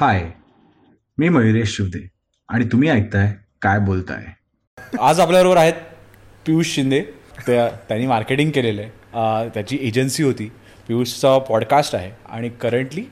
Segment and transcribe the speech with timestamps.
[0.00, 0.20] हाय
[1.18, 1.98] मी मयुरेश शिवदे
[2.48, 3.32] आणि तुम्ही ऐकताय
[3.62, 4.24] काय बोलताय?
[5.00, 5.72] आज आपल्याबरोबर आहेत
[6.46, 7.00] पियुष शिंदे.
[7.46, 9.48] त्या त्यांनी मार्केटिंग केलेलं आहे.
[9.54, 10.48] त्याची एजन्सी होती.
[10.88, 13.02] पियुषचा पॉडकास्ट आहे आणि currently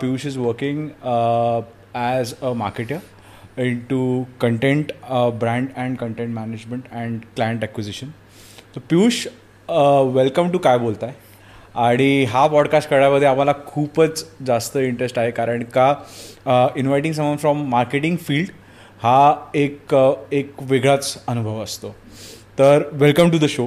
[0.00, 0.88] Piyush is working
[1.94, 4.92] as a marketer into content
[5.40, 8.10] brand and content management and client acquisition
[8.76, 9.26] तर पियुष
[10.14, 11.12] वेलकम टू काय बोलताय?
[11.78, 15.94] आणि हा पॉडकास्ट करण्यामध्ये आम्हाला खूपच जास्त इंटरेस्ट आहे कारण का
[16.76, 18.50] inviting someone from marketing field
[19.02, 19.94] हा एक
[20.32, 21.94] एक वेगळाच अनुभव असतो.
[22.58, 23.66] तर welcome to the show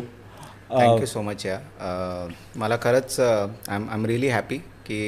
[0.72, 1.58] thank you so much या
[2.56, 4.58] मला खरंच I am I am really happy
[4.88, 5.02] की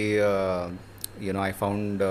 [1.21, 2.03] you know I found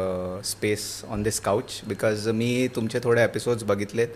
[0.45, 4.09] space on this couch because मी तुमचे थोडे एपिसोड्स बघितलेत.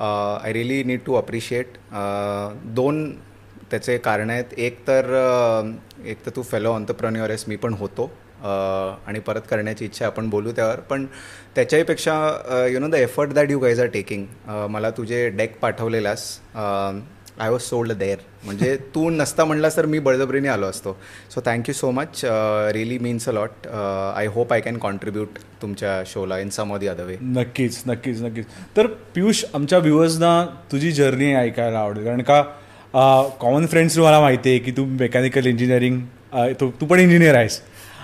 [0.00, 1.78] I really need to appreciate
[2.64, 3.10] दोन
[3.70, 4.58] त्याचे कारण आहेत.
[4.58, 5.04] एक तर
[6.04, 8.10] एक तर तू फेलो ऑन्टरप्रन्युअर आहेस मी पण होतो.
[9.06, 10.80] आणि परत करण्याची इच्छा आपण बोलू त्यावर.
[10.90, 11.06] पण
[11.54, 14.24] त्याच्याहीपेक्षा you know the effort that you guys are taking
[14.70, 20.48] मला तुझे डेक पाठवलेलास आय वॉज सोल्ड देअर म्हणजे तू नसता म्हणलास तर मी बळजबरीने
[20.48, 20.96] आलो असतो.
[21.34, 22.20] So thank you so much
[22.72, 26.86] really means a lot I hope I can contribute तुमच्या शोला in some of the
[26.86, 28.46] other way नक्कीच नक्कीच नक्कीच.
[28.76, 32.04] तर पियुष आमच्या व्ह्युअर्सना तुझी जर्नी ऐकायला आवडेल.
[32.04, 32.42] कारण का
[32.94, 36.00] कॉमन फ्रेंड्स तुम्हाला माहिती आहे की तू मेकॅनिकल इंजिनिअरिंग
[36.60, 37.60] तू तू पण इंजिनियर आहेस.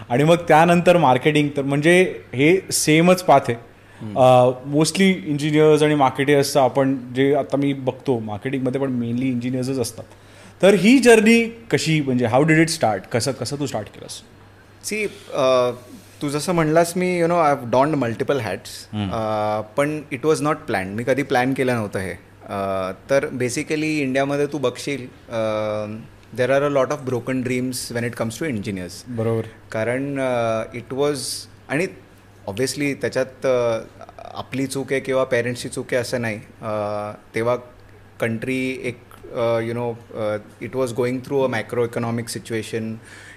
[0.08, 2.02] आणि मग त्यानंतर मार्केटिंग तर म्हणजे
[2.34, 3.56] हे सेमच पाथ आहे.
[4.70, 10.04] मोस्टली इंजिनियर्स आणि मार्केटर्सचं आपण जे आता मी बघतो मार्केटिंगमध्ये पण मेनली इंजिनियर्सच असतात.
[10.62, 14.20] तर ही जर्नी कशी म्हणजे हाऊ डिड इट स्टार्ट कसं कसं तू स्टार्ट केलंस?
[14.84, 15.06] सी
[16.22, 18.70] तू जसं म्हणलास मी you know I have donned multiple hats
[19.76, 22.14] पण इट वॉज नॉट प्लॅन मी कधी प्लॅन केलं नव्हतं हे.
[23.10, 25.06] तर बेसिकली इंडियामध्ये तू बघशील
[26.36, 29.46] there are a lot of broken dreams when it comes to engineers बरोबर.
[29.72, 30.18] कारण
[30.74, 31.26] इट वॉज
[31.68, 31.86] आणि
[32.46, 33.46] ऑब्व्हियसली त्याच्यात
[34.34, 36.38] आपली चूक आहे किंवा पेरेंट्सची चूक आहे असं नाही.
[37.34, 37.56] तेव्हा
[38.20, 38.98] कंट्री एक
[39.64, 39.92] you know
[40.62, 42.94] it was going through a macro economic situation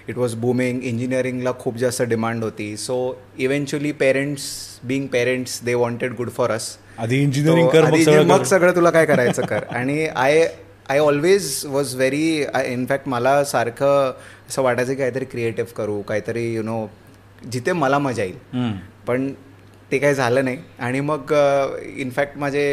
[0.08, 2.76] it was booming इंजिनिअरिंगला खूप जास्त डिमांड होती.
[2.76, 4.44] So eventually parents
[4.84, 9.46] being parents they wanted good for us आधी इंजिनिअरिंग कर मग सगळं तुला काय करायचं
[9.46, 9.64] कर.
[9.70, 10.46] आणि I
[10.90, 12.22] I always was very
[12.66, 14.12] in fact मला सारखं
[14.48, 16.86] असं वाटायचं की काहीतरी क्रिएटिव्ह करू काहीतरी यु नो
[17.52, 18.72] जिथे मला मजा येईल.
[19.06, 19.30] पण
[19.90, 20.58] ते काही झालं नाही.
[20.78, 21.32] आणि मग
[21.96, 22.64] इनफॅक्ट माझे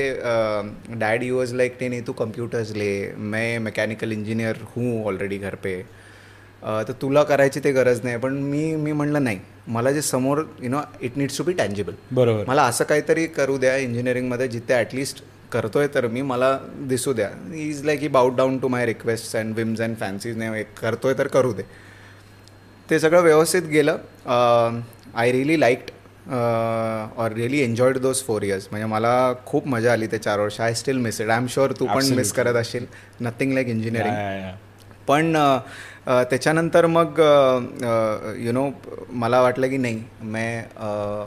[0.99, 3.11] डॅड यू वॉज लाईक ते नाही तू कम्प्युटर्स ले.
[3.11, 5.75] मैं मैकेनिकल इंजिनियर हूँ ऑलरेडी घर पे.
[6.65, 9.39] तर तुला करायची ते गरज नाही पण मी मी म्हणलं नाही.
[9.67, 12.43] मला जे समोर you know it needs to be tangible बरोबर.
[12.47, 16.57] मला असं काहीतरी करू द्या इंजिनिअरिंगमध्ये जिथे ॲटलिस्ट करतोय तर मी मला
[16.89, 17.29] दिसू द्या.
[17.55, 21.27] Is like he bowed down to my request and whims and fancies ने करतोय तर
[21.27, 21.63] करू दे.
[22.89, 23.97] ते सगळं व्यवस्थित गेलं.
[25.15, 25.91] I really liked
[26.27, 30.59] or really enjoyed those four years म्हणजे मला खूप मजा आली ते चार वर्ष.
[30.61, 32.85] I still miss it I am sure तू पण मिस करत असशील.
[33.21, 34.53] नथिंग लाईक इंजिनिअरिंग
[35.07, 35.33] पण
[36.07, 37.19] त्याच्यानंतर मग
[38.39, 38.69] यु नो
[39.09, 40.63] मला वाटलं की नाही मैं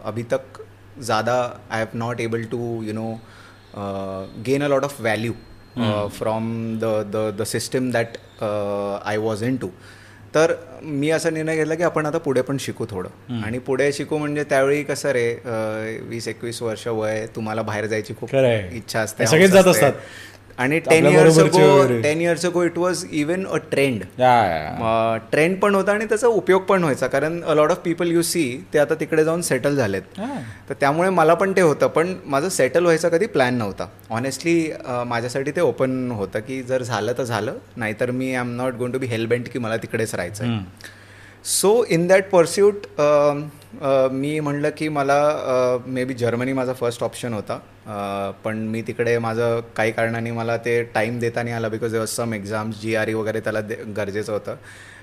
[0.04, 0.62] अभी तक
[1.00, 1.34] ज़्यादा
[1.70, 3.12] I have not able to you know
[4.46, 5.32] gain a lot of value
[6.08, 6.50] from
[6.80, 9.68] the the the system that I was into
[10.34, 10.52] तर
[10.82, 13.08] मी असा निर्णय घेतला की आपण आता पुढे पण शिकू थोडं.
[13.42, 18.34] आणि पुढे शिकू म्हणजे त्यावेळी कसं रे वीस एकवीस वर्ष वय तुम्हाला बाहेर जायची खूप
[18.34, 19.92] इच्छा असते सगळेच जात असतात.
[20.58, 24.02] आणि ten years ago ten years ago it was even a trend
[25.30, 27.06] trend पण होता आणि त्याचा उपयोग पण व्हायचा.
[27.06, 30.02] कारण a lot of people you see ते आता तिकडे जाऊन सेटल झालेत.
[30.68, 31.86] तर त्यामुळे मला पण ते होतं.
[31.86, 33.86] पण माझं सेटल व्हायचा कधी प्लॅन नव्हता.
[34.10, 34.70] ऑनेस्टली
[35.06, 37.54] माझ्यासाठी ते ओपन होतं की जर झालं तर झालं.
[37.76, 40.58] नाहीतर मी I am not going to be hellbent की मला तिकडेच राहायचं
[41.44, 42.86] सो इन दॅट परस्यूट
[43.72, 47.58] मी म्हणलं की मला मे बी जर्मनी माझा फर्स्ट ऑप्शन होता.
[48.44, 52.34] पण मी तिकडे माझं काही कारणाने मला ते टाईम देता नाही आला because was some
[52.34, 53.60] exams G R E वगैरे त्याला
[53.96, 54.56] गरजेचं होतं.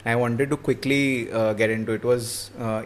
[0.05, 2.29] I wanted to quickly get into it was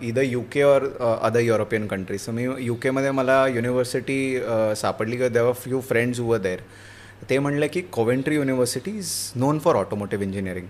[0.02, 0.88] either U K or
[1.22, 4.40] other European countries so me U केमध्ये मला युनिव्हर्सिटी
[4.78, 5.16] सापडली.
[5.16, 6.60] किंवा देवर फ्यू फ्रेंड्स वर देर
[7.30, 10.68] ते म्हणलं की Coventry university is known for automotive engineering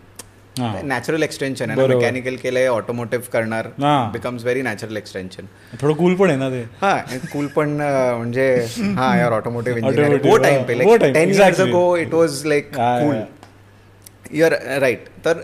[0.57, 3.67] natural extension आहे mechanical केलंय ऑटोमोटिव्ह करणार
[4.13, 5.45] बिकम्स व्हेरी नॅचरल एक्सटेन्शन
[5.81, 6.63] थोडं कूल पण आहे ना ते.
[6.81, 6.95] हा
[7.33, 8.53] कूल पण म्हणजे
[8.97, 13.15] हा यार automotive engineering go time pay ten years ago it was like cool
[14.31, 15.37] you're right तर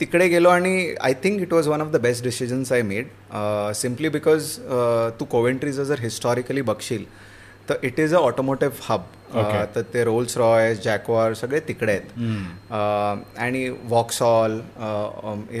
[0.00, 3.06] तिकडे गेलो आणि I think it was one of the best decisions I made
[3.76, 4.56] simply because
[5.20, 7.04] तू कोवेंट्रीचं जर हिस्टॉरिकली बघशील
[7.68, 9.02] तर it is a automotive hub
[9.74, 12.72] तर ते रोल्स रॉयस जॅकवार सगळे तिकडे आहेत.
[13.38, 14.60] आणि Vauxhall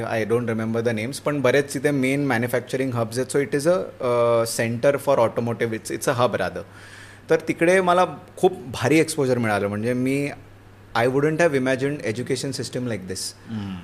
[0.06, 3.32] I don't remember the names पण बरेच तिथे मेन मॅन्युफॅक्चरिंग हब्स आहेत.
[3.32, 6.62] So it is a centre for automotive it's it's a hub rather
[7.30, 8.04] तर तिकडे मला
[8.36, 9.68] खूप भारी एक्सपोजर मिळालं.
[9.68, 10.30] म्हणजे मी
[10.98, 13.20] I wouldn't have imagine education system like this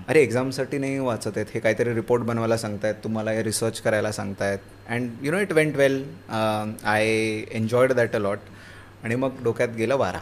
[0.08, 1.46] अरे एक्झामसाठी नाही वाचत आहेत.
[1.55, 2.94] हे काहीतरी रिपोर्ट बनवायला सांगतायत.
[3.05, 4.58] तुम्हाला हे रिसर्च करायला सांगतायत.
[4.88, 6.02] And you know it went well
[6.84, 7.06] I
[7.58, 8.38] enjoyed that a lot
[9.05, 10.20] आणि मग डोक्यात गेलं वारा.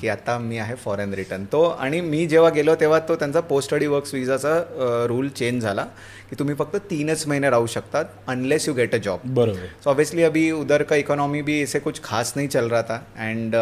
[0.00, 3.68] की आता मी आहे फॉरेन रिटर्न तो आणि मी जेव्हा गेलो तेव्हा तो त्यांचा पोस्ट
[3.68, 4.56] स्टडी वर्क्स विजाचा
[5.08, 5.84] रूल चेंज झाला
[6.30, 9.66] की तुम्ही फक्त तीनच महिने राहू शकतात unless you get a job बरोबर.
[9.84, 13.54] सो ऑब्वियसली अभी उधर का इकॉनॉमी भी ऐसे कुछ खास नहीं चल रहा था and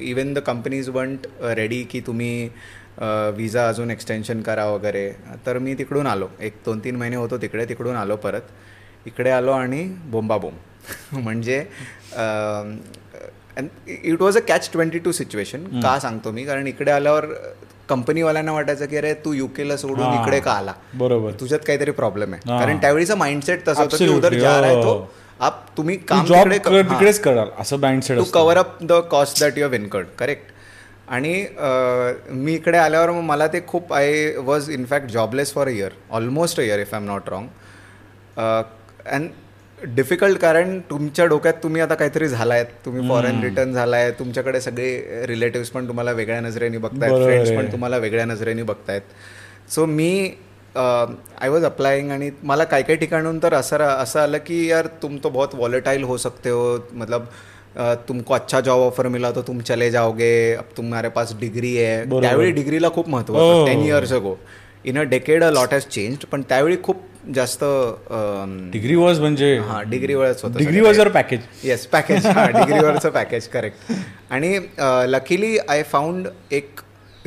[0.00, 2.50] even the companies weren't ready की तुम्ही
[3.36, 5.10] विजा अजून एक्सटेन्शन करा वगैरे.
[5.46, 6.28] तर मी तिकडून आलो.
[6.40, 8.48] एक दोन तीन महिने होतो तिकडे तिकडून आलो परत.
[9.06, 10.54] इकडे आलो आणि बोंबाबोम
[11.12, 11.58] म्हणजे
[13.58, 16.44] it was a catch twenty two situation का सांगतो मी?
[16.44, 17.26] कारण इकडे आल्यावर
[17.88, 20.72] कंपनीवाल्यांना वाटायचं की अरे तू युकेला सोडून इकडे का आला?
[20.94, 21.32] बरोबर.
[21.40, 22.58] तुझ्यात काहीतरी प्रॉब्लेम आहे.
[22.58, 25.10] कारण त्यावेळीचा माइंडसेट तसं होतं की उधर जा रहा है तो
[25.40, 27.48] आप तुम्ही काम तिकडेच कराल.
[27.58, 30.52] असं mindset to cover up the cost that you have incurred correct
[31.08, 31.46] आणि
[32.30, 36.60] मी इकडे आल्यावर मग मला ते खूप I was in fact jobless for a year almost
[36.60, 37.46] a year if I am not wrong
[38.36, 39.28] and
[39.84, 42.62] difficult कारण तुमच्या डोक्यात तुम्ही आता काहीतरी झालाय.
[42.84, 44.10] तुम्ही फॉरेन रिटर्न झालाय.
[44.18, 47.24] तुमच्याकडे सगळे रिलेटिव्स पण तुम्हाला वेगळ्या नजरेने बघतायत.
[47.24, 49.00] फ्रेंड्स पण तुम्हाला वेगळ्या नजरेने बघतायत.
[49.70, 50.30] सो मी
[50.76, 55.16] आय वॉज अप्लाइंग आणि मला काही काही ठिकाणून तर असं असं आलं की यार तुम
[55.24, 56.78] तो बहुत वॉलेटाईल हो सकते हो.
[56.92, 57.26] मतलब
[58.08, 60.52] तुमको अच्छा जॉब ऑफर मिला तो तुम चले जाओगे.
[60.54, 63.66] अब तुम्हारे पास डिग्री आहे त्यावेळी डिग्रीला खूप महत्त्व होतं.
[63.66, 64.36] Ten years ago
[64.84, 67.02] in a decade a lot has change पण त्यावेळी खूप
[67.34, 67.64] जास्त
[68.72, 73.92] डिग्री वॉज म्हणजे हा डिग्रीवरच होतं डिग्री वॉजवर पॅकेज येस पॅकेज हा डिग्रीवरचं पॅकेज करेक्ट
[74.32, 74.58] आणि
[75.08, 76.80] लकीली आय फाउंड एक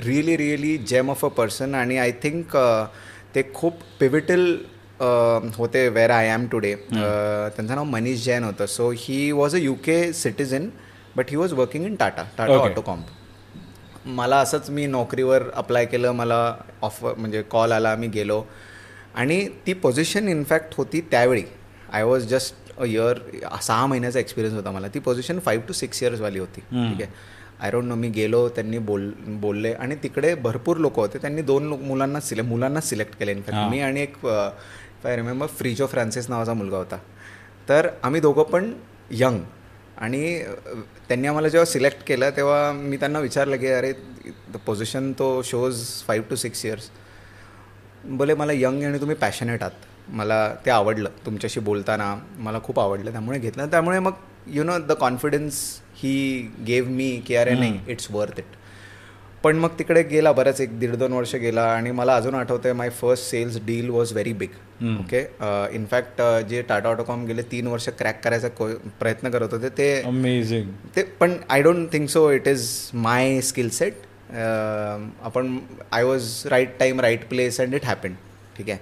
[0.06, 2.56] really really gem of a person आणि आय थिंक
[3.36, 4.46] ते खूप पिव्हिटल
[5.58, 8.66] होते वेर आय एम टुडे त्यांचं नाव मनीष जैन होतं.
[8.66, 10.70] So he was a U K citizen
[11.16, 16.42] but he was working in Tata Tata Autocomp मला असंच मी नोकरीवर अप्लाय केलं मला
[16.82, 18.44] ऑफर म्हणजे कॉल आला मी गेलो.
[19.16, 21.44] आणि ती पोझिशन इनफॅक्ट होती त्यावेळी.
[21.92, 23.20] I was just a year
[23.62, 24.88] सहा महिन्याचा एक्सपिरियन्स होता मला.
[24.88, 26.62] ती पोझिशन फाईव्ह टू सिक्स इयर्सवाली होती.
[26.62, 27.12] ठीक आहे?
[27.60, 29.12] आय डोंट नो मी गेलो त्यांनी बोल
[29.42, 31.18] बोलले आणि तिकडे भरपूर लोक होते.
[31.18, 36.30] त्यांनी दोन मुलांना सिले मुलांना सिलेक्ट केले इनफॅक्ट मी आणि एक आय रिमेंबर फ्रीजो फ्रान्सिस
[36.30, 36.98] नावाचा मुलगा होता.
[37.70, 38.72] तर आम्ही दोघं पण
[39.12, 39.40] यंग
[39.98, 40.44] आणि
[41.08, 43.92] त्यांनी आम्हाला जेव्हा सिलेक्ट केलं तेव्हा मी त्यांना विचारलं की अरे
[44.54, 46.90] द पोझिशन तो shows five to six years
[48.06, 49.86] बोले मला यंग आणि तुम्ही पॅशनेट आहात.
[50.10, 52.16] मला ते आवडलं तुमच्याशी बोलताना.
[52.38, 53.66] मला खूप आवडलं त्यामुळे घेतलं.
[53.72, 54.14] त्यामुळे मग
[54.48, 55.60] you know the confidence
[55.96, 58.58] he gave me की अरे नाही इट्स वर्थ इट
[59.44, 62.90] पण मग तिकडे गेला बरंच एक दीड दोन वर्ष गेला आणि मला अजून आठवतंय my
[62.90, 64.56] first sales deal was very big
[65.00, 65.20] okay
[65.76, 68.48] in fact जे टाटा ऑटोकॉम गेले तीन वर्ष क्रॅक करायचा
[69.00, 73.70] प्रयत्न करत होते ते अमेझिंग ते पण I don't think so it is my skill
[73.70, 74.02] set
[74.32, 75.58] आपण
[75.92, 78.14] I was right time right place and it happen
[78.58, 78.80] ठीक आहे?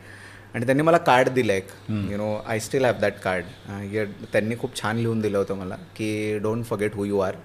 [0.53, 1.67] आणि त्यांनी मला कार्ड दिलं एक.
[1.89, 6.37] You know I still have that card त्यांनी खूप छान लिहून दिलं होतं मला की
[6.43, 7.35] don't forget who you are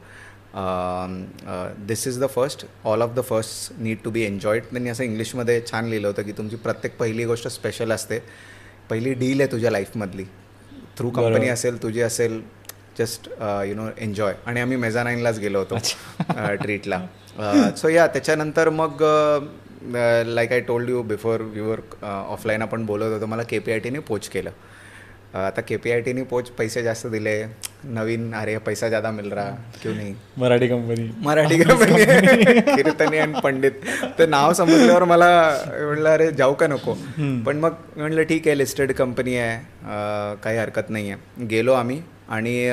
[1.87, 5.61] this is the first all of the first need to be enjoyed त्यांनी असं इंग्लिशमध्ये
[5.71, 8.19] छान लिहिलं होतं की तुमची प्रत्येक पहिली गोष्ट स्पेशल असते.
[8.91, 10.25] पहिली डील आहे तुझ्या लाईफमधली
[10.99, 12.41] थ्रू कंपनी असेल तुझी असेल
[12.99, 13.29] जस्ट
[13.69, 15.77] यु नो एन्जॉय आणि आम्ही मेझानाईनलाच गेलो होतो
[16.63, 17.01] ट्रीटला
[17.77, 19.03] सो या त्याच्यानंतर मग
[20.27, 23.99] like I told you before your offline आपण बोलत होतो मला के पी आय टीने
[23.99, 24.51] पोच केलं.
[25.35, 27.33] आता के पी आय टीने पोच पैसे जास्त दिले.
[27.85, 29.51] नवीन अरे पैसा ज्यादा मिल रहा
[29.83, 30.15] क्यों नाही?
[30.39, 32.05] मराठी कंपनी मराठी कंपनी
[32.77, 33.73] कीर्तनी आणि पंडित.
[34.19, 35.31] ते नाव समजल्यावर मला
[35.71, 36.95] म्हटलं अरे जाऊ का नको?
[37.47, 39.59] पण मग म्हटलं ठीक आहे लिस्टेड कंपनी आहे.
[40.43, 42.01] काही हरकत नाही आहे गेलो आम्ही.
[42.29, 42.71] आणि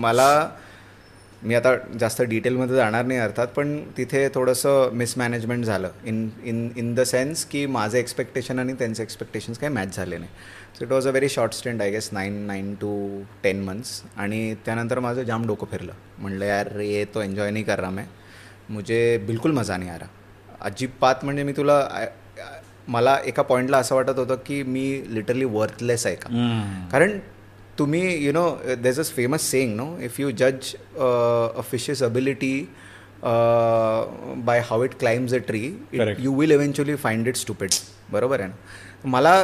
[0.00, 0.48] मला
[1.42, 5.90] मी आता जास्त डिटेलमध्ये जाणार नाही अर्थात पण तिथे थोडंसं मिसमॅनेजमेंट झालं.
[6.04, 10.30] In in in the sense की माझं एक्सपेक्टेशन आणि त्यांचे एक्सपेक्टेशन्स काही मॅच झाले नाही.
[10.78, 14.54] So it was a very short stint I guess nine nine to ten months आणि
[14.64, 15.92] त्यानंतर माझं जाम डोकं फिरलं.
[16.18, 18.06] म्हणलं यार ये तो एन्जॉय नाही कर रहा मैं.
[18.70, 20.08] मुझे बिलकुल मजा नाही आ रहा.
[20.60, 22.06] अजिबात म्हणजे मी तुला
[22.88, 26.28] मला एका पॉईंटला असं वाटत होतं की मी लिटरली वर्थलेस आहे का?
[26.92, 27.18] कारण
[27.78, 30.74] तुम्ही you know there is a famous saying no if you जज
[31.56, 32.56] a fishes ability
[34.46, 35.62] by how it climbs a tree
[36.18, 37.70] you will eventually find it stupid
[38.12, 38.54] बरोबर आहे ना?
[39.04, 39.42] मला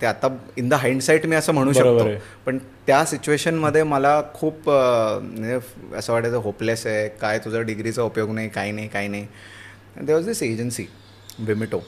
[0.00, 2.08] ते आता इन द हाइंडसाईट मी असं म्हणू शकतो.
[2.46, 5.58] पण त्या सिच्युएशनमध्ये मला खूप म्हणजे
[5.96, 7.08] असं वाटायचं होपलेस आहे.
[7.20, 9.26] काय तुझा डिग्रीचा उपयोग नाही काही नाही काही नाही.
[10.00, 10.86] दे वॉज दिस एजन्सी
[11.38, 11.80] विमिटो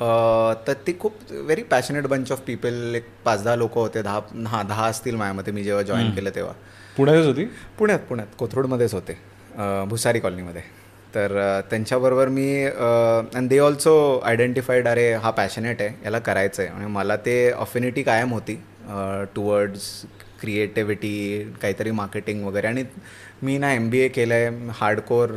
[0.00, 4.62] तर ती खूप very passionate bunch of people एक पाच दहा लोक होते दहा हा
[4.62, 6.52] दहा असतील माझ्यामध्ये मी जेव्हा जॉईन केलं तेव्हा.
[6.96, 7.44] पुण्यातच होती?
[7.78, 8.26] पुण्यात पुण्यात.
[8.38, 9.18] कोथरूडमध्येच होते.
[9.88, 10.62] भुसारी कॉलनीमध्ये.
[11.14, 16.86] तर त्यांच्याबरोबर मी अँड दे ऑल्सो आयडेंटिफाईड अरे हा पॅशनेट आहे याला करायचं आहे आणि
[16.92, 18.54] मला ते अफिनिटी कायम होती
[19.34, 19.90] टुवर्ड्स
[20.40, 22.66] क्रिएटिव्हिटी काहीतरी मार्केटिंग वगैरे.
[22.66, 22.84] आणि
[23.42, 25.30] मी ना एम बी ए केलं आहे हार्डकोर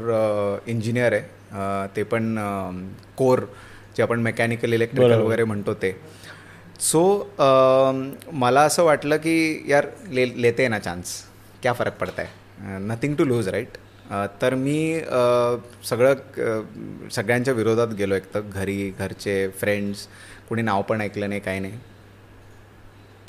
[0.67, 1.87] इंजिनियर आहे.
[1.95, 2.35] ते पण
[3.17, 3.39] कोर
[3.99, 5.91] जे आपण मेकॅनिकल इलेक्ट्रिकल वगैरे म्हणतो ते.
[6.81, 7.01] सो
[8.41, 9.35] मला असं वाटलं की
[9.69, 11.11] यार ले लेते ना चान्स
[11.61, 13.77] क्या फरक पडत आहे नथिंग टू लूज राईट
[14.41, 14.79] तर मी
[15.89, 20.07] सगळं सगळ्यांच्या विरोधात गेलो एक तर घरी घरचे फ्रेंड्स
[20.49, 21.73] कुणी नाव पण ऐकलं नाही काही नाही.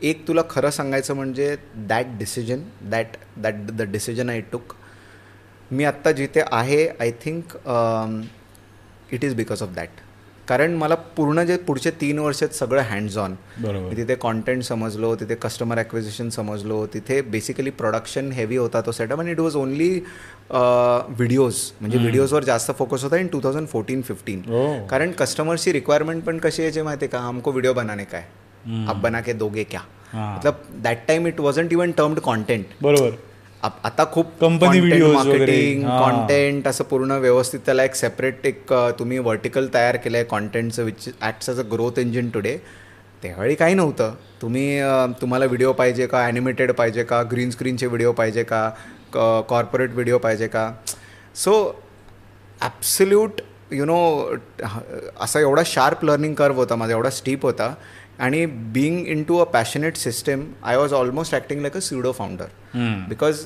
[0.02, 1.54] एक तुला खरं सांगायचं म्हणजे
[1.88, 4.74] that decision that that the decision I took
[5.70, 7.56] मी आत्ता जिथे आहे I think
[9.12, 10.00] it is because of that
[10.50, 13.34] कारण मला पूर्ण जे पुढचे तीन वर्ष सगळं हँड्स ऑन
[13.96, 19.30] तिथे कॉन्टेंट समजलो तिथे कस्टमर ॲक्विजिशन समजलो तिथे बेसिकली प्रोडक्शन हेवी होता तो सेटअप आणि
[19.30, 19.88] इट वॉज ओनली
[20.50, 24.42] व्हिडिओज म्हणजे व्हिडिओजवर जास्त फोकस होता in two thousand fourteen fifteen
[24.90, 27.18] कारण कस्टमरची रिक्वायरमेंट पण कशी यायची माहिती आहे का?
[27.18, 28.24] हमको व्हिडिओ बनाने काय
[28.88, 29.80] आप बना के दोगे क्या?
[30.14, 33.10] मतलब that time it wasn't even termed content बरोबर.
[33.62, 39.96] आता खूप कंपनी मार्केटिंग कॉन्टेंट असं पूर्ण व्यवस्थित त्याला एक सेपरेट एक तुम्ही वर्टिकल तयार
[39.96, 42.56] केलं आहे कॉन्टेंटचं which acts as a growth engine today
[43.22, 44.14] त्यावेळी काही नव्हतं.
[44.42, 44.80] तुम्ही
[45.20, 46.24] तुम्हाला व्हिडिओ पाहिजे का?
[46.26, 47.22] ॲनिमेटेड पाहिजे का?
[47.30, 48.68] ग्रीन स्क्रीनचे व्हिडिओ पाहिजे का?
[49.48, 50.70] कॉर्पोरेट व्हिडिओ पाहिजे का?
[51.34, 51.52] सो
[52.62, 53.40] ॲब्सल्यूट
[53.72, 53.98] यु नो
[55.20, 57.74] असा एवढा शार्प लर्निंग कर्व होता माझा एवढा स्टीप होता
[58.20, 63.44] आणि being into a passionate system I was almost acting like a pseudo founder because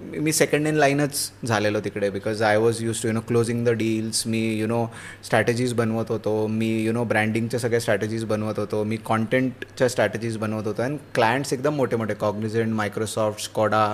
[0.00, 3.70] me second in लाईनच झालेलो तिकडे because I was use to you know closing the
[3.78, 4.84] deals me you know
[5.24, 6.46] strategies बनवत होतो.
[6.46, 8.82] मी you no ब्रँडिंगच्या सगळ्या strategies बनवत होतो.
[8.84, 10.82] मी कॉन्टेंटच्या strategies बनवत होतो.
[10.82, 13.86] आणि क्लायंट्स एकदम मोठे मोठे Cognizant Microsoft Skoda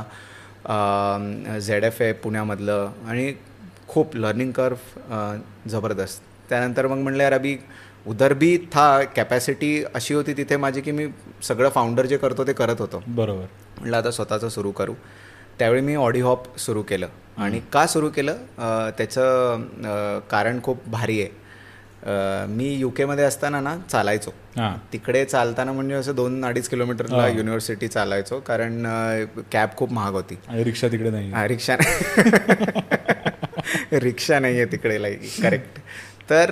[1.58, 2.90] Z F A पुण्यामधलं.
[3.06, 3.32] आणि
[3.88, 4.76] खूप लर्निंग कर्व
[5.70, 6.22] जबरदस्त.
[6.50, 7.56] त्यानंतर मग म्हणलं यार अभि
[8.06, 11.06] उधर भी था कॅपॅसिटी अशी होती तिथे माझी की मी
[11.42, 13.02] सगळं फाउंडर जे करतो ते करत होतो.
[13.06, 13.44] बरोबर.
[13.78, 14.94] म्हटलं आता स्वतःचं सुरू करू.
[15.58, 17.06] त्यावेळी मी ऑडिओ हॉप सुरू केलं.
[17.38, 18.36] आणि का सुरू केलं?
[18.98, 21.42] त्याचं कारण खूप भारी आहे.
[22.48, 24.30] मी यू केमध्ये असताना ना चालायचो.
[24.92, 28.86] तिकडे चालताना म्हणजे असं दोन अडीच किलोमीटरला युनिव्हर्सिटी चालायचो कारण
[29.52, 30.38] कॅब खूप महाग होती.
[30.64, 31.76] रिक्षा तिकडे नाही रिक्षा
[33.92, 34.54] रिक्षा नाही.
[34.56, 35.78] आहे तिकडे लाईक करेक्ट
[36.32, 36.50] तर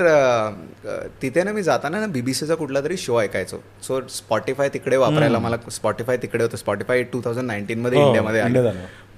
[1.23, 3.59] तिथे ना मी जाताना ना बीबीसीचा कुठला तरी शो ऐकायचो.
[3.83, 6.57] सो स्पॉटीफाय तिकडे वापरायला मला स्पॉटीफाय तिकडे होतं.
[6.57, 8.73] स्पॉटीफाय टू थाउजंड नाईन्टीनमध्ये इंडियामध्ये आलं.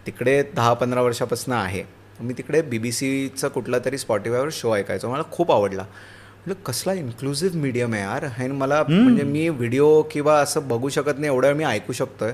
[0.07, 1.83] तिकडे दहा पंधरा वर्षापासून आहे.
[2.21, 5.11] मी तिकडे बीबीसीचा कुठला तरी स्पॉटीफायवर शो ऐकायचो.
[5.11, 5.83] मला खूप आवडला.
[5.83, 8.25] म्हणजे कसला इन्क्लुझिव्ह मीडियम आहे यार.
[8.39, 12.33] हे मला म्हणजे मी व्हिडिओ किंवा असं बघू शकत नाही एवढं मी ऐकू शकतोय.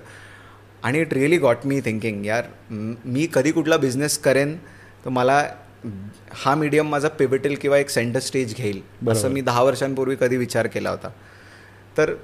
[0.83, 4.57] आणि it really got me thinking यार मी कधी कुठला बिझनेस करेन?
[5.05, 5.43] तर मला
[6.35, 10.67] हा मीडियम माझा पिविटेल किंवा एक सेंटर स्टेज घेईल असं मी दहा वर्षांपूर्वी कधी विचार
[10.67, 11.09] केला होता.
[11.99, 12.15] तर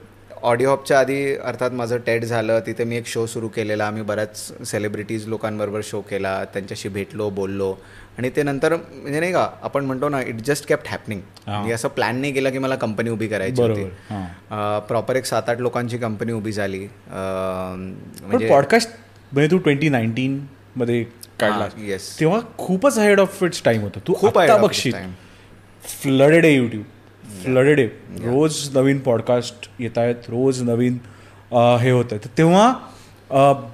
[0.43, 4.69] ऑडिओ हॉपच्या आधी अर्थात माझं टेट झालं तिथे मी एक शो सुरू केलेला आम्ही बऱ्याच
[4.71, 7.75] सेलिब्रिटीज लोकांबरोबर शो केला त्यांच्याशी भेटलो बोललो.
[8.19, 11.89] आणि ते नंतर म्हणजे नाही का आपण म्हणतो ना इट जस्ट केप्ट हॅपनिंग म्हणजे असं
[11.89, 13.85] प्लॅन नाही केला की मला कंपनी उभी करायची होती.
[14.89, 16.87] प्रॉपर एक सात आठ लोकांची कंपनी उभी झाली.
[17.09, 18.91] म्हणजे पॉडकास्ट
[19.33, 20.39] म्हणजे तू ट्वेंटी नाईन्टीन
[20.77, 21.05] मध्ये
[21.41, 21.69] काढला.
[21.87, 24.01] येस तेव्हा खूपच हेड ऑफ इट्स टाइम होतं.
[24.07, 24.95] तू खूप बघशील.
[25.85, 26.85] फ्लडेड आहे युट्यूब
[27.43, 27.89] फ्लडेड आहे.
[28.25, 30.29] रोज नवीन पॉडकास्ट येत आहेत.
[30.29, 30.99] रोज नवीन
[31.81, 32.73] हे होत आहे तर तेव्हा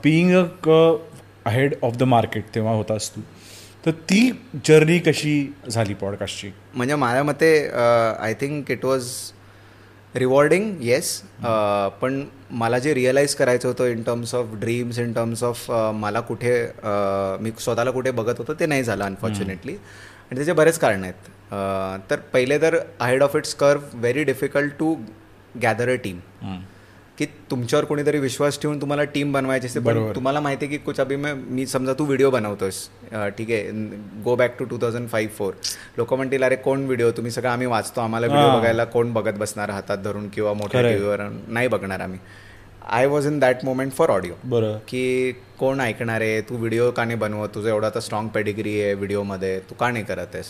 [0.05, 3.21] being a head of the market तेव्हा होतास तू.
[3.87, 4.31] तर ती
[4.67, 7.53] जर्नी कशी झाली पॉडकास्टची म्हणजे माझ्या मते
[8.21, 9.07] I think it was
[10.15, 11.21] rewarding yes
[12.01, 16.55] पण मला जे रिअलाईज करायचं होतं in terms of dreams in terms of मला कुठे
[17.41, 21.15] मी स्वतःला कुठे बघत होतो ते नाही झालं अनफॉर्च्युनेटली आणि त्याचे बरेच कारण आहेत.
[22.11, 24.95] तर पहिले तर head of its curve very difficult to
[25.63, 26.19] gather a team
[27.21, 31.01] की तुमच्यावर कोणीतरी विश्वास ठेवून तुम्हाला टीम बनवायची असते पण तुम्हाला माहिती आहे की कुछ
[31.01, 32.79] अभि मी समजा तू व्हिडिओ बनवतोस
[33.39, 33.71] ठीक आहे
[34.25, 35.53] go back to two thousand five four
[35.99, 39.71] लोक म्हणतील अरे कोण व्हिडिओ तुम्ही सगळं आम्ही वाचतो आम्हाला व्हिडिओ बघायला कोण बघत बसणार
[39.71, 42.19] हातात धरून किंवा मोठ्या टीव्हीवर नाही बघणार आम्ही.
[42.89, 44.77] I was in that moment for audio बरं.
[44.89, 46.41] की कोण ऐकणार आहे?
[46.41, 47.49] तू व्हिडिओ का नाही बनवत?
[47.55, 50.47] तुझं एवढा तर स्ट्रॉंग पेडिग्री आहे व्हिडिओमध्ये तू का नाही करत आहेस?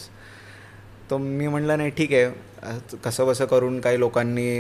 [1.10, 2.30] तर मी म्हणलं नाही ठीक आहे.
[3.04, 4.50] कसं कसं करून काही लोकांनी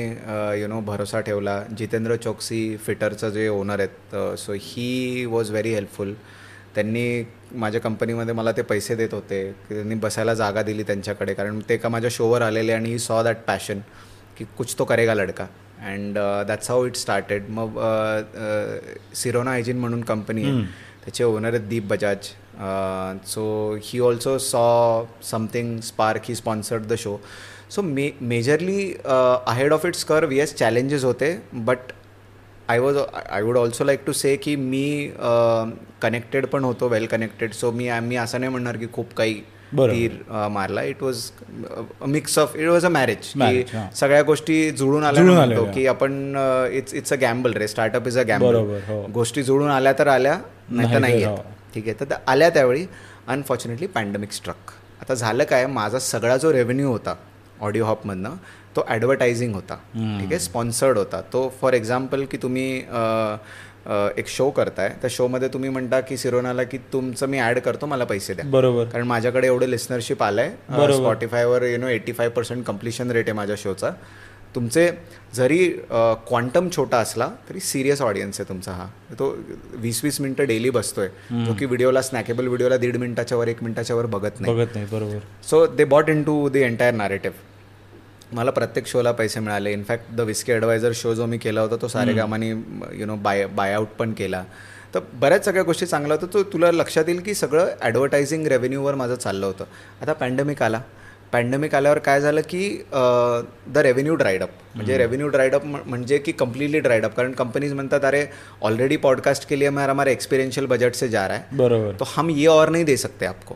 [0.60, 1.62] यु नो भरोसा ठेवला.
[1.78, 6.14] जितेंद्र चौकसी फिटरचं जे ओनर आहेत so he was very helpful
[6.74, 7.24] त्यांनी
[7.60, 9.42] माझ्या कंपनीमध्ये मला ते पैसे देत होते.
[9.68, 11.34] त्यांनी बसायला जागा दिली त्यांच्याकडे.
[11.34, 13.80] कारण ते का माझ्या शोवर आलेले आणि ही सॉ दॅट पॅशन
[14.38, 15.46] की कुछ तो करेगा लडका.
[15.86, 17.78] And that's how it started मग
[19.16, 20.62] सिरोना हायजीन म्हणून कंपनी आहे.
[21.04, 22.26] त्याचे ओनर आहेत Deep Bajaj.
[23.26, 23.42] So
[23.82, 27.16] he also saw something spark he sponsored the show
[27.70, 31.92] so may majorly ahead of its curve yes challenges होते but
[32.68, 35.12] I was I would also like to say की मी
[36.02, 39.40] connected पण होतो well connected so मी मी असं नाही म्हणणार की खूप काही
[39.72, 40.12] तीर
[40.50, 40.82] मारला.
[40.82, 41.22] It was
[42.06, 43.64] mix of it was a marriage की
[43.96, 46.34] सगळ्या गोष्टी जुळून आल्या की आपण
[46.72, 47.68] इट्स इट्स अ गॅम्बल रे.
[47.68, 48.56] स्टार्टअप इज अ गॅम्बल
[49.14, 50.38] गोष्टी जुळून आल्या तर आल्या
[50.70, 51.24] नाही तर नाही
[51.74, 51.94] ठीक आहे.
[52.00, 52.86] तर आल्या त्यावेळी
[53.28, 57.14] अनफॉर्च्युनेटली पॅन्डेमिक स्ट्रक आता झालं काय माझा सगळा जो रेव्हेन्यू होता
[57.60, 58.34] ऑडिओ हॉपमधनं
[58.76, 59.74] तो ॲडव्हर्टायझिंग होता.
[59.94, 61.20] ठीक आहे स्पॉन्सर्ड होता.
[61.32, 62.82] तो फॉर एक्झाम्पल की तुम्ही
[63.86, 64.88] एक शो करताय.
[65.00, 68.44] त्या शोमध्ये तुम्ही म्हणता की सिरोनाला की तुमचं मी ऍड करतो मला पैसे द्या.
[68.50, 68.84] बरोबर.
[68.84, 70.50] कारण माझ्याकडे एवढं लिस्नरशिप आलंय.
[70.92, 73.90] स्पॉटीफायवर you know eighty five percent completion rate आहे माझ्या शोचा
[74.54, 74.90] तुमचे
[75.34, 78.86] जरी क्वांटम छोटा असला तरी सिरियस ऑडियन्स आहे तुमचा हा.
[79.18, 79.34] तो
[79.74, 81.08] वीस वीस मिनिटं डेली बसतोय.
[81.46, 84.54] जो की व्हिडिओला स्नॅकेबल व्हिडिओला दीड मिनिटाच्या वर एक मिनिटाच्या वर बघत नाही.
[84.54, 85.18] बघत नाही बरोबर.
[85.50, 87.36] So they bought into the entire narrative
[88.32, 89.72] मला प्रत्येक शोला पैसे मिळाले.
[89.72, 93.46] In fact the whisky adviser show जो मी केला होता तो सारे कामाने यु नो बाय
[93.46, 94.44] बायआउट पण केला.
[94.94, 96.32] तर बऱ्याच सगळ्या गोष्टी चांगल्या होत्या.
[96.34, 99.64] तो तुला लक्षात येईल की सगळं ॲडव्हर्टायझिंग रेव्हेन्यूवर माझं चाललं होतं.
[100.02, 100.80] आता पॅन्डेमिक आला.
[101.32, 106.32] पॅन्डेमिक आल्यावर काय झालं की द रेव्हेन्यू ड्राईड अप म्हणजे रेव्हेन्यू ड्राईड अप म्हणजे की
[106.32, 108.24] कम्प्लिटली ड्राईड अप कारण कंपनीज म्हणतात अरे
[108.62, 111.56] ऑलरेडी पॉडकास्ट के लिए हमारा हमारे एक्सपिरियन्शियल बजट से जा रहा है.
[111.56, 111.92] बरोबर.
[112.00, 113.54] तो हम ये और नहीं दे सकते आपको.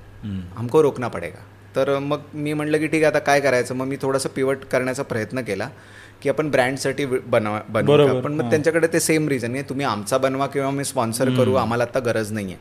[0.57, 1.43] हमको रोकना पडेगा.
[1.77, 3.75] तर मग मी म्हटलं की ठीक आहे आता काय करायचं?
[3.75, 5.69] मग मी थोडंसं पिवट करण्याचा प्रयत्न केला
[6.23, 10.47] की आपण ब्रँडसाठी बनवा बनवू पण मग त्यांच्याकडे ते सेम रिझन आहे तुम्ही आमचा बनवा
[10.47, 12.57] किंवा मी स्पॉन्सर करू आम्हाला आता गरज नाही आहे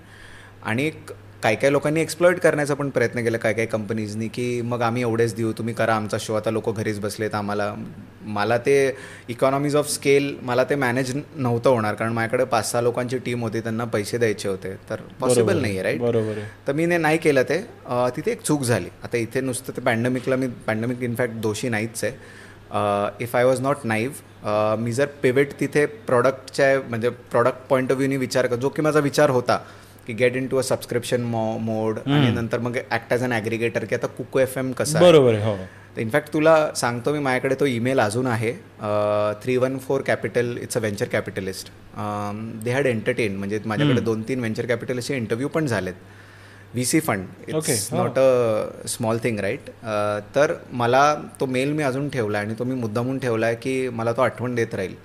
[0.63, 0.89] आणि
[1.43, 5.33] काही काही लोकांनी एक्सप्लॉइट करण्याचा पण प्रयत्न केला काही काही कंपनीजनी की मग आम्ही एवढेच
[5.35, 7.73] देऊ तुम्ही करा आमचा शो आता लोक घरीच बसलेत आम्हाला.
[8.25, 8.75] मला ते
[9.29, 13.59] इकॉनॉमीज ऑफ स्केल मला ते मॅनेज नव्हतं होणार कारण माझ्याकडे पाच सहा लोकांची टीम होती
[13.61, 14.73] त्यांना पैसे द्यायचे होते.
[14.89, 17.59] तर पॉसिबल नाही आहे राईट बरोबर तर मी नाही केलं ते.
[18.15, 18.89] तिथे एक चूक झाली.
[19.03, 22.13] आता इथे नुसतं ते पॅन्डेमिकला मी पॅन्डेमिक इनफॅक्ट दोषी नाहीच आहे.
[23.23, 28.17] If I was not naive मी जर पेवेट तिथे प्रॉडक्टच्या म्हणजे प्रॉडक्ट पॉईंट ऑफ व्ह्यूनी
[28.17, 29.59] विचार कर जो की माझा विचार होता
[30.07, 34.07] की get into a subscription mode आणि नंतर मग ऍक्ट ॲज अन ॲग्रिगेटर की आता
[34.07, 35.55] कुको एफ एम कसं बरोबर हो.
[35.99, 38.51] इनफॅक्ट तुला सांगतो मी माझ्याकडे तो ईमेल अजून आहे.
[39.43, 41.69] Three one four capital it's a venture capitalist
[42.63, 45.93] they had entertain म्हणजे माझ्याकडे दोन तीन व्हेंचर कॅपिटलिस्टचे इंटरव्ह्यू पण झालेत.
[46.73, 49.69] V C fund it's not a small thing right
[50.35, 51.03] तर मला
[51.39, 54.55] तो मेल मी अजून ठेवला आणि तो मी मुद्दामून ठेवला आहे की मला तो आठवण
[54.55, 54.95] देत राहील.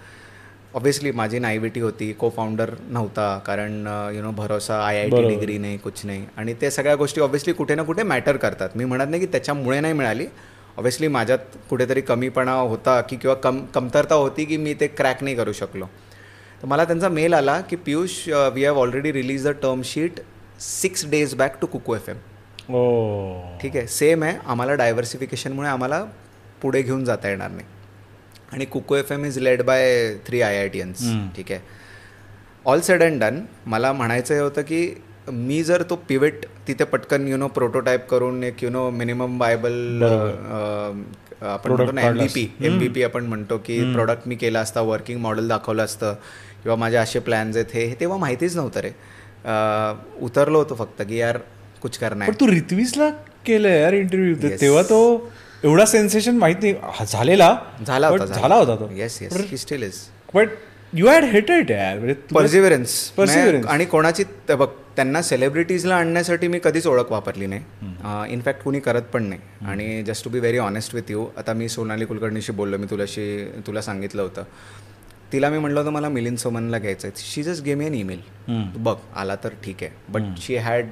[0.79, 3.73] ऑब्व्हियसली माझी नायविटी होती को फाउंडर नव्हता कारण
[4.15, 6.25] यु नो भरोसा आय आय टी डिग्री नाही कुछ नाही.
[6.37, 8.77] आणि ते सगळ्या गोष्टी ऑब्व्हियसली कुठे ना कुठे मॅटर करतात.
[8.77, 10.27] मी म्हणत नाही की त्याच्यामुळे नाही मिळाली.
[10.77, 15.37] ऑब्व्हियसली माझ्यात कुठेतरी कमीपणा होता की किंवा कम कमतरता होती की मी ते क्रॅक नाही
[15.37, 15.87] करू शकलो.
[16.63, 18.13] तर मला त्यांचा मेल आला की Piyush
[18.55, 20.21] we have already release the term sheet
[20.61, 22.17] six days back to Kuku F M
[23.63, 23.87] ठीक आहे.
[23.87, 24.37] सेम आहे.
[24.47, 26.03] आम्हाला डायव्हर्सिफिकेशनमुळे आम्हाला
[26.63, 27.67] पुढे घेऊन जाता येणार नाही.
[28.53, 30.41] आणि Kuku F M is led by three
[30.81, 31.03] IITians
[31.37, 31.61] ठीक आहे.
[32.65, 34.89] ऑल सेड अँड डन मला म्हणायचं हे होतं की
[35.33, 40.03] मी जर तो पिवेट तिथे पटकन यु नो प्रोटोटाईप करून एक यु नो मिनिमम बायबल
[41.43, 45.21] आपण म्हणतो ना एम पी एम पी आपण म्हणतो की प्रोडक्ट मी केला असता वर्किंग
[45.21, 46.15] मॉडेल दाखवलं असतं
[46.63, 48.91] किंवा माझे असे प्लॅन्स आहेत हे तेव्हा माहितीच नव्हतं रे.
[50.25, 51.39] उतरलो होतो फक्त की यार
[51.83, 53.09] कुछ करणार तू रित्वीसला
[53.47, 55.01] केलं यार इंटरव्ह्यू तेव्हा तो
[55.65, 57.05] एवढा सेन्सेशन माहीत नाही.
[57.07, 58.55] झालेला झाला होता झाला.
[58.55, 58.91] होता तो.
[58.97, 60.01] Yes yes still is
[60.35, 60.49] but
[60.93, 61.73] you had hated
[62.35, 64.67] perseverance perseverance आणि कोणाची बघ
[64.97, 68.33] त्यांना सेलिब्रिटीजला आणण्यासाठी मी कधीच ओळख वापरली नाही.
[68.33, 69.41] इनफॅक्ट कुणी करत पण नाही.
[69.67, 73.45] आणि just to be very honest with you आता मी सोनाली कुलकर्णीशी बोललो मी तुलाशी
[73.67, 74.43] तुला सांगितलं होतं.
[75.33, 78.21] तिला मी म्हटलं होतं मला मिलिंद सोमनला घ्यायचं आहे she just gave an email
[78.77, 79.91] बघ आला तर ठीक आहे.
[80.09, 80.87] But she had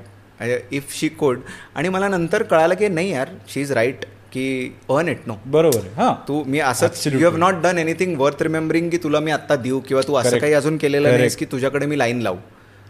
[0.70, 1.38] if she could
[1.74, 4.04] आणि मला नंतर कळालं की नाही यार शी इज राईट
[4.36, 4.46] की
[4.90, 6.12] अर्न इट नो बरोबर हां.
[6.28, 9.80] तू मी असंच you have not done anything worth remembering की तुला मी आत्ता देऊ
[9.88, 12.36] किंवा तू असं काही अजून केलेलं नाहीस की तुझ्याकडे मी लाईन लावू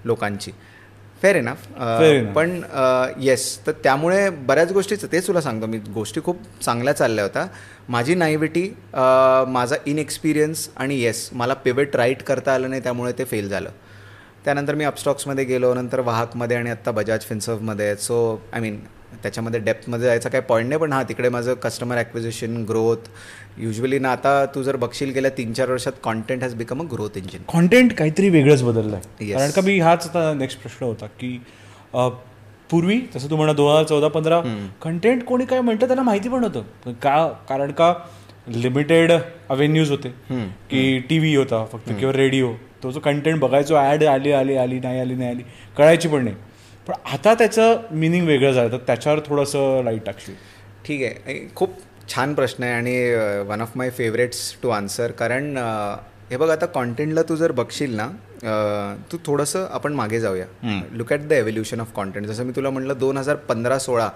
[0.04, 0.50] लोकांची.
[1.22, 1.66] फेअर इनफ
[2.34, 2.60] पण
[3.20, 5.78] येस तर त्यामुळे बऱ्याच गोष्टीचं तेच तुला सांगतो मी.
[5.94, 7.46] गोष्टी खूप चांगल्या चालल्या होत्या.
[7.88, 8.68] माझी नायविटी
[9.48, 13.70] माझा इनएक्सपिरियन्स आणि येस मला पिवेट राईट करता आलं नाही त्यामुळे ते फेल झालं.
[14.44, 18.18] त्यानंतर मी अपस्टॉक्समध्ये गेलो नंतर वाहकमध्ये आणि आत्ता बजाज फिन्सर्वमध्ये सो
[18.52, 18.78] आय मीन
[19.22, 23.08] त्याच्यामध्ये डेप्थमध्ये जायचा काही पॉईंट नाही पण हां तिकडे माझं कस्टमर ॲक्विजिशन ग्रोथ
[23.58, 27.16] युजली ना आता तू जर बघशील गेल्या तीन चार वर्षात content has become a growth
[27.18, 31.38] engine content काहीतरी वेगळंच बदललं आहे कारण का मी हाच आता नेक्स्ट प्रश्न होता की
[32.70, 34.40] पूर्वी तसं तू म्हणा दोन हजार चौदा पंधरा
[34.82, 37.92] कंटेंट कोणी काय म्हणतं त्यांना माहिती पण होतं का कारण का
[38.48, 40.08] लिमिटेड अवेन्यूज होते.
[40.70, 44.78] की टी व्ही होता फक्त किंवा रेडिओ तो जो कंटेंट बघायचो ॲड आली आली आली
[44.80, 45.42] नाही आली नाही आली
[45.78, 46.36] कळायची पण नाही.
[46.86, 50.34] पण आता त्याचं मिनिंग वेगळं झालं तर त्याच्यावर थोडंसं लाइट टाकशील.
[50.86, 51.46] ठीक आहे.
[51.56, 51.74] खूप
[52.08, 55.56] छान प्रश्न आहे आणि one of my favourites to answer कारण
[56.30, 58.08] हे बघ आता कॉन्टेंटला तू जर बघशील ना
[59.12, 60.46] तू थोडंसं आपण मागे जाऊया.
[60.92, 64.08] Look at the evolution of content जसं मी तुला म्हटलं दोन हजार पंधरा सोळा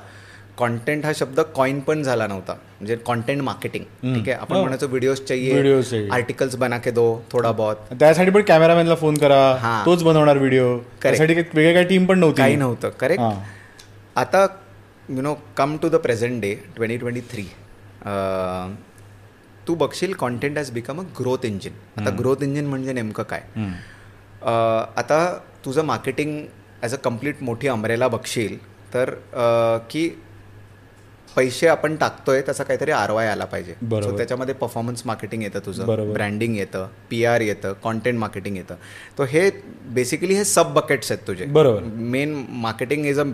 [0.59, 2.53] कॉन्टेंट हा शब्द कॉइन पण झाला नव्हता.
[2.53, 3.85] म्हणजे कॉन्टेंट मार्केटिंग
[4.15, 4.39] ठीक आहे?
[4.41, 7.77] आपण म्हणायचो व्हिडिओज चाहिए आर्टिकल्स बना के दो थोडा बहुत.
[8.01, 9.83] त्यासाठी पण कॅमेरामॅनला फोन करा.
[9.87, 12.37] तोच बनवणार व्हिडिओ त्यासाठी वेगळी काही टीम पण नव्हती.
[12.39, 12.91] काही नव्हतं.
[13.01, 13.23] करेक्ट
[14.19, 14.47] आता
[15.09, 17.47] you know come to the present day twenty twenty three
[19.69, 23.41] Tu बघशील content has become a growth engine आता ग्रोथ इंजिन म्हणजे नेमकं काय?
[24.97, 25.19] आता
[25.65, 26.41] तुझं मार्केटिंग
[26.83, 28.57] ॲज अ कंप्लीट मोठी अमरेला बघशील
[28.95, 29.15] तर
[29.91, 30.09] की
[31.37, 33.75] पैसे आपण टाकतोय त्याचा काहीतरी आर वाय आला पाहिजे.
[34.03, 38.75] सो त्याच्यामध्ये परफॉर्मन्स मार्केटिंग येतं तुझं ब्रँडिंग येतं पी आर येतं कॉन्टेंट मार्केटिंग येतं.
[39.19, 39.51] तो हे
[39.95, 41.45] बेसिकली हे सब बकेट्स आहेत तुझे.
[41.47, 41.83] बरोबर.
[42.15, 43.25] Main marketing is a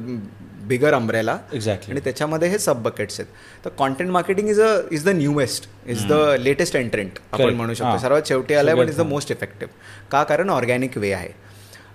[0.69, 3.33] bigger umbrella exactly आणि त्याच्यामध्ये हे सब बकेट्स आहेत.
[3.65, 7.99] तर content marketing is a is the newest is the latest entrant आपण म्हणू शकतो.
[7.99, 9.73] सर्वात शेवटी आलाय पण इज द मोस्ट इफेक्टिव्ह
[10.11, 10.23] का?
[10.23, 11.29] कारण ऑर्गॅनिक वे आहे.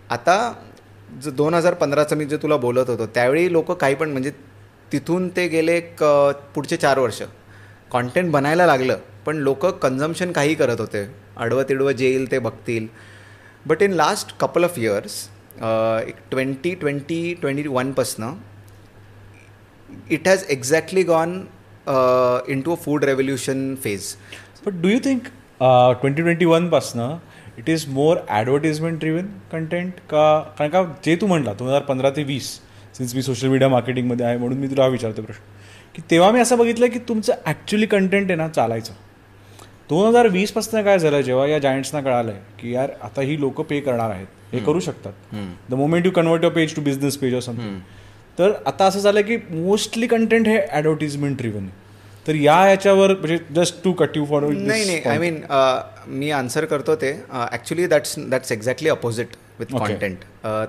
[0.09, 0.53] आता
[1.23, 4.31] जो दोन हजार पंधराचं मी जे तुला बोलत होतो त्यावेळी लोक काही पण म्हणजे
[4.91, 6.04] तिथून ते गेले एक
[6.56, 7.21] पुढचे चार वर्ष.
[7.91, 11.06] कॉन्टेंट बनायला लागलं पण लोक कन्झम्शन काही करत होते.
[11.38, 12.88] अडवं तिडवं जे येईल ते बघतील.
[13.65, 15.27] But in last couple of years
[16.08, 18.34] एक twenty twenty twenty वनपासनं
[20.12, 21.34] it has exactly gone
[22.65, 24.15] into a food revolution phase
[24.65, 25.27] but do you think
[25.62, 27.17] twenty twenty वनपासनं
[27.58, 30.39] it is more advertisement driven content का?
[30.58, 32.60] कारण का जे तू म्हणला दोन हजार पंधरा ते वीस
[33.01, 35.41] सिन्स मी सोशल मीडिया मार्केटिंगमध्ये आहे म्हणून मी तुला हा विचारतो प्रश्न.
[35.95, 38.93] की तेव्हा मी असं बघितलं की तुमचं ॲक्च्युली कंटेंट आहे ना चालायचं.
[39.89, 43.79] दोन हजार वीसपासून काय झालं जेव्हा या जायंट्सना कळालं की यार आता ही लोक पे
[43.79, 45.13] करणार आहेत हे करू शकतात.
[45.69, 47.79] The moment you convert your page to business page or something
[48.39, 51.67] तर आता असं झालं की मोस्टली कंटेंट हे ॲडव्हर्टिजमेंट ड्रिव्हन
[52.27, 55.01] तर या याच्यावर म्हणजे just to cut you for नाही नाही.
[55.01, 55.41] आय मीन
[56.09, 57.11] मी आन्सर करतो ते.
[57.31, 60.23] Actually that's that's exactly opposite with content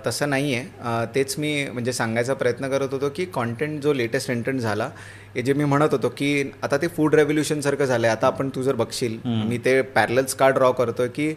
[0.06, 4.60] तसं नाही आहे तेच मी म्हणजे सांगायचा प्रयत्न करत होतो की कॉन्टेंट जो लेटेस्ट एंटंट
[4.60, 4.90] झाला
[5.34, 8.62] हे जे मी म्हणत होतो की आता ते फूड रेव्होल्युशनसारखं झालं आहे आता आपण तू
[8.62, 11.34] जर बघशील मी ते पॅरलल्स का ड्रॉ करतोय की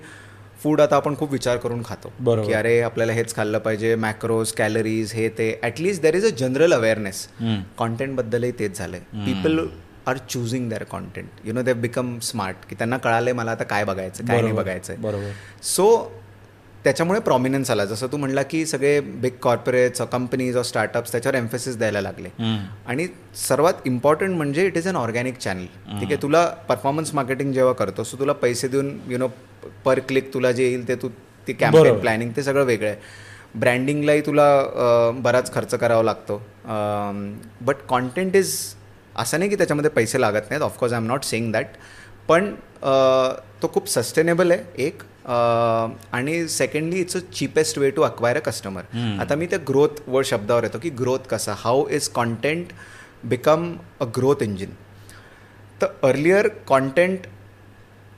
[0.63, 2.09] फूड आता आपण खूप विचार करून खातो.
[2.45, 5.49] की अरे आपल्याला हेच खाल्लं पाहिजे मॅक्रोज कॅलरीज हे ते.
[5.63, 7.27] At least there is a general awareness
[7.77, 8.99] कॉन्टेंटबद्दलही तेच झालंय.
[9.15, 9.67] People
[10.07, 13.83] are choosing their content you know they become smart की त्यांना कळालंय मला आता काय
[13.85, 14.93] बघायचं काय नाही बघायचं
[15.63, 15.87] सो
[16.85, 17.85] त्याच्यामुळे प्रॉमिनन्स आला.
[17.85, 22.29] जसं तू म्हणला की सगळे big corporates companies or startups त्याच्यावर एम्फेसिस द्यायला लागले.
[22.87, 23.07] आणि
[23.47, 25.65] सर्वात इम्पॉर्टंट म्हणजे it is an organic channel
[25.99, 29.27] ठीक आहे तुला परफॉर्मन्स मार्केटिंग जेव्हा करतो सो तुला पैसे देऊन यु नो
[29.85, 31.09] पर क्लिक तुला जे येईल ते तू
[31.47, 32.97] ती कॅम्पेन प्लॅनिंग ते सगळं वेगळं आहे.
[33.59, 36.41] ब्रँडिंगलाही तुला बराच खर्च करावा लागतो.
[37.65, 38.55] बट कॉन्टेंट इज
[39.15, 40.61] असं नाही की त्याच्यामध्ये पैसे लागत नाहीत.
[40.63, 41.67] Of course I am not saying that
[42.27, 42.53] पण
[43.61, 45.03] तो खूप सस्टेनेबल आहे एक.
[45.27, 50.21] आणि secondly it's a cheapest way to acquire a customer आता मी त्या ग्रोथ व
[50.25, 51.53] शब्दावर येतो की ग्रोथ कसा?
[51.57, 52.73] How is content
[53.29, 54.69] become a growth engine
[55.81, 57.27] तर अर्लियर कॉन्टेंट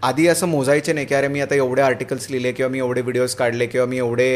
[0.04, 3.34] आधी असं मोजायचे नाही की अरे मी आता एवढे आर्टिकल्स लिहिले किंवा मी एवढे व्हिडिओज
[3.36, 4.30] काढले किंवा मी एवढे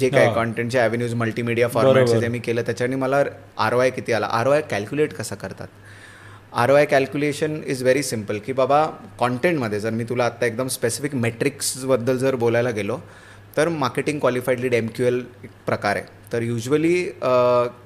[0.00, 3.22] जे काही कॉन्टेंटचे ॲव्हेन्यूज मल्टीमीडिया फॉर्मॅट्स जे मी केलं त्याच्याने मला
[3.58, 4.26] आर वाय किती आला?
[4.26, 5.68] आर वाय कॅल्क्युलेट कसा करतात?
[6.52, 8.84] R Y calculation is very simple की बाबा
[9.18, 12.98] कॉन्टेंटमध्ये जर मी तुला आत्ता एकदम स्पेसिफिक मेट्रिक्सबद्दल जर बोलायला गेलो
[13.56, 16.04] तर marketing qualified lead M Q L एक प्रकार आहे.
[16.32, 17.02] तर युजली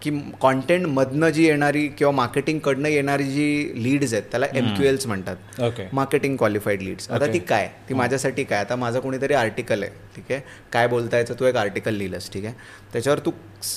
[0.02, 5.60] की कॉन्टेंटमधनं जी येणारी किंवा मार्केटिंगकडनं येणारी जी लीड्स आहेत त्याला एम क्यू एल्स म्हणतात.
[5.92, 7.68] मार्केटिंग क्वालिफाईड लीड्स आता ती काय?
[7.88, 8.60] ती माझ्यासाठी काय?
[8.60, 10.40] आता माझं कोणीतरी आर्टिकल आहे ठीक आहे?
[10.72, 12.54] काय बोलता याचं तू एक आर्टिकल लिहिलंस ठीक आहे?
[12.92, 13.30] त्याच्यावर तू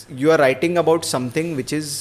[0.09, 1.93] you are writing about something which is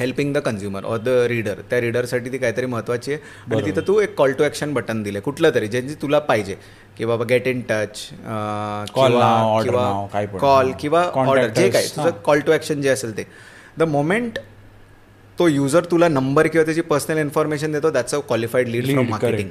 [0.00, 3.22] helping the consumer or the reader त्या रीडरसाठी ती काहीतरी महत्त्वाची आहे.
[3.50, 6.56] आणि तिथं तू एक कॉल टू ॲक्शन बटन दिले कुठलं तरी ज्यांची तुला पाहिजे.
[6.96, 8.06] की बाबा गेट इन टच
[8.94, 13.26] किंवा कॉल किंवा ऑर्डर जे काय तुझं कॉल टू ॲक्शन जे असेल ते.
[13.78, 14.38] द मोमेंट
[15.38, 19.48] तो युजर तुला नंबर किंवा त्याची पर्सनल इन्फॉर्मेशन देतो that's a qualified lead from marketing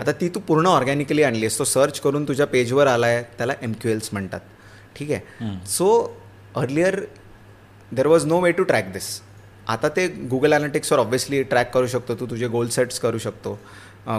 [0.00, 1.58] आता ती तू पूर्ण ऑर्गॅनिकली आणली आहेस.
[1.58, 4.40] तो सर्च करून तुझ्या पेजवर आलाय त्याला एम क्यू एल्स म्हणतात.
[4.96, 5.48] ठीक आहे?
[5.66, 5.88] So
[6.56, 7.00] earlier
[7.92, 9.08] there was no way to track this
[9.68, 13.58] आता ते गुगल ॲनालिटिक्सवर ऑब्व्हियसली ट्रॅक करू शकतो तू तुझे गोल सेट्स करू शकतो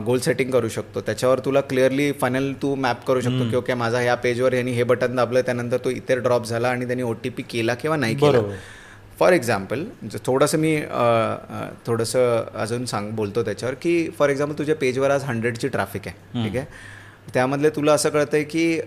[0.05, 1.01] गोल सेटिंग करू शकतो.
[1.01, 4.83] त्याच्यावर तुला क्लिअरली फायनल तू मॅप करू शकतो की ओके माझा ह्या पेजवर यांनी हे
[4.83, 8.15] बटन दाबलं त्यानंतर तो इतर ड्रॉप झाला आणि त्यांनी ओ टी पी केला किंवा नाही
[8.15, 8.41] केला.
[9.19, 9.85] फॉर एक्झाम्पल
[10.25, 10.75] थोडंसं मी
[11.85, 16.55] थोडंसं अजून सांग बोलतो त्याच्यावर की फॉर एक्झाम्पल तुझ्या पेजवर आज हंड्रेडची ट्रॅफिक आहे ठीक
[16.57, 16.65] आहे?
[17.33, 18.79] त्यामधले तुला असं कळतं आहे की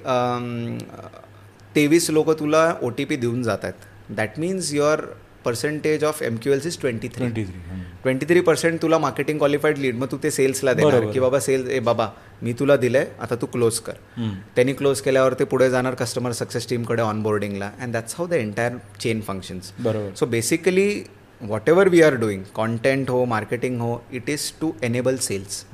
[1.76, 3.88] तेवीस लोक तुला ओ टी पी देऊन जात आहेत.
[4.10, 5.00] That means your
[5.44, 7.44] percentage of M Q Ls is twenty three
[8.02, 11.10] twenty three percent तुला मार्केटिंग क्वालिफाईड लीड मग तू ते सेल्सला देणार.
[11.12, 12.10] की बाबा सेल्स ए बाबा
[12.42, 13.92] मी तुला दिलंय आता तू क्लोज कर.
[14.54, 18.76] त्यांनी क्लोज केल्यावर ते पुढे जाणार कस्टमर सक्सेस टीमकडे ऑनबोर्डिंगला and that's how the entire
[19.00, 20.14] chain functions बरोबर.
[20.14, 20.88] So basically
[21.68, 25.64] whatever we are doing content हो मार्केटिंग हो it is to enable sales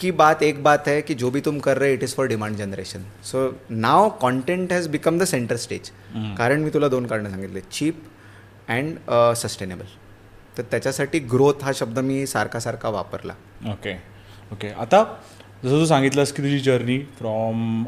[0.00, 2.56] सबकी बात एक बात है कि जो भी तुम कर रहे it is for demand
[2.56, 5.90] generation so now content has become the centre stage
[6.38, 7.60] कारण मी तुला दोन कारणं सांगितले.
[7.72, 8.00] चीप
[8.68, 8.96] अँड
[9.36, 9.84] सस्टेनेबल
[10.56, 13.34] तर त्याच्यासाठी ग्रोथ हा शब्द मी सारखा सारखा वापरला.
[13.72, 13.94] ओके
[14.52, 15.02] ओके आता
[15.64, 17.84] जसं तू सांगितलंस की तुझी जर्नी फ्रॉम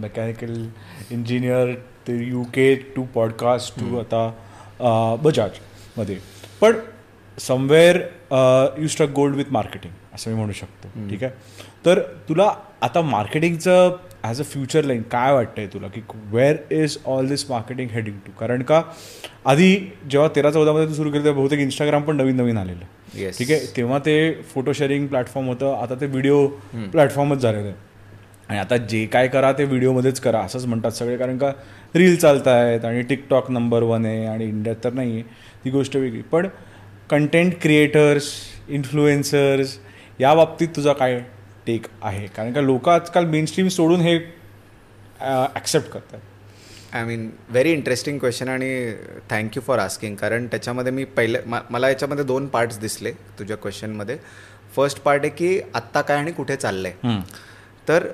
[0.00, 0.66] मेकॅनिकल
[1.10, 1.74] इंजिनियर
[2.06, 6.18] ते U K to podcast to आता बजाजमध्ये
[6.60, 6.80] पण
[7.38, 8.00] somewhere
[8.80, 10.88] you struck gold with marketing असं मी म्हणू शकतो.
[11.10, 11.32] ठीक आहे?
[11.86, 15.88] तर तुला आता मार्केटिंगचं ॲज अ फ्युचर लाईन काय वाटतंय तुला?
[15.88, 18.82] की where is all this marketing heading to कारण का
[19.44, 19.76] आधी
[20.10, 22.84] जेव्हा तेरा चौदामध्ये तू सुरू केलं तेव्हा बहुतेक इंस्टाग्राम पण नवीन नवीन आलेलं.
[23.38, 23.60] ठीक आहे?
[23.76, 26.46] तेव्हा ते फोटो शेअरिंग प्लॅटफॉर्म होतं आता ते व्हिडिओ
[26.92, 27.74] प्लॅटफॉर्मच झालेलं आहे.
[28.48, 31.16] आणि आता जे काय करा ते व्हिडिओमध्येच करा असंच म्हणतात सगळे.
[31.16, 31.50] कारण का
[31.94, 35.22] रील चालत आहेत आणि टिकटॉक नंबर वन आहे आणि इंडियात तर नाही आहे
[35.64, 36.22] ती गोष्ट वेगळी.
[36.22, 36.48] पण
[37.10, 38.32] कंटेंट क्रिएटर्स
[38.68, 39.78] इन्फ्लुएन्सर्स
[40.20, 41.18] या बाबतीत तुझा काय
[41.66, 42.26] टेक आहे?
[42.26, 44.16] कारण का लोक आजकाल मेन स्ट्रीम सोडून हे
[45.20, 46.18] ॲक्सेप्ट करतात.
[46.92, 48.70] I mean very interesting question आणि
[49.30, 54.16] थँक्यू फॉर आस्किंग कारण त्याच्यामध्ये मी पहिले मला याच्यामध्ये दोन पार्ट्स दिसले तुझ्या क्वेश्चनमध्ये
[54.76, 57.20] फर्स्ट पार्ट आहे की आत्ता काय आणि कुठे चाललंय.
[57.88, 58.06] तर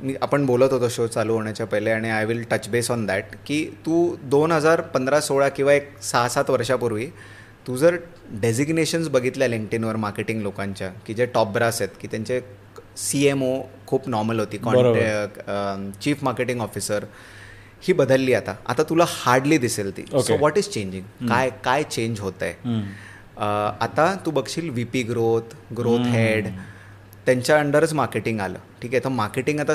[0.00, 3.34] मी आपण बोलत होतो शो चालू होण्याच्या पहिले आणि I will touch base on that
[3.46, 7.06] की तू दोन हजार पंधरा सोळा किंवा एक सहा सात वर्षापूर्वी
[7.66, 7.96] तू जर
[8.40, 12.40] डेझिग्नेशन्स बघितल्या लिंक्टिनवर मार्केटिंग लोकांच्या की जे टॉप ब्रास आहेत की त्यांचे
[12.96, 14.58] सी एम ओ खूप नॉर्मल होती
[16.02, 17.04] चीफ मार्केटिंग ऑफिसर
[17.82, 18.54] ही बदलली आता.
[18.66, 20.04] आता तुला हार्डली दिसेल ती.
[20.22, 22.80] सो व्हॉट इज चेंजिंग काय काय चेंज होत आहे
[23.80, 26.46] आता तू बघशील V P growth growth head
[27.26, 28.58] त्यांच्या अंडरच मार्केटिंग आलं.
[28.82, 29.74] ठीक आहे तर मार्केटिंग आता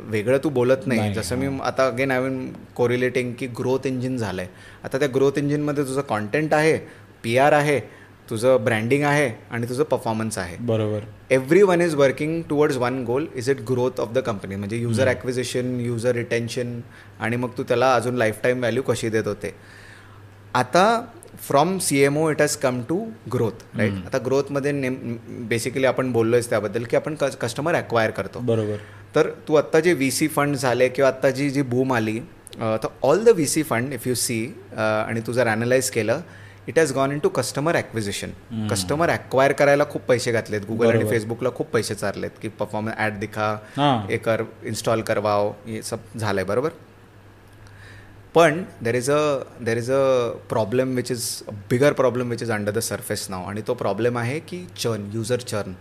[0.00, 1.12] वेगळं तू बोलत नाही.
[1.14, 4.50] जसं मी आता अगेन आय मीन कोरिलेटिंग की ग्रोथ इंजिन झालं आहे
[4.84, 6.78] आता त्या ग्रोथ इंजिनमध्ये तुझं कॉन्टेंट आहे
[7.24, 7.80] पी आर आहे
[8.30, 10.56] तुझं ब्रँडिंग आहे आणि तुझं परफॉर्मन्स आहे.
[10.60, 11.04] बरोबर.
[11.62, 15.78] Everyone is working towards one goal is it growth of the company म्हणजे युजर ॲक्विजिशन
[15.80, 16.80] युजर रिटेन्शन
[17.20, 19.54] आणि मग तू त्याला अजून लाईफ टाईम व्हॅल्यू कशी देत होते.
[20.54, 21.00] आता
[21.46, 22.98] from C M O it has come to
[23.32, 24.94] growth right आता ग्रोथमध्ये नेम
[25.48, 28.40] बेसिकली आपण बोललोयच त्याबद्दल की आपण कस्टमर अक्वायर करतो.
[28.40, 28.76] बरोबर.
[29.14, 32.18] तर तू आत्ता जे व्ही सी फंड झाले किंवा आत्ता जी जी बूम आली
[32.54, 34.44] तर all the V C fund if you see
[34.76, 36.20] आणि तू जर अनालाइज केलं
[36.68, 38.30] it has gone into customer acquisition
[38.70, 40.60] customer acquire करायला खूप पैसे घातलेत.
[40.68, 44.18] गुगल आणि फेसबुकला खूप पैसे चाललेत की परफॉर्मन्स ॲड दिखा हे.
[44.18, 46.70] कर इन्स्टॉल करवाव हे सब झालंय बरोबर?
[48.34, 49.18] पण there is a
[49.64, 50.00] there is a
[50.48, 54.18] problem which is a bigger problem which is under the surface now आणि तो प्रॉब्लेम
[54.18, 55.72] आहे की चर्न युजर चर्न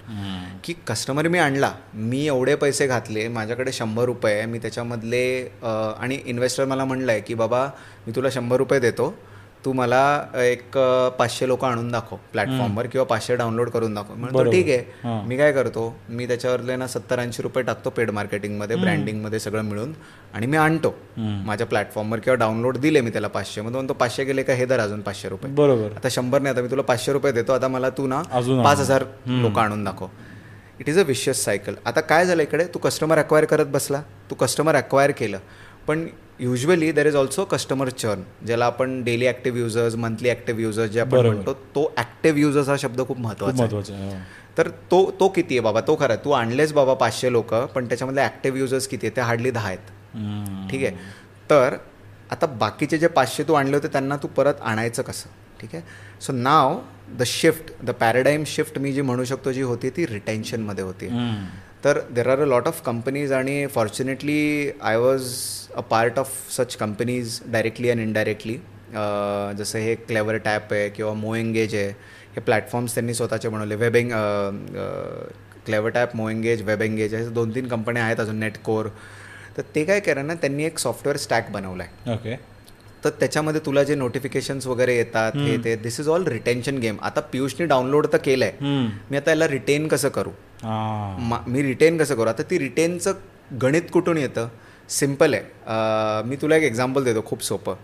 [0.64, 5.28] की कस्टमर मी आणला मी एवढे पैसे घातले माझ्याकडे शंभर रुपये मी त्याच्यामधले
[5.64, 7.66] आणि इन्व्हेस्टर मला म्हणलं आहे की बाबा
[8.08, 9.14] मी तुला शंभर रुपये देतो.
[9.68, 10.02] तू मला
[10.42, 10.78] एक
[11.18, 14.14] पाचशे लोक आणून दाखव प्लॅटफॉर्मवर किंवा पाचशे डाउनलोड करून दाखव.
[14.16, 15.26] म्हणतो ठीक आहे.
[15.28, 19.92] मी काय करतो मी त्याच्यावरले ना सत्तर ऐंशी रुपये टाकतो पेड मार्केटिंगमध्ये ब्रँडिंगमध्ये सगळं मिळून
[20.34, 23.62] आणि मी आणतो माझ्या प्लॅटफॉर्मवर किंवा डाउनलोड दिले मी त्याला पाचशे.
[23.62, 24.54] मग म्हणतो पाचशे गेले का?
[24.54, 25.52] हे दर अजून पाचशे रुपये.
[25.54, 25.96] बरोबर.
[25.96, 28.22] आता शंभर नाही आता मी तुला पाचशे रुपये देतो आता मला तू ना
[28.64, 30.08] पाच हजार लोक आणून दाखव.
[30.80, 32.66] It is a vicious cycle आता काय झालं इकडे?
[32.74, 34.02] तू कस्टमर अक्वायर करत बसला.
[34.30, 35.38] तू कस्टमर अक्वायर केलं.
[35.88, 36.08] पण
[36.40, 41.00] usually there is also customer churn ज्याला आपण daily active users monthly active users जे
[41.00, 44.20] आपण म्हणतो तो ऍक्टिव्ह युजर्स हा शब्द खूप महत्त्वाचा आहे.
[44.58, 45.82] तर तो तो किती आहे बाबा?
[45.82, 49.52] तो खरा तू आणलेच बाबा पाचशे लोक पण त्याच्यामधले ऍक्टिव्ह युजर्स किती आहे ते हार्डली
[49.52, 49.80] दहा आहेत.
[50.72, 50.96] ठीक आहे?
[51.50, 51.76] तर
[52.32, 55.30] आता बाकीचे जे पाचशे तू आणले होते त्यांना तू परत आणायचं कसं?
[55.62, 55.84] ठीक आहे?
[56.22, 56.80] So now
[57.20, 61.08] the shift the paradigm shift मी जी म्हणू शकतो जी होती ती रिटेन्शनमध्ये होती.
[61.88, 65.34] तर there are a lot of companies आणि fortunately I was
[65.76, 68.58] a part of such companies directly and indirectly
[69.58, 71.88] जसं हे क्लेवर टॅप आहे किंवा मोएंगेज आहे
[72.36, 73.76] हे प्लॅटफॉर्म्स त्यांनी स्वतःचे बनवले.
[73.76, 74.12] वेबिंग
[75.66, 78.88] क्लेवर टॅप मोएंगेज एंगेज असे दोन तीन कंपन्या आहेत अजून नेटकोर
[79.58, 82.36] तर ते काय केलं ना त्यांनी एक सॉफ्टवेअर स्टॅक बनवला आहे ओके
[83.04, 87.22] तर त्याच्यामध्ये तुला जे नोटिफिकेशन्स वगैरे येतात हे ते this is all retention game आता
[87.32, 88.52] पियुषने डाउनलोड तर केलंय.
[88.62, 90.32] मी आता याला रिटेन कसं करू?
[91.48, 92.30] मी रिटेन कसं करू?
[92.30, 93.14] आता ती रिटेनचं
[93.62, 94.48] गणित कुठून येतं?
[94.90, 96.24] सिंपल आहे.
[96.30, 97.76] मी तुला एक एक्झाम्पल देतो खूप सोपं.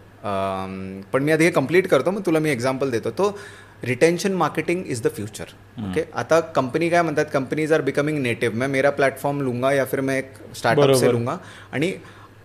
[1.13, 3.11] पण मी आधी हे कंप्लीट करतो मग तुला मी एक्झाम्पल देतो.
[3.11, 3.37] तो
[3.83, 5.45] retention marketing is the future
[5.79, 7.25] okay आता कंपनी काय म्हणतात?
[7.33, 11.37] कंपनीज आर बिकमिंग नेटिव्ह मैं मेरा प्लॅटफॉर्म लूंगा या फिर मैं एक स्टार्टअप से लूंगा.
[11.71, 11.91] आणि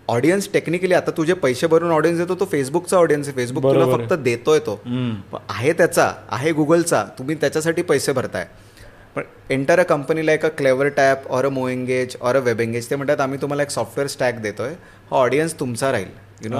[0.09, 3.35] ऑडियन्स टेक्निकली आता तुझे पैसे भरून ऑडियन्स देतो तो फेसबुकचा ऑडियन्स आहे.
[3.35, 4.79] फेसबुक तुला फक्त देतोय तो.
[5.49, 8.47] आहे त्याचा आहे गुगलचा तुम्ही त्याच्यासाठी पैसे भरताय.
[9.15, 10.49] पण enter a company like a
[10.97, 14.73] CleverTap or a MoEngage or a WebEngage ते म्हणतात आम्ही तुम्हाला एक सॉफ्टवेअर स्टॅक देतोय.
[15.11, 16.07] हा ऑडियन्स तुमचा राहील.
[16.43, 16.57] यु नो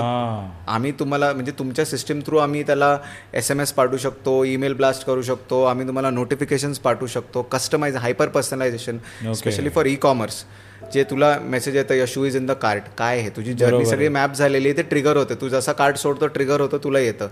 [0.67, 2.97] आम्ही तुम्हाला म्हणजे तुमच्या सिस्टीम थ्रू आम्ही त्याला
[3.33, 7.41] एस एम एस पाठवू शकतो ईमेल ब्लास्ट करू शकतो आम्ही तुम्हाला नोटिफिकेशन्स पाठवू शकतो.
[7.51, 8.97] Customise hyper personalisation
[9.33, 10.43] specially for e commerce
[10.93, 13.30] जे तुला मेसेज येतं या shoe is in the cart काय आहे?
[13.36, 15.36] तुझी जर्नी सगळी मॅप झालेली ते ट्रिगर होते.
[15.41, 17.28] तू जसा कार्ड सोडतो ट्रिगर होतं तुला येतं.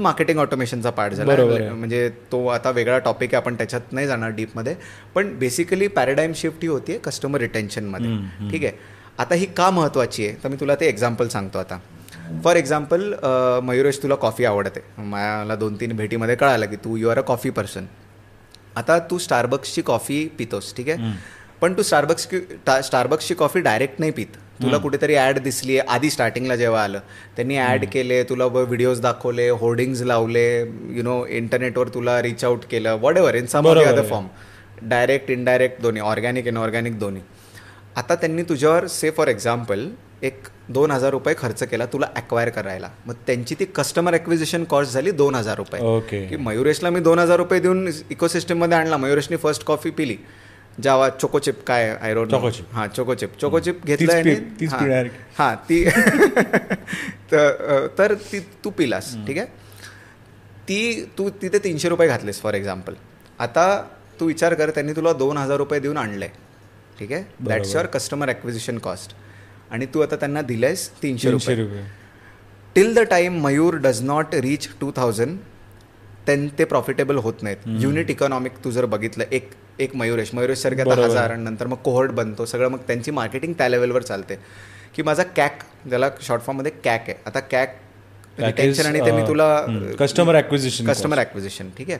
[0.00, 1.36] मार्केटिंग ऑटोमेशनचा पार्ट झाला.
[1.70, 4.74] म्हणजे तो आता वेगळा टॉपिक आहे आपण त्याच्यात नाही जाणार डीपमध्ये
[5.14, 8.72] पण बेसिकली पॅराडाईम शिफ्ट ही होती कस्टमर रिटेन्शनमध्ये ठीक आहे?
[9.18, 10.36] आता ही का महत्त्वाची आहे?
[10.42, 11.78] तर मी तुला ते एक्झाम्पल सांगतो आता.
[12.44, 13.12] फॉर एक्झाम्पल
[13.64, 14.80] मयुरेश तुला कॉफी आवडते.
[14.98, 17.86] मला दोन तीन भेटीमध्ये कळालं की तू you are a coffee person
[18.76, 21.12] आता तू स्टारबक्सची कॉफी पितोस ठीक आहे?
[21.60, 22.28] पण तू स्टारबक्स
[22.84, 24.36] स्टारबक्सची कॉफी डायरेक्ट नाही पित.
[24.62, 27.00] तुला कुठेतरी ॲड दिसली आहे आधी स्टार्टिंगला जेव्हा आलं
[27.36, 30.44] त्यांनी ॲड केले तुला व्हिडिओज दाखवले होर्डिंग्ज लावले
[30.96, 34.26] यु नो इंटरनेटवर तुला रिच आउट केलं whatever in some other form
[34.82, 36.02] direct indirect दोन्ही.
[36.02, 37.22] ऑर्गॅनिक इनऑर्गॅनिक दोन्ही.
[37.96, 39.88] आता त्यांनी तुझ्यावर से फॉर एक्झाम्पल
[40.22, 42.88] एक दोन हजार रुपये खर्च केला तुला अक्वायर करायला.
[43.06, 45.80] मग त्यांची ती कस्टमर ॲक्विजिशन कॉस्ट झाली दोन हजार रुपये.
[46.28, 48.96] की मयुरेशला मी दोन हजार रुपये देऊन इकोसिस्टममध्ये आणला.
[48.96, 50.16] मयुरेशने फर्स्ट कॉफी पिली.
[50.82, 52.66] जावा चोकोचिप काय आय रोड चोकोचिप.
[52.72, 53.30] हां चोकोचिप.
[53.40, 54.22] चोकोचिप घेतलाय
[55.38, 55.54] हां.
[55.68, 55.84] ती
[57.98, 59.46] तर ती तू पिलास ठीक आहे?
[60.68, 62.94] ती तू तिथे तीनशे रुपये घातलेस फॉर एक्झाम्पल.
[63.38, 63.66] आता
[64.20, 66.30] तू विचार कर त्यांनी तुला दोन हजार रुपये देऊन आणलंय
[66.98, 67.24] ठीक आहे?
[67.46, 69.14] That's your customer acquisition cost
[69.70, 71.56] आणि तू आता त्यांना दिलंयस तीनशे रुपये.
[72.74, 75.38] Till the time Mayur does not reach to thousand
[76.30, 77.66] त्यां ते प्रॉफिटेबल होत नाहीत.
[77.82, 80.30] युनिट इकॉनॉमिक तू जर बघितलं एक एक मयुरेश.
[80.34, 82.44] मयुरेश सारख्या हजार नंतर मग कोहर्ट बनतो.
[82.46, 84.36] सगळं मग त्यांची मार्केटिंग त्या लेवलवर चालते.
[84.94, 87.14] की माझा कॅक ज्याला शॉर्ट फॉर्ममध्ये कॅक आहे.
[87.26, 87.76] आता कॅक
[88.38, 89.46] रिटेन्शन आणि ते मी तुला
[89.98, 91.98] कस्टमर ॲक्विजिशन कस्टमर ॲक्विजिशन ठीक आहे?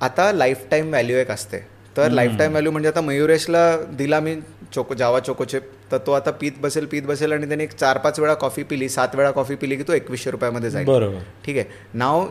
[0.00, 1.58] आता लाईफ टाईम व्हॅल्यू एक असते.
[1.96, 4.34] तर लाईफ टाईम व्हॅल्यू म्हणजे आता मयुरेशला दिला मी
[4.74, 8.18] चोको जावा चोकोचिप तर तो आता पीत बसेल पीत बसेल आणि त्याने एक चार पाच
[8.20, 10.86] वेळा कॉफी पिली सात वेळा कॉफी पिली की तो एकवीसशे रुपयामध्ये जाईल.
[10.86, 11.18] बरोबर.
[11.44, 11.66] ठीक आहे?
[11.94, 12.26] नाव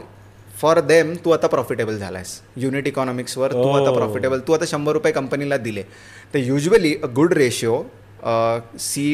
[0.61, 2.39] फॉर देम तू आता प्रॉफिटेबल झालायस.
[2.57, 5.83] युनिट इकॉनॉमिक्सवर तू आता प्रॉफिटेबल तू आता शंभर रुपये कंपनीला दिले.
[6.33, 7.81] तर usually a good ratio
[8.79, 9.07] C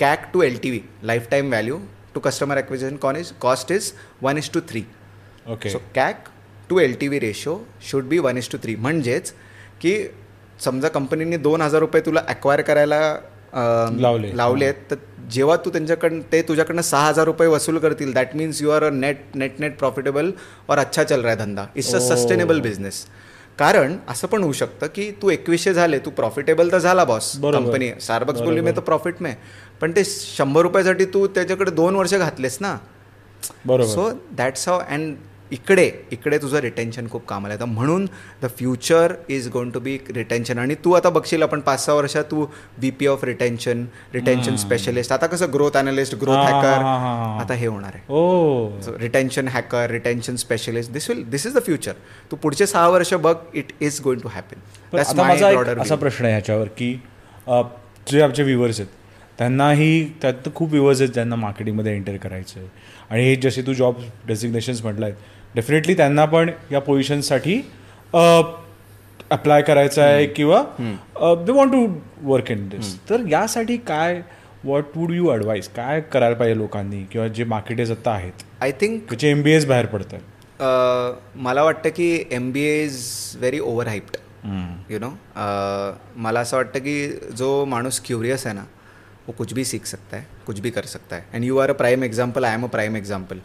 [0.00, 0.80] CAC to L T V
[1.30, 1.78] lifetime value
[2.14, 4.82] to customer acquisition con cost is one is to three
[5.52, 6.28] okay so CAC
[6.70, 9.32] to L T V ratio should be one is to three म्हणजेच
[9.80, 9.94] की
[10.64, 13.00] समजा कंपनीने दोन हजार रुपये तुला acquire करायला
[13.54, 14.36] लावले.
[14.36, 14.96] लावलेत तर
[15.32, 18.90] जेव्हा तू त्यांच्याकडनं ते तुझ्याकडनं सहा हजार रुपये वसूल करतील that means you are a
[18.90, 20.30] net net net profitable
[20.68, 23.04] और अच्छा चल रहा है धंदा इट्स अ सस्टेनेबल बिझनेस
[23.58, 27.90] कारण असं पण होऊ शकतं की तू एकवीसशे झाले तू प्रॉफिटेबल तर झाला बॉस कंपनी
[28.00, 29.32] सारबक्स बोलली मी तर प्रॉफिट मे.
[29.80, 32.76] पण ते शंभर रुपयासाठी तू त्याच्याकडे दोन वर्ष घातलेस ना.
[33.64, 33.90] बरोबर.
[33.90, 35.14] सो दॅट्स हाव अँड
[35.52, 38.06] इकडे इकडे तुझं रिटेन्शन खूप कामाला येतं म्हणून
[38.42, 42.24] the future is going to be retention आणि तू आता बघशील आपण पाच सहा वर्षात
[42.30, 42.46] तू
[42.80, 43.84] V P of retention
[44.14, 46.84] retention specialist आता कसं ग्रोथ अनालिस्ट ग्रोथ हॅकर
[47.40, 48.02] आता हे होणार आहे.
[48.08, 48.68] ओ.
[49.00, 51.92] Retention hacker retention specialist this will this is the future
[52.30, 54.98] तू पुढचे सहा वर्ष बघ it is going to happen
[55.78, 56.92] असा प्रश्न आहे ह्याच्यावर की
[58.06, 58.98] जे आमचे व्ह्युअर्स आहेत
[59.38, 62.68] त्यांनाही त्यात खूप व्ह्युअर्स आहेत ज्यांना मार्केटिंगमध्ये एंटर करायचं आहे
[63.10, 65.14] आणि हे जसे तू जॉब डेसिग्नेशन्स म्हटलं आहेत
[65.54, 67.60] डेफिनेटली त्यांना पण या पोझिशनसाठी
[69.30, 70.62] अप्लाय करायचं आहे किंवा
[71.46, 71.86] they want to
[72.22, 74.20] work in this तर यासाठी काय
[74.64, 78.32] व्हॉट वूड यू ॲडवाईस काय करायला पाहिजे लोकांनी किंवा जे मार्केटेज आता आहेत?
[78.60, 82.82] आय थिंक त्याचे एम बी एज बाहेर पडत आहेत मला वाटतं की M B A
[82.84, 82.98] is
[83.36, 84.16] very over hyped
[84.90, 85.10] you know
[86.16, 88.64] मला असं वाटतं की जो माणूस क्युरियस आहे ना
[89.26, 91.22] वो कुछ भी सीख सकता है कुछ भी कर सकता है.
[91.34, 93.38] And you are a prime example I am a prime example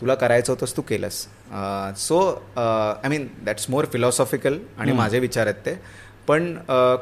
[0.00, 1.26] तुला करायचं होतंस तू केलंस.
[1.98, 2.18] So
[2.56, 5.78] I mean that's more philosophical आणि माझे विचार आहेत ते.
[6.26, 6.54] पण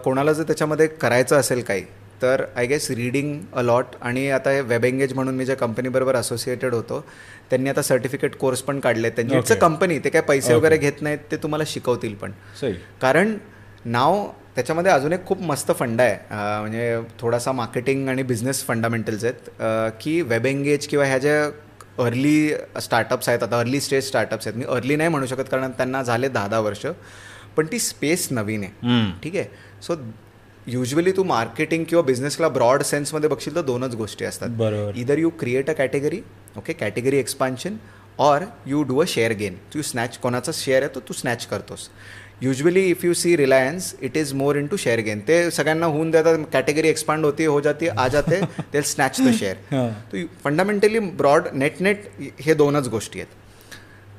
[0.04, 1.84] कोणाला जर त्याच्यामध्ये करायचं असेल काही
[2.22, 6.16] तर I guess reading a lot आणि आता हे वेब एंगेज म्हणून मी ज्या कंपनीबरोबर
[6.16, 7.04] असोसिएटेड होतो
[7.50, 9.36] त्यांनी आता सर्टिफिकेट कोर्स पण काढले त्यांची.
[9.36, 12.32] इट्स अ कंपनी ते काय पैसे वगैरे घेत नाहीत ते तुम्हाला शिकवतील पण.
[13.02, 13.36] कारण
[13.84, 16.16] नाव त्याच्यामध्ये अजून एक खूप मस्त फंड आहे.
[16.30, 19.50] म्हणजे थोडासा मार्केटिंग आणि बिझनेस फंडामेंटल्स आहेत.
[20.00, 21.50] की वेब एंगेज किंवा ह्या ज्या
[21.98, 22.50] अर्ली
[22.82, 24.58] स्टार्टअप्स आहेत आता अर्ली स्टेज स्टार्टअप्स आहेत.
[24.58, 26.86] मी अर्ली नाही म्हणू शकत कारण त्यांना झाले दहा दहा वर्ष
[27.56, 29.20] पण ती स्पेस नवीन आहे.
[29.22, 29.44] ठीक आहे?
[29.82, 29.94] सो
[30.66, 34.48] युजली तू मार्केटिंग किंवा बिझनेसला ब्रॉड सेन्समध्ये बघशील तर दोनच गोष्टी असतात.
[34.48, 34.96] बरोबर.
[34.96, 36.20] Either you create a category
[36.56, 37.76] okay category expansion
[38.18, 41.88] or you do a share gain Tu snatch कोणाचा शेअर आहे तो तू स्नॅच करतोस.
[42.42, 46.38] Usually if you see Reliance it is more into share gain ते सगळ्यांना होऊन देतात
[46.52, 48.40] कॅटेगरी एक्सपांड होती हो जाते आ जाते
[48.72, 52.08] ते स्नॅच द शेअर तो फंडामेंटली ब्रॉड नेट नेट
[52.40, 53.42] हे दोनच गोष्टी आहेत.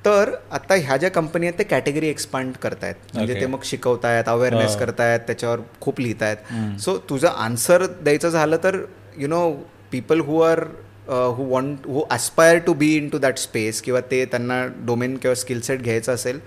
[0.05, 2.95] तर आता ह्या ज्या कंपनी आहेत ते कॅटेगरी एक्सपांड करतायत.
[3.13, 6.38] म्हणजे ते मग शिकवतायत अवेअरनेस करतायत त्याच्यावर खूप लिहितायत.
[6.82, 8.80] सो तुझं आन्सर द्यायचं झालं तर
[9.18, 9.49] you know
[9.91, 10.63] people who are
[11.07, 15.36] who want who aspire to be into that that space किंवा ते त्यांना डोमेन किंवा
[15.36, 16.39] स्किल सेट घ्यायचं असेल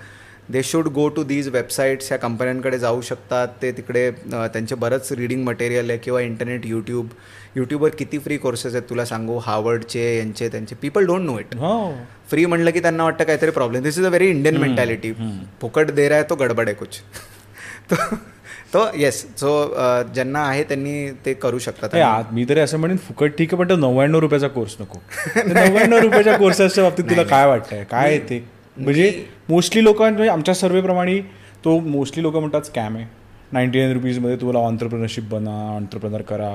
[0.52, 3.48] they should go to these websites ह्या कंपन्यांकडे जाऊ शकतात.
[3.62, 7.08] ते तिकडे त्यांचे बरंच रिडिंग मटेरियल आहे किंवा इंटरनेट यूट्यूब
[7.56, 9.38] यूट्यूबवर किती फ्री कोर्सेस आहेत तुला सांगू?
[9.44, 10.74] हार्वर्डचे यांचे त्यांचे.
[10.82, 11.54] People don't know it
[12.30, 15.12] free म्हणलं की त्यांना वाटतं काहीतरी problem this is a very Indian mentality
[15.60, 17.00] फुकट दे रहा है तो गडबड आहे कुछ.
[18.72, 19.50] तो येस सो
[20.14, 21.94] ज्यांना आहे त्यांनी ते करू शकतात.
[22.32, 24.98] मी तरी असं म्हणेन फुकट ठीक आहे पण तो नव्याण्णव रुपयाचा कोर्स नको.
[25.46, 27.84] नव्याण्णव रुपयाच्या कोर्सेसच्या बाबतीत तुला काय वाटतंय?
[27.90, 28.44] काय ते?
[28.78, 31.20] म्हणजे मोस्टली लोक म्हणजे आमच्या सर्वेप्रमाणे
[31.64, 33.06] तो मोस्टली लोक म्हणतात स्कॅम आहे.
[33.52, 36.50] नाईन्टी नाईन रुपीजमध्ये तुम्हाला ऑन्टरप्रिनरशिप बना ऑन्टरप्रिनर करा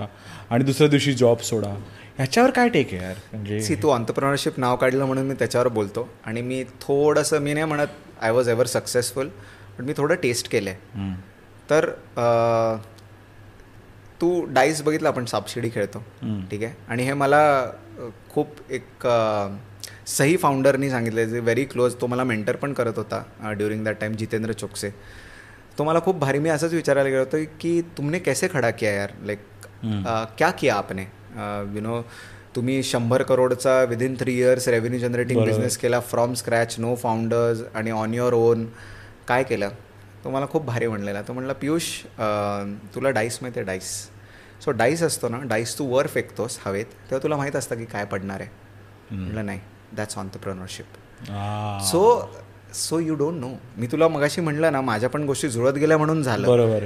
[0.50, 1.70] आणि दुसऱ्या दिवशी जॉब सोडा.
[2.18, 3.16] ह्याच्यावर काय टेक आहे यार?
[3.32, 6.08] म्हणजे सी तू ऑन्टरप्रिनरशिप नाव काढलं म्हणून मी त्याच्यावर बोलतो.
[6.26, 9.30] आणि मी थोडंसं मी नाही म्हणत आय वॉज एव्हर सक्सेसफुल
[9.78, 11.12] पण मी थोडं टेस्ट केलं आहे
[11.70, 11.90] तर
[14.22, 16.04] तू डाईस बघितलं आपण सापशिडी खेळतो.
[16.52, 16.74] ठीक आहे?
[16.88, 17.44] आणि हे मला
[18.30, 19.08] खूप एक
[20.08, 23.24] सही फाउंडरनी सांगितलं जे व्हेरी क्लोज तो मला मेंटर पण करत होता
[23.58, 24.90] during that time Jitendra Chokse.
[25.78, 29.12] तो मला खूप भारी मी असंच विचारायला गेलो होतो की तुमने कैसे खडा किया यार?
[29.26, 29.40] लाईक
[30.38, 31.02] क्या किया आपने?
[31.76, 32.02] यु नो
[32.56, 37.92] तुम्ही शंभर करोडचा within three years revenue generating business केला फ्रॉम स्क्रॅच नो फाउंडर्स आणि
[37.92, 38.66] ऑन युअर ओन
[39.28, 39.70] काय केलं?
[40.24, 41.22] तो मला खूप भारी म्हणलेला.
[41.22, 41.90] तो म्हणला पियुष
[42.96, 43.92] तुला डाईस माहिती आहे डाईस
[44.64, 48.06] सो डाईस असतो ना डाईस तू वर फेकतोस हवेत तेव्हा तुला माहीत असतं की काय
[48.06, 48.50] पडणार आहे.
[49.12, 49.60] म्हटलं नाही.
[49.98, 50.86] That's entrepreneurship
[51.92, 52.02] so
[52.74, 56.24] so you don't know मी तुला मगाशी म्हणलं ना माझ्या पण गोष्टी जुळत गेल्या म्हणून
[56.24, 56.48] झालं.
[56.48, 56.86] बरोबर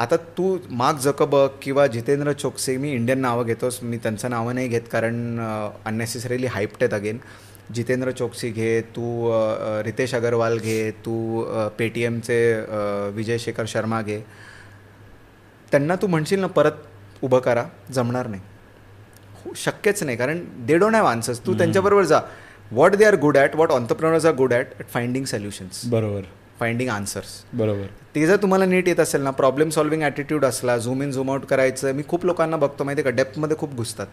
[0.00, 4.68] आता तू मार्क जकबर्ग किंवा जितेंद्र चोक्से मी इंडियन नावं घेतोस मी त्यांचं नावं नाही
[4.68, 5.40] घेत कारण
[5.86, 7.18] अननेसेसरीली हाईप्ट आहेत अगेन
[7.74, 9.30] जितेंद्र चोक्सी घे तू
[9.84, 11.42] रितेश अगरवाल घे तू
[11.78, 12.38] पेटीएमचे
[13.14, 14.20] विजय शेखर शर्मा घे.
[15.70, 16.72] त्यांना तू म्हणशील ना परत
[17.22, 18.42] उभं करा जमणार नाही.
[19.56, 22.20] शक्यच नाही कारण दे डोंट हॅव आन्सर्स तू त्यांच्याबरोबर जा.
[22.72, 26.22] What they are good at what entrepreneurs are good at at finding solutions बरोबर.
[26.58, 27.86] फाइंडिंग आन्सर्स बरोबर.
[28.14, 31.44] ते जर तुम्हाला नीट येत असेल ना प्रॉब्लेम सॉल्विंग ॲटिट्यूड असला झूम इन झूम आउट
[31.50, 34.06] करायचं मी खूप लोकांना बघतो माहिती का डेप्थमध्ये खूप घुसतात.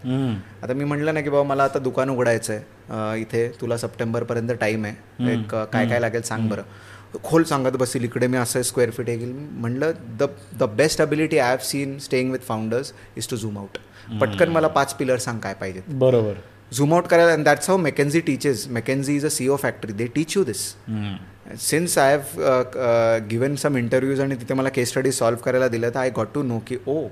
[0.62, 4.84] आता मी म्हटलं ना की बाबा मला आता दुकान उघडायचं आहे इथे तुला सप्टेंबरपर्यंत टाईम
[4.84, 5.32] आहे.
[5.32, 6.62] एक काय काय लागेल सांग बरं.
[7.24, 10.26] खोल सांगत बसेल इकडे मी असं स्क्वेअर फीट येईल म्हणलं the
[10.58, 13.78] the best ability I have seen staying with founders is to zoom out
[14.10, 15.82] पटकन मला पाच पिलर सांग काय पाहिजेत.
[15.88, 16.34] बरोबर.
[16.72, 20.36] झूम आउट करायला and that's how McKinsey teaches McKinsey is a CEO factory they teach
[20.36, 20.58] you this
[21.60, 22.62] since I have
[23.30, 26.42] given some interviews आणि तिथे मला केस स्टडी सॉल्व्ह करायला दिलं तर आय गॉट टू
[26.42, 27.02] नो की ओ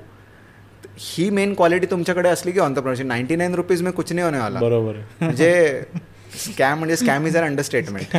[1.01, 4.61] ही मेन क्वालिटी तुमच्याकडे असली की ऑन्टरप्रनरशिप नाईन्टी नाईन रुपीज मी कुछ नाही होणे आला
[4.61, 4.94] बरोबर.
[5.20, 5.82] म्हणजे
[6.38, 8.16] स्कॅम म्हणजे स्कॅम इज अन अंडरस्टेटमेंट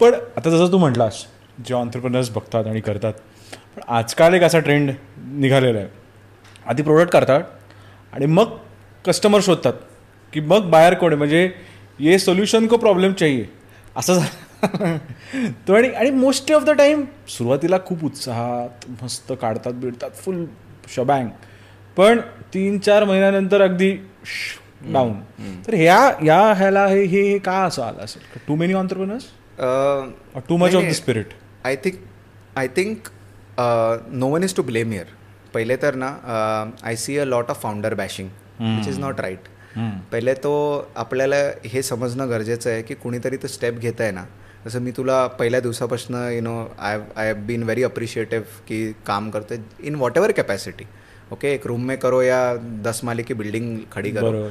[0.00, 1.24] पण आता जसं तू म्हटलास
[1.66, 3.12] जे ऑन्टरप्रनर्स बघतात आणि करतात
[3.76, 4.90] पण आजकाल एक असा ट्रेंड
[5.40, 5.88] निघालेला आहे.
[6.66, 7.42] आधी प्रोडक्ट करतात
[8.12, 8.56] आणि मग
[9.04, 9.72] कस्टमर शोधतात
[10.32, 11.18] की मग बाहेर कोण आहे?
[11.18, 11.50] म्हणजे
[11.98, 13.44] ये सोल्युशन को प्रॉब्लेम चाहिए.
[13.96, 14.44] असं झालं.
[15.68, 20.44] तो आणि आणि मोस्टली ऑफ द टाईम सुरुवातीला खूप उत्साहात मस्त काढतात बिडतात फुल
[20.94, 21.28] शबँग
[21.96, 22.20] पण
[22.54, 23.90] तीन चार महिन्यानंतर अगदी
[24.92, 25.12] डाऊन
[25.66, 28.22] तर ह्या या ह्याला हे हे का असं आलं असेल?
[28.48, 29.24] Too many entrepreneurs
[30.48, 31.34] too much of the spirit
[31.64, 31.94] I think
[32.56, 33.08] I think
[34.12, 35.06] no one is to blame year
[35.56, 36.08] पहिले तर ना
[36.84, 38.28] I see a lot of founder bashing
[38.60, 39.48] which is not right
[40.12, 40.54] पहिले तो
[40.96, 41.36] आपल्याला
[41.66, 44.24] हे समजणं गरजेचं आहे की कुणीतरी तो स्टेप घेत आहे ना.
[44.66, 49.30] जसं मी तुला पहिल्या दिवसापासून you know I I have been very appreciative की काम
[49.30, 50.84] करतोय in whatever capacity
[51.32, 52.40] okay एक रूम में करो या
[52.84, 54.48] दस माले की बिल्डिंग खडी करो.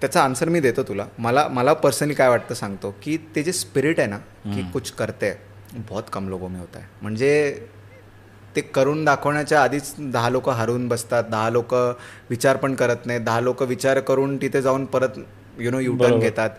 [0.00, 1.06] त्याचा आन्सर मी देतो तुला.
[1.18, 5.32] मला मला पर्सनली काय वाटतं सांगतो की ते जे स्पिरिट आहे ना की कुछ करते
[5.78, 6.88] बहुत कम लोगों में होता है.
[7.02, 7.32] म्हणजे
[8.56, 11.74] ते करून दाखवण्याच्या आधीच दहा लोक हरवून बसतात दहा लोक
[12.30, 15.18] विचार पण करत नाहीत दहा लोक विचार करून तिथे जाऊन परत
[15.58, 16.50] यु नो युटर्न घेतात.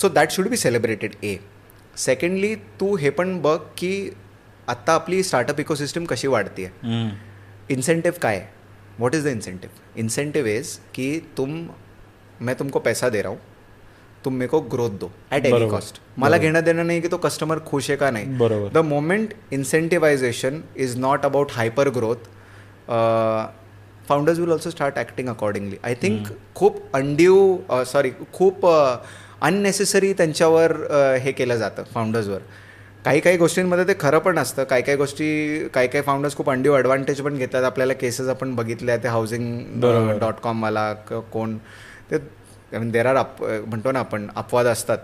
[0.00, 1.36] So that should be celebrated A
[1.96, 4.10] secondly तू हे पण बघ की
[4.68, 6.70] आत्ता आपली स्टार्टअप इकोसिस्टम कशी वाढते
[7.70, 8.46] इन्सेंटिव्ह काय?
[8.98, 11.66] What is the incentive incentive is की तुम
[12.40, 13.38] मैं तुमको पैसा दे रहा हूँ.
[14.24, 17.58] तुम मेरे को ग्रोथ दो ॲट एनी कॉस्ट मला घेणं देणं नाही की तो कस्टमर
[17.66, 18.26] खुश आहे का नाही.
[18.74, 22.28] The moment incentivization is not about hyper growth
[24.08, 27.56] founders will also start acting accordingly I think खूप अनड्यू
[27.86, 30.72] सॉरी खूप अननेसेसरी त्यांच्यावर
[31.22, 32.38] हे केलं जातं फाउंडर्सवर
[33.04, 34.64] काही काही गोष्टींमध्ये ते खरं पण असतं.
[34.64, 37.64] काही काही गोष्टी काही काही फाउंडर्स खूप अंड्यू ॲडव्हान्टेज पण घेतात.
[37.64, 39.80] आपल्याला केसेस आपण बघितल्या ते हाऊसिंग
[40.20, 40.92] डॉट कॉमवाला
[41.32, 41.56] कोण.
[42.10, 42.18] ते
[42.72, 44.98] मीन देर आर अप म्हणतो ना आपण अपवाद असतात.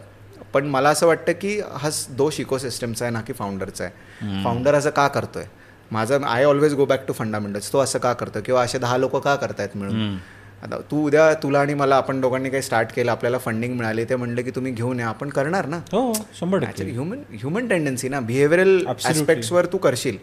[0.53, 4.43] पण मला असं वाटतं की हा दोष इकोसिस्टमचा आहे ना की फाउंडरचा आहे.
[4.45, 5.45] फाउंडर असं का करतोय?
[5.91, 9.17] माझं I always go back to fundamentals तो असं का करतो किंवा असे दहा लोक
[9.17, 10.17] का करतायत मिळून?
[10.63, 14.17] आता तू उद्या तुला आणि मला आपण दोघांनी काही स्टार्ट केलं आपल्याला फंडिंग मिळाली ते
[14.17, 15.79] म्हणले की तुम्ही घेऊन या आपण करणार ना?
[15.93, 20.17] हो शंभर ह्युमन ह्युमन टेंडन्सी ना बिहेवियरल ॲस्पेक्ट्सवर तू करशील.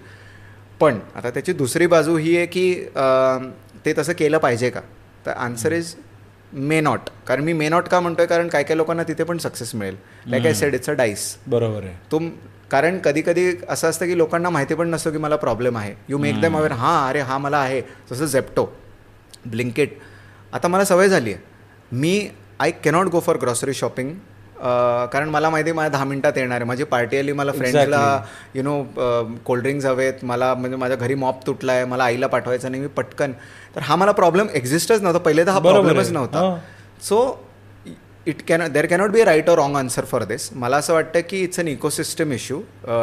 [0.80, 2.74] पण आता त्याची दुसरी बाजू ही आहे की
[3.86, 4.82] ते तसं केलं पाहिजे का?
[5.26, 5.94] तर आन्सर इज
[6.54, 8.26] मे नॉट कारण मी मे नॉट का म्हणतोय?
[8.26, 9.96] कारण काही काही लोकांना तिथे पण सक्सेस मिळेल.
[10.26, 11.96] Like I said it's a dice बरोबर आहे.
[12.12, 12.30] तुम
[12.72, 15.94] कारण कधी कधी असं असतं की लोकांना माहिती पण नसतं की मला प्रॉब्लेम आहे.
[16.10, 17.82] यू मेक दॅम अवेअर हां अरे हा मला आहे.
[18.12, 18.66] जसं झेप्टो
[19.46, 19.98] ब्लिंकेट
[20.54, 21.44] आता मला सवय झाली आहे.
[21.92, 22.30] मी
[22.60, 24.14] I cannot go for grocery shopping
[25.14, 26.66] कारण मला माहिती आहे माझ्या दहा मिनिटात येणार आहे.
[26.68, 28.22] माझी पार्टी आली मला फ्रेंड्सला
[28.56, 28.82] यु नो
[29.46, 30.24] कोल्ड्रिंक्स हवेत.
[30.24, 33.32] मला म्हणजे माझ्या घरी मॉप तुटला आहे मला आईला पाठवायचं नाही मी पटकन.
[33.76, 35.20] तर हा मला प्रॉब्लेम एक्झिस्टच नव्हता.
[35.20, 36.58] पहिले तर हा प्रॉब्लेमच नव्हता.
[37.02, 37.24] So
[38.28, 41.38] it can there cannot be right or wrong answer for this मला असं वाटतं की
[41.44, 42.60] it's an ecosystem issue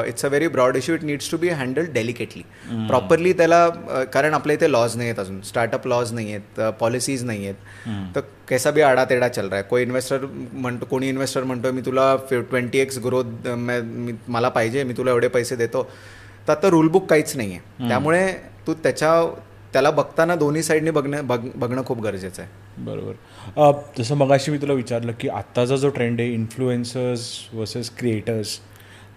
[0.07, 2.43] it's a very broad issue it needs to be handle delicately
[2.89, 3.69] properly त्याला
[4.13, 8.21] कारण आपल्या इथे लॉज नाही आहेत अजून स्टार्टअप लॉज नाही आहेत पॉलिसीज नाही आहेत तर
[8.49, 12.15] कैसा बी आडा तेडा चल रहा है कोई इन्व्हेस्टर म्हणतो कोणी इन्व्हेस्टर म्हणतो मी तुला
[12.31, 13.49] ट्वेंटी एक्स ग्रोथ
[14.29, 15.83] मला पाहिजे मी तुला एवढे पैसे देतो
[16.49, 18.33] तर आता रूलबुक काहीच नाही आहे त्यामुळे
[18.67, 19.13] तू त्याच्या
[19.73, 23.15] त्याला बघताना दोन्ही साईडने बघणं बघ बघणं खूप गरजेचं आहे बरोबर.
[23.99, 28.59] जसं मगाशी मी तुला विचारलं की आत्ताचा जो ट्रेंड आहे इन्फ्लुएन्सर्स वर्सेस क्रिएटर्स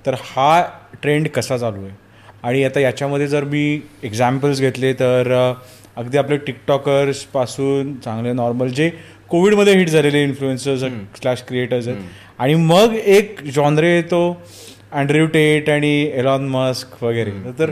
[0.06, 0.62] तर हा
[1.02, 1.96] ट्रेंड कसा चालू आहे?
[2.44, 5.32] आणि आता याच्यामध्ये जर मी एक्झाम्पल्स घेतले तर
[5.96, 8.90] अगदी आपले टिकटॉकर्सपासून चांगले नॉर्मल जे
[9.30, 10.82] कोविडमध्ये हिट झालेले इन्फ्लुएन्सर्स
[11.20, 12.00] स्लॅश क्रिएटर्स आहेत.
[12.40, 14.22] आणि मग एक जॉनरे येतो
[14.92, 17.32] अँड्र्यू टेट आणि एलॉन मस्क वगैरे.
[17.60, 17.72] तर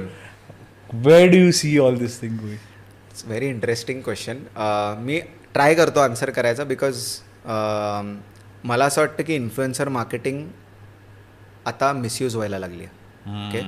[0.93, 4.37] where do you see all this thing it's very interesting question
[5.05, 5.19] me
[5.53, 7.03] try करतो आन्सर करायचा बिकॉज
[8.63, 10.47] मला असं वाटतं की इन्फ्लुएन्सर मार्केटिंग
[11.67, 13.47] आता मिसयूज व्हायला लागली आहे.
[13.47, 13.61] ओके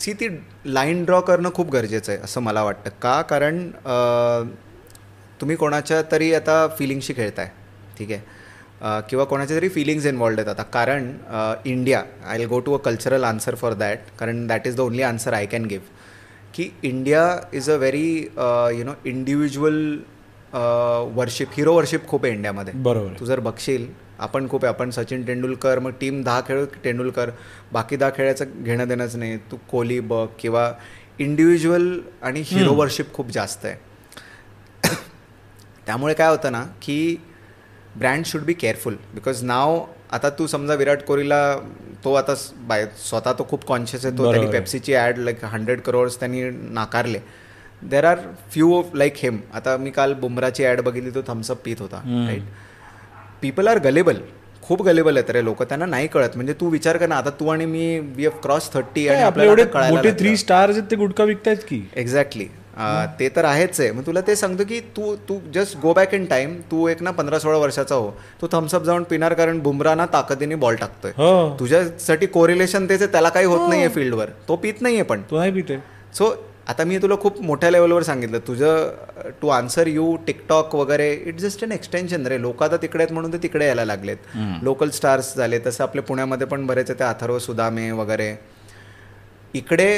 [0.00, 0.28] सी ती
[0.64, 2.90] लाईन ड्रॉ करणं खूप गरजेचं आहे असं मला वाटतं.
[3.02, 3.20] का?
[3.22, 3.70] कारण
[5.40, 7.48] तुम्ही कोणाच्या तरी आता फिलिंगशी खेळताय.
[7.98, 8.20] ठीक आहे?
[9.08, 10.62] किंवा कोणाच्या तरी फिलिंग्स इन्वॉल्ड आहेत आता.
[10.62, 11.12] कारण
[11.64, 15.02] India I will go to a cultural answer for that कारण that is the only
[15.02, 15.84] answer I can give
[16.54, 17.24] की India
[17.54, 18.08] is a very
[18.78, 19.80] you know individual
[21.14, 23.12] worship hero worship खूप आहे इंडियामध्ये बरोबर.
[23.20, 23.86] तू जर बघशील
[24.18, 27.30] आपण खूप आहे आपण सचिन तेंडुलकर मग टीम दहा खेळ तेंडुलकर
[27.72, 29.36] बाकी दहा खेळाचं घेणं देणंच नाही.
[29.50, 30.70] तू कोहली बघ किंवा
[31.18, 33.74] इंडिव्हिज्युअल आणि हिरो वर्शिप खूप जास्त आहे.
[35.86, 37.16] त्यामुळे काय होतं ना की
[37.96, 41.40] brand should be careful because नाव आता तू समजा विराट कोहलीला
[42.04, 42.34] तो आता
[42.68, 46.42] बाय स्वतः तो खूप कॉन्शियस आहे तो त्यांनी पेप्सीची ॲड लाईक हंड्रेड करोड्स त्यांनी
[46.74, 47.18] नाकारले.
[47.82, 48.18] There are
[48.52, 52.42] few like them आता मी काल बुमराची ॲड बघितली तो थम्सअप पीत होता राईट
[53.42, 54.16] पीपल आर गलेबल
[54.62, 56.30] खूप गलेबल आहेत रे लोक त्यांना नाही कळत.
[56.34, 60.12] म्हणजे तू विचार कर ना आता तू आणि मी वी हॅव क्रॉस थर्टी आणि आपल्याला
[60.18, 61.82] थ्री स्टार्स आहेत ते गुटखा विकतायत की.
[61.94, 62.46] एक्झॅक्टली
[63.18, 63.90] ते तर आहेच आहे.
[63.92, 67.10] मग तुला ते सांगतो की तू तू just go back in time तू एक ना
[67.10, 68.10] पंधरा सोळा वर्षाचा हो.
[68.40, 71.12] तू थम्सअप जाऊन पिणार कारण बुमरा ना ताकदीने बॉल टाकतोय.
[71.58, 75.22] तुझ्यासाठी कोरिलेशन तेच त्याला काही होत नाहीये फील्डवर तो पित नाहीये पण.
[75.30, 75.78] तो नाही पिते
[76.18, 76.34] सो
[76.68, 78.38] आता मी तुला खूप मोठ्या लेवलवर सांगितलं.
[78.46, 82.40] तुझं टू आन्सर यू टिकटॉक वगैरे इट्स जस्ट अन एक्सटेन्शन रे.
[82.40, 84.16] लोक आता तिकडे आहेत म्हणून ते तिकडे यायला लागलेत.
[84.62, 88.34] लोकल स्टार्स झाले तसं आपल्या पुण्यामध्ये पण बरेच ते अथर्व सुदामे वगैरे.
[89.54, 89.90] इकडे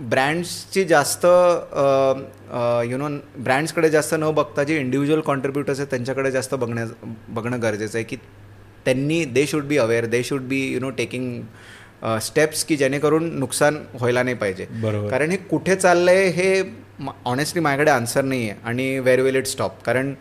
[0.00, 1.24] ब्रँड्सची जास्त
[2.90, 3.08] यु नो
[3.44, 6.84] ब्रँड्सकडे जास्त न बघता जे इंडिव्हिज्युअल कॉन्ट्रीब्युटर्स आहेत त्यांच्याकडे जास्त बघण्या
[7.28, 8.16] बघणं गरजेचं आहे की
[8.84, 13.76] त्यांनी they should be aware they should be you know taking steps की जेणेकरून नुकसान
[13.94, 14.64] व्हायला नाही पाहिजे.
[15.10, 16.62] कारण हे कुठे चाललंय हे
[17.24, 20.12] ऑनेस्टली माझ्याकडे आन्सर नाही आहे आणि वेर विल इट स्टॉप कारण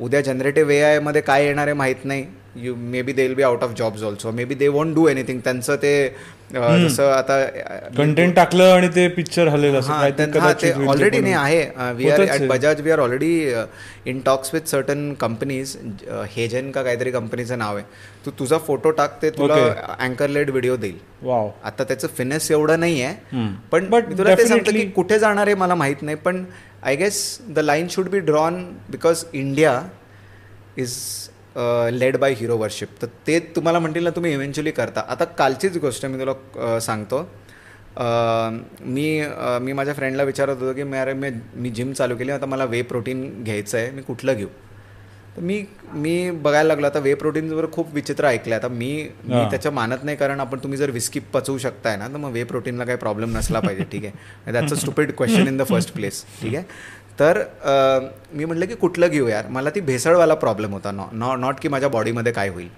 [0.00, 2.26] उद्या जनरेटिव्ह ए आयमध्ये काय येणार आहे माहीत नाही.
[2.56, 5.76] You maybe they will be out of jobs also maybe they won't do anything त्यांचं
[5.82, 5.92] ते
[6.52, 7.42] जसं आता
[7.96, 11.92] कंटेंट टाकलं आणि ते पिक्चर हलेल ऑलरेडी नाही आहे.
[11.96, 13.52] We are at Bajaj we are already
[14.10, 15.76] in talks with certain companies
[16.36, 17.84] हेजन का काहीतरी कंपनीचं नाव आहे.
[18.26, 19.54] तू तुझा फोटो टाक ते तुला
[19.98, 20.98] अँकर लेड व्हिडिओ देईल.
[21.22, 25.46] वाव आता त्याचं फिनेस एवढं नाही आहे पण बट तुला ते सांगतं की कुठे जाणार
[25.46, 26.16] आहे मला माहीत नाही.
[26.16, 26.44] पण
[26.82, 29.80] I guess the line should be drawn because India
[30.78, 30.98] is
[31.92, 35.04] led by hero worship तर ते तुम्हाला म्हणतील ना तुम्ही इव्हेंच्युअली करता.
[35.08, 37.28] आता कालचीच गोष्ट मी तुला सांगतो.
[38.80, 39.22] मी
[39.62, 42.82] मी माझ्या फ्रेंडला विचारत होतो की अरे मी मी जिम चालू केली आता मला वे
[42.82, 44.48] प्रोटीन घ्यायचं आहे मी कुठलं घेऊ?
[45.36, 46.86] तर मी मी बघायला लागलो.
[46.86, 48.92] आता वे प्रोटीनवर खूप विचित्र ऐकलं आता मी
[49.24, 52.44] मी त्याच्या मानत नाही कारण आपण तुम्ही जर विस्की पचवू शकताय ना तर मग वे
[52.44, 53.84] प्रोटीनला काही प्रॉब्लेम नसला पाहिजे.
[53.92, 54.52] ठीक आहे?
[54.52, 56.64] That's a stupid question in the first place ठीक आहे?
[57.20, 57.38] तर
[58.34, 59.46] मी म्हटलं की कुठलं घेऊ यार?
[59.48, 60.90] मला ती भेसळवाला प्रॉब्लेम होता.
[60.90, 62.68] नॉ नॉ नॉट की माझ्या बॉडीमध्ये काय होईल.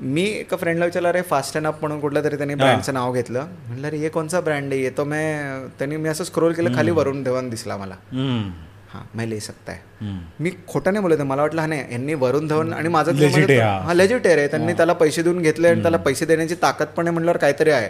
[0.00, 3.46] मी एका फ्रेंडला विचारलं अरे फास्ट अँड अप म्हणून कुठलं तरी त्यांनी ब्रँडचं नाव घेतलं.
[3.68, 4.82] म्हटलं अरे हे कोणचा ब्रँड आहे?
[4.82, 5.22] येतो मी
[5.78, 7.94] त्यांनी मी असं स्क्रोल केलं खाली वरून धवन दिसला मला.
[8.92, 9.80] हां मैं ले सकता है.
[10.40, 13.12] मी खोटं नाही बोलत मला वाटलं हा नाही यांनी वरुण धवन आणि माझं
[13.60, 13.92] हा.
[13.94, 17.38] लेजिट आहे त्यांनी त्याला पैसे देऊन घेतले आणि त्याला पैसे देण्याची ताकद पण आहे म्हटल्यावर
[17.38, 17.88] काहीतरी आहे.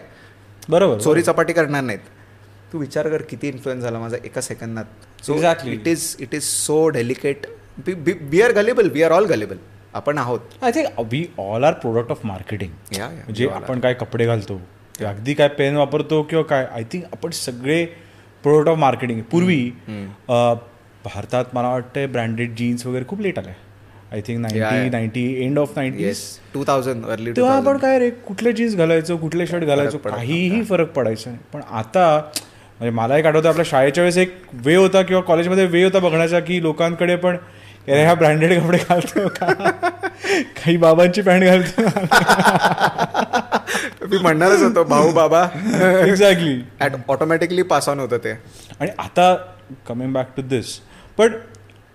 [0.69, 1.99] बरोबर चोरी चपाटी करणार नाहीत.
[2.73, 6.89] तू विचार कर किती इन्फ्लुएन्स झाला माझा एका सेकंदात so it is it is so
[6.89, 7.47] delicate
[8.31, 9.57] be are gullible we are all gullible
[9.95, 10.41] आपण आहोत.
[10.63, 14.61] I think we all are product of marketing म्हणजे आपण काय कपडे घालतो
[15.07, 17.85] अगदी काय पेन वापरतो किंवा काय आय थिंक आपण सगळे
[18.45, 19.63] प्रोडक्ट ऑफ मार्केटिंग पूर्वी
[21.05, 23.55] भारतात मला वाटतं ब्रँडेड जीन्स वगैरे खूप लेट आलाय
[24.13, 26.11] I think ninety ninety end of ninety
[26.55, 30.93] two thousand early तेव्हा आपण काय रे कुठले जीन्स घालायचो कुठले शर्ट घालायचो काहीही फरक
[30.93, 31.43] पडायचा नाही.
[31.53, 32.05] पण आता
[32.81, 36.41] म्हणजे मला एक आठवतं आपल्या शाळेच्या वेळेस एक वे होता किंवा कॉलेजमध्ये वे होता बघण्याचा
[36.41, 37.37] की लोकांकडे पण
[37.89, 39.47] अरे हा ब्रँडेड कपडे घालतो का?
[40.57, 41.83] काही बाबांची पॅन्ट घालतो.
[44.11, 45.43] मी म्हणणारच होतो भाऊ बाबा.
[46.07, 46.61] एक्झॅक्टली
[47.09, 48.33] ऑटोमॅटिकली पास ऑन होतं ते.
[48.81, 49.35] आणि आता
[49.89, 50.79] कमिंग बॅक टू दिस
[51.19, 51.33] पण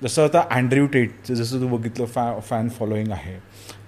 [0.04, 3.38] जसं आता अँड्र्यू टेट जसं तू बघितलं फॅ फॅन फॉलोईंग आहे.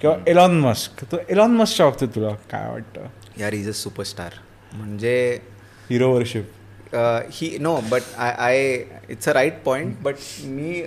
[0.01, 3.07] किंवा एलॉन मस्क तर एलॉन मस्कच्या बाबतीत तुला काय वाटतं?
[3.39, 4.39] यार इज अ सुपरस्टार
[4.73, 5.17] म्हणजे
[5.89, 6.49] hero worship
[7.31, 10.83] he no but I I it's a right point but मी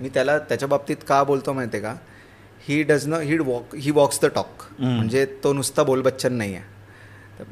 [0.00, 1.94] मी त्याला त्याच्या बाबतीत का बोलतो माहिती आहे का
[2.68, 7.44] he does and he walk he walks the talk म्हणजे तो नुसता बोलबच्चन नाही आहे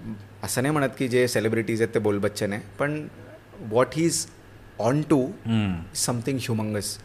[0.42, 3.06] असं नाही म्हणत की जे सेलिब्रिटीज आहेत ते बोलबच्चन आहे पण
[3.70, 4.26] what he is
[4.78, 5.26] on to
[5.94, 6.96] something humongous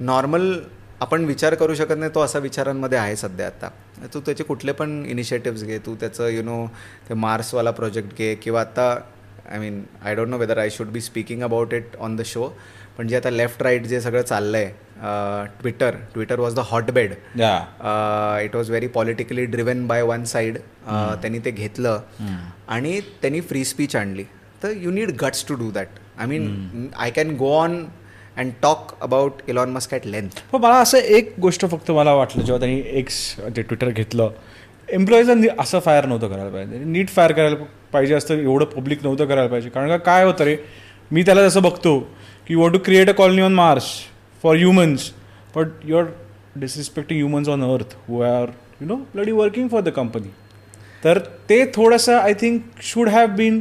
[0.00, 0.60] normal
[1.00, 3.68] आपण विचार करू शकत नाही तो असा विचारांमध्ये आहे सध्या आता.
[4.14, 6.66] तू त्याचे कुठले पण इनिशिएटिव्स घे तू त्याचं यु नो
[7.08, 8.94] ते मार्सवाला प्रोजेक्ट घे किंवा आता
[9.50, 12.52] I mean I don't know whether I should be speaking about it on the show
[12.98, 18.56] पण जे आता लेफ्ट राईट जे सगळं चाललं आहे Twitter Twitter was the hotbed it
[18.56, 22.00] was very politically driven by one side त्यांनी ते घेतलं.
[22.68, 24.24] आणि त्यांनी फ्री स्पीच आणली.
[24.62, 27.84] तर you need guts to do that I mean I can go on
[28.36, 32.44] and talk about Elon Musk at length पण मला असं एक गोष्ट फक्त मला वाटलं
[32.44, 33.18] जेव्हा त्यांनी एक्स
[33.56, 34.30] जे ट्विटर घेतलं
[34.88, 36.78] एम्प्लॉईजांनी असं फायर नव्हतं करायला पाहिजे.
[36.84, 37.56] नीट फायर करायला
[37.92, 39.68] पाहिजे असतं एवढं पब्लिक नव्हतं करायला पाहिजे.
[39.68, 40.56] कारण का काय होतं रे
[41.10, 41.98] मी त्याला जसं बघतो
[42.46, 43.84] की you want to create a colony on Mars
[44.44, 45.10] for humans
[45.56, 46.04] but you are
[46.56, 48.48] disrespecting humans on earth who are
[48.80, 50.30] you know bloody working for the company
[51.04, 51.18] तर
[51.48, 53.60] ते थोडंसं I think should have been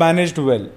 [0.00, 0.68] managed well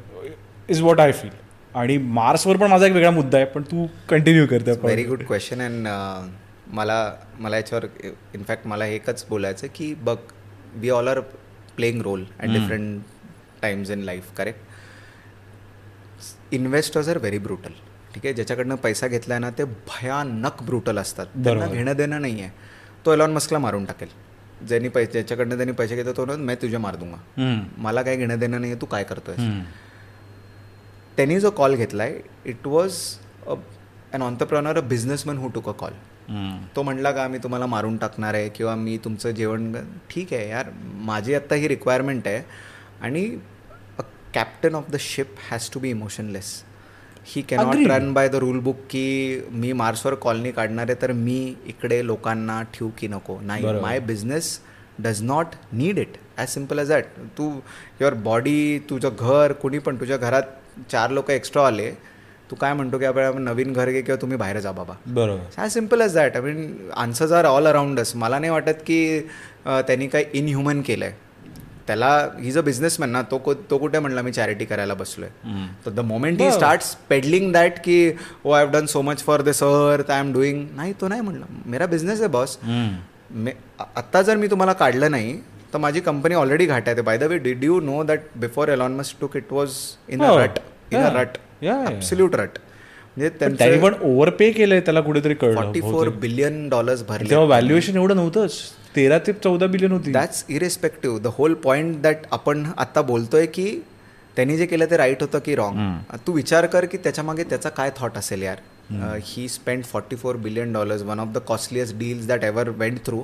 [0.70, 1.30] is what I feel
[1.76, 5.62] आणि मार्सवर पण माझा एक वेगळा मुद्दा आहे पण तू कंटिन्यू करते व्हेरी गुड क्वेश्चन
[5.62, 5.88] अँड
[6.74, 6.96] मला
[7.40, 7.86] मला याच्यावर
[8.36, 10.18] इनफॅक्ट मला एकच बोलायचं की बघ
[10.76, 11.20] we all are
[11.76, 13.02] playing role at different
[13.62, 14.66] times in life correct
[16.54, 17.72] investors are very brutal
[18.14, 18.34] ठीक आहे?
[18.34, 21.26] ज्याच्याकडनं पैसा घेतलाय ना ते भयानक ब्रुटल असतात.
[21.44, 22.50] त्यांना घेणं देणं नाही आहे.
[23.06, 24.08] तो एलॉन मस्कला मारून टाकेल.
[24.68, 27.18] ज्यांनी पैसे ज्याच्याकडनं त्यांनी पैसे घेतो तो मी तुझ्या मार दूंगा.
[27.78, 29.36] मला काय घेणं देणं नाही आहे तू काय करतोय
[31.18, 32.94] त्यांनी जो कॉल घेतलाय it was
[34.14, 35.94] an entrepreneur a businessman who took a call
[36.76, 39.74] तो म्हणला का मी तुम्हाला मारून टाकणार आहे किंवा मी तुमचं जेवण
[40.10, 42.42] ठीक आहे यार माझी आत्ता ही रिक्वायरमेंट आहे
[43.02, 43.38] आणि
[44.00, 44.02] a
[44.34, 46.64] captain of the ship has to be emotionless
[47.26, 51.56] he cannot run by the rule book की मी मार्सवर कॉलनी काढणार आहे तर मी
[51.66, 53.40] इकडे लोकांना ठेवू की नको.
[53.42, 54.60] नाही my business
[55.00, 57.04] does not need it as simple as that
[57.38, 57.50] Tu
[58.02, 60.44] your body तुझं घर कुणी पण तुझ्या घरात
[60.92, 61.92] चार लोक एक्स्ट्रा आले
[62.52, 64.94] तू काय म्हणतो की आपण नवीन घर घे किंवा तुम्ही बाहेर जा बाबा.
[65.08, 65.44] बरोबर.
[65.58, 69.20] As simple as that I mean answers are all around us मला नाही वाटत की
[69.66, 71.26] त्यांनी काही इनह्युमन केलं आहे
[71.88, 72.08] त्याला
[72.44, 75.30] इज अ बिझनेसमॅन ना तो तो कुठे म्हणला मी चॅरिटी करायला बसलोय.
[75.86, 78.12] तर the moment he start peddling that की
[78.46, 81.22] ओ I have done so much for this earth I am doing नाही तो नाही
[81.22, 81.46] म्हणला.
[81.66, 82.58] मेरा बिझनेस आहे बॉस
[83.80, 85.40] आत्ता जर मी तुम्हाला काढलं नाही
[85.74, 87.02] तर माझी कंपनी ऑलरेडी घाट आहे.
[87.02, 89.76] By the way did you know that before Elon Musk took it was
[90.10, 90.60] in a rut
[90.92, 92.58] in a रट ॲब्सल्यूट रट
[93.18, 95.56] म्हणजे त्यांनी पण ओव्हर पे केलंय त्याला कुठेतरी कळलं.
[95.56, 97.30] फॉर्टी फोर बिलियन डॉलर्स भरले.
[97.30, 98.60] तेव्हा व्हॅल्युएशन एवढं नव्हतंच.
[98.96, 100.12] तेरा ते चौदा बिलियन होती.
[100.12, 103.70] That's irrespective the whole point that आपण आता बोलतोय की
[104.38, 107.92] त्यांनी जे केलं ते राईट होतं की रॉंग तू विचार कर की त्याच्यामागे त्याचा काय
[107.98, 108.58] थॉट असेल यार.
[109.26, 113.24] He spend forty four billion dollars one of the costliest deals that ever went through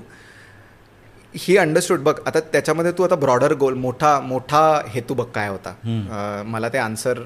[1.35, 4.61] he understood बघ आता त्याच्यामध्ये तू आता ब्रॉडर गोल मोठा मोठा
[4.93, 5.73] हेतू बघ काय होता.
[6.47, 7.19] मला ते आन्सर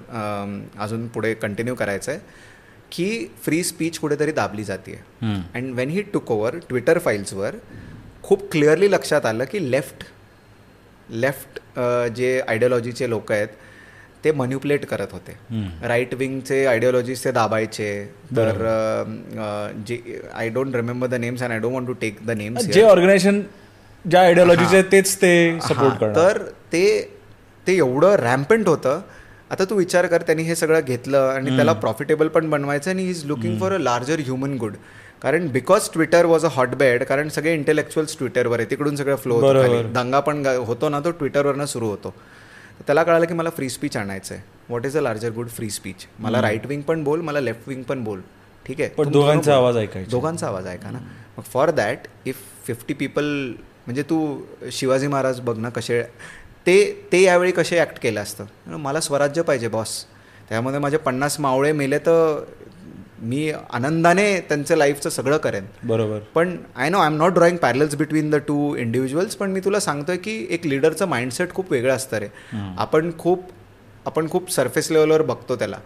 [0.80, 2.20] अजून पुढे कंटिन्यू करायचं आहे
[2.92, 7.56] की फ्री स्पीच कुठेतरी दाबली जाते and when he took over Twitter फाईल्सवर
[8.24, 10.04] खूप क्लिअरली लक्षात आलं की लेफ्ट
[11.10, 11.60] लेफ्ट
[12.16, 13.48] जे आयडिओलॉजीचे लोक आहेत
[14.24, 15.38] ते मन्युप्युलेट करत होते.
[15.88, 17.90] राईट विंगचे आयडिओलॉजीज ते दाबायचे.
[18.38, 18.54] तर
[19.88, 22.82] जे I don't remember the names and I don't want to take the names जे
[22.84, 23.42] ऑर्गनायझेशन
[24.10, 26.42] ज्या आयडिओलॉजीचे तेच ते सपोर्ट करतात तर
[26.74, 26.84] ते
[27.68, 29.00] ते एवढं रॅम्पंट होतं.
[29.52, 33.24] आता तू विचार कर त्यांनी हे सगळं घेतलं आणि त्याला प्रॉफिटेबल पण बनवायचं आणि is
[33.26, 34.74] looking for a larger human good
[35.22, 39.82] कारण because Twitter was a hotbed कारण सगळे इंटेलेक्च्युअल्स ट्विटरवर आहे तिकडून सगळं फ्लो होतो
[39.94, 42.14] दंगा पण होतो ना तो ट्विटरवरनं सुरू होतो.
[42.88, 44.44] त्याला कळालं की मला फ्री स्पीच आणायचं आहे.
[44.70, 47.84] What is a larger good free speech मला राईट विंग पण बोल मला लेफ्ट विंग
[47.84, 48.20] पण बोल.
[48.66, 48.90] ठीक आहे.
[48.90, 50.12] पण दोघांचा आवाज ऐकायचा.
[50.12, 51.00] दोघांचा आवाज ऐका ना.
[51.38, 52.36] मग for that if
[52.68, 53.52] fifty people
[53.88, 54.18] म्हणजे तू
[54.72, 56.02] शिवाजी महाराज बघ ना कसे
[56.68, 56.78] ते
[57.12, 58.78] ते यावेळी कसे ॲक्ट केलं असतं?
[58.78, 60.04] मला स्वराज्य पाहिजे बॉस
[60.50, 62.44] त्यामध्ये माझे पन्नास मावळे मेले तर
[63.22, 65.66] मी आनंदाने त्यांचं लाईफचं सगळं करेन.
[65.84, 66.20] बरोबर.
[66.36, 69.80] पण I know I am not drawing parallels between the two individuals पण मी तुला
[69.80, 72.28] सांगतोय की एक लिडरचं माइंडसेट खूप वेगळं असतं रे.
[72.78, 73.46] आपण खूप
[74.06, 75.78] आपण खूप सरफेस लेवलवर बघतो त्याला.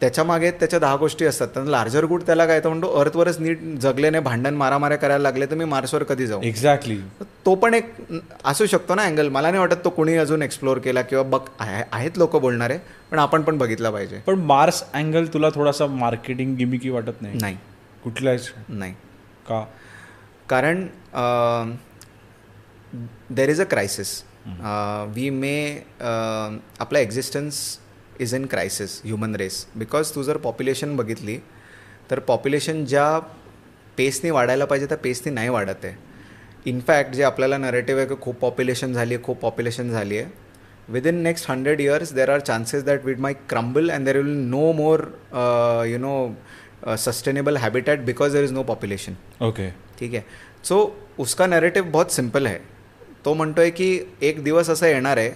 [0.00, 1.48] त्याच्यामागे त्याच्या दहा गोष्टी असतात.
[1.56, 5.54] तर लार्जर गुड त्याला काय तर म्हणतो अर्थवरच नीट जगल्याने भांडण मारामाऱ्या करायला लागले तर
[5.54, 6.42] मी मार्सवर कधी जाऊ?
[6.44, 6.98] एक्झॅक्टली
[7.46, 7.92] तो पण एक
[8.44, 12.18] असू शकतो ना अँगल मला नाही वाटत तो कोणी अजून एक्सप्लोर केला किंवा बघ आहेत
[12.18, 12.78] लोक बोलणारे
[13.10, 14.18] पण आपण पण बघितला पाहिजे.
[14.26, 17.38] पण मार्स अँगल तुला थोडासा मार्केटिंग गिमिकी वाटत नाही?
[17.40, 17.56] नाही.
[18.04, 18.92] कुठल्याच नाही.
[19.48, 19.64] का?
[20.50, 20.86] कारण
[23.30, 24.22] there is a crisis
[25.14, 25.54] we may
[26.00, 27.60] आपला existence
[28.20, 31.38] is in crisis human race because तू जर पॉप्युलेशन बघितली
[32.10, 33.18] तर पॉप्युलेशन ज्या
[33.96, 35.94] पेसनी वाढायला पाहिजे त्या पेसनी नाही वाढत आहे.
[36.66, 40.42] इनफॅक्ट जे आपल्याला नरेटिव्ह आहे की खूप पॉप्युलेशन झाली आहे खूप पॉप्युलेशन झाली आहे
[40.92, 44.72] within next hundred years there are chances that it may crumble and there will no
[44.72, 45.00] more
[45.88, 50.22] you know sustainable habitat because there is no population okay ठीक आहे.
[50.64, 52.58] सो उसका नरेटिव्ह बहुत सिंपल आहे
[53.24, 55.30] तो म्हणतोय की एक दिवस असं येणार आहे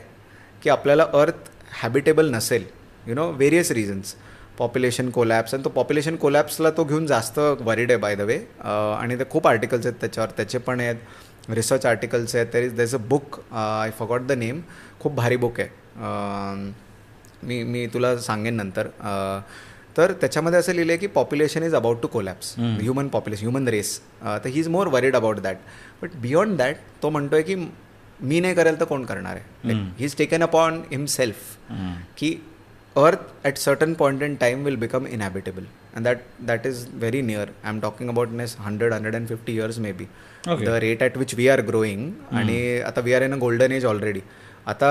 [0.62, 1.50] की आपल्याला अर्थ
[1.82, 2.64] हॅबिटेबल नसेल
[3.06, 4.14] you know various reasons
[4.58, 9.18] population collapse आणि तो पॉप्युलेशन कोलॅप्सला तो घेऊन जास्त वरिड आहे बाय द वे आणि
[9.18, 10.30] ते खूप आर्टिकल्स आहेत त्याच्यावर.
[10.36, 12.46] त्याचे पण आहेत रिसर्च आर्टिकल्स आहेत.
[12.52, 14.60] तर is this a book I forgot the name
[15.00, 15.68] खूप भारी बुक आहे.
[17.42, 18.88] मी मी तुला सांगेन नंतर.
[19.96, 23.98] तर त्याच्यामध्ये असं लिहिलं आहे की population is about to collapse human population human race
[24.22, 25.56] तर he is more worried about that
[26.02, 27.54] but beyond that तो म्हणतोय की
[28.20, 29.74] मी नाही करेल तर कोण करणार आहे?
[29.98, 31.72] He is taken upon himself
[32.18, 32.34] की
[32.96, 35.64] earth at certain point in time will become inhabitable
[35.94, 39.54] and that that is very near I am talking about Ness hundred hundred and fifty
[39.54, 40.06] years may be
[40.46, 43.84] the rate at which we are growing आणि आता we are in a golden age
[43.86, 44.20] already
[44.66, 44.90] आता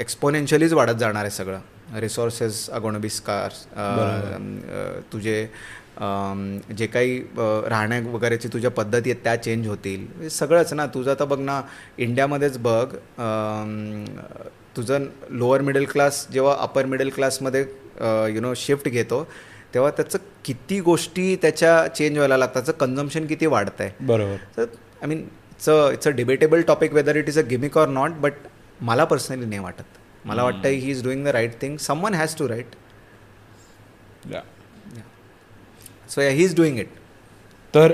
[0.00, 1.60] एक्सपोनेन्शियलीच वाढत जाणार आहे सगळं.
[2.00, 3.64] Resources अगोण बी scars
[5.12, 5.46] तुझे
[5.98, 10.28] जे काही राहण्या वगैरेची तुझ्या पद्धती आहेत त्या चेंज होतील.
[10.28, 11.60] सगळंच ना तुझं तर बघ ना
[11.98, 12.86] इंडियामध्येच बघ
[14.76, 17.64] तुझं लोअर मिडल क्लास जेव्हा अपर मिडल क्लासमध्ये
[18.34, 19.22] यु नो शिफ्ट घेतो
[19.74, 24.36] तेव्हा त्याचं किती गोष्टी त्याच्या चेंज व्हायला लागतात त्याचं कन्झम्शन किती वाढतं आहे बरोबर.
[24.56, 24.64] तर
[25.02, 28.10] I mean it's a it's a debatable topic whether it is a gimmick or not
[28.20, 28.32] but
[28.80, 29.98] मला पर्सनली नाही वाटत.
[30.24, 32.74] मला वाटतं he is doing the right thing someone has to right
[36.10, 36.88] so yeah he is doing it
[37.74, 37.92] तर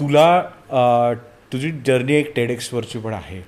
[0.00, 0.28] तुला
[1.52, 3.40] तुझी journey एक टेडेक्सवरची पण आहे.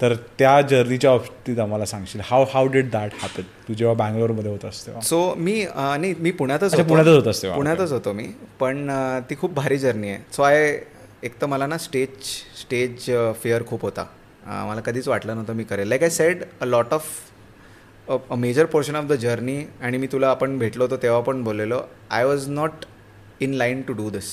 [0.00, 2.20] तर त्या जर्नीच्या बाबतीत आम्हाला सांगशील.
[2.24, 6.74] How how did that happen तू जेव्हा बँगलोरमध्ये होत असते सो मी नाही मी पुण्यातच
[6.74, 8.26] पुण्यातच होत असते पुण्यातच होतो मी.
[8.60, 8.90] पण
[9.30, 10.18] ती खूप भारी जर्नी आहे.
[10.32, 10.78] सो आय
[11.22, 12.08] एक तर मला ना स्टेज
[12.60, 13.10] स्टेज
[13.42, 14.04] फेअर खूप होता.
[14.46, 15.88] मला कधीच वाटलं नव्हतं मी करेल.
[15.88, 17.08] Like I said a lot of
[18.10, 21.80] a major portion of the journey आणि मी तुला आपण भेटलो होतो तेव्हा पण बोललेलो
[22.10, 22.84] I was not
[23.40, 24.30] in line to do this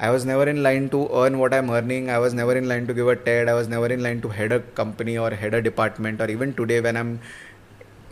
[0.00, 2.64] I was never in line to earn what I am earning I was never in
[2.64, 5.34] line to give a TED I was never in line to head a company or
[5.40, 7.16] head a department or even today when I am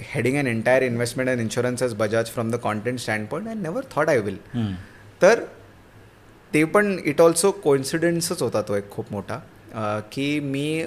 [0.05, 3.85] heading an entire investment and insurance as Bajaj from the content stand point I never
[3.97, 4.39] thought I will
[5.21, 5.45] तर
[6.53, 9.41] ते पण it also कोइन्सिडन्सच होता तो एक खूप मोठा
[10.13, 10.85] की मी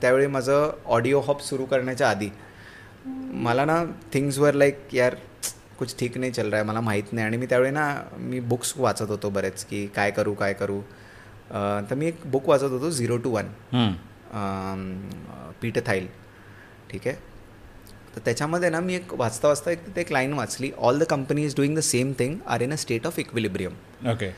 [0.00, 2.30] त्यावेळी माझं ऑडिओ हॉप सुरू करण्याच्या आधी
[3.06, 5.14] मला ना थिंग्स वर लाईक यार
[5.78, 7.26] कुछ ठीक नाही चल रहा आहे मला माहीत नाही.
[7.26, 10.80] आणि मी त्यावेळी ना मी बुक्स वाचत होतो बरेच की काय करू काय करू.
[11.90, 13.46] तर मी एक बुक वाचत होतो zero to one
[15.62, 16.06] Peter Thiel.
[16.90, 17.16] ठीक आहे?
[18.14, 20.70] तर त्याच्यामध्ये ना मी एक वाचता वाचता एक एक लाईन वाचली.
[20.78, 23.72] All the company is doing the same thing are in a state of equilibrium
[24.12, 24.32] okay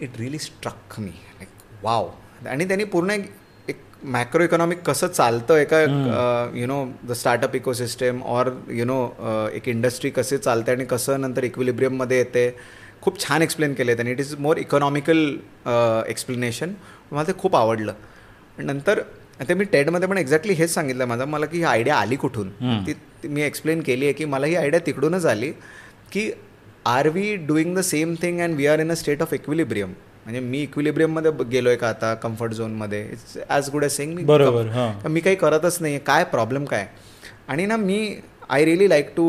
[0.00, 2.10] it really struck me like wow
[2.48, 3.30] आणि त्यांनी पूर्ण एक
[4.04, 5.80] मॅक्रो इकॉनॉमिक कसं चालतं एका
[6.56, 8.98] you know the startup ecosystem or you know
[9.54, 12.50] एक industry कसे चालते आणि कसं नंतर इक्विलिब्रियममध्ये येते
[13.02, 14.12] खूप छान एक्सप्लेन केले त्यांनी.
[14.12, 15.18] It is more economical
[16.08, 16.72] explanation
[17.12, 17.92] मला ते खूप आवडलं.
[18.58, 19.00] नंतर
[19.48, 21.24] ते मी टेडमध्ये पण एक्झॅक्टली हेच सांगितलं माझं.
[21.24, 22.50] मला की ही आयडिया आली कुठून?
[22.86, 25.52] ती मी एक्सप्लेन केली आहे की मला ही आयडिया तिकडूनच आली
[26.12, 26.30] की
[26.86, 29.92] are we doing the same thing and we are in a state of equilibrium
[30.24, 35.08] म्हणजे मी इक्विलिब्रियममध्ये गेलोय का आता कम्फर्ट झोनमध्ये it's as good as saying मी बरोबर
[35.08, 36.86] मी काही करतच नाही काय प्रॉब्लेम काय?
[37.48, 38.14] आणि ना मी
[38.50, 39.24] I really like to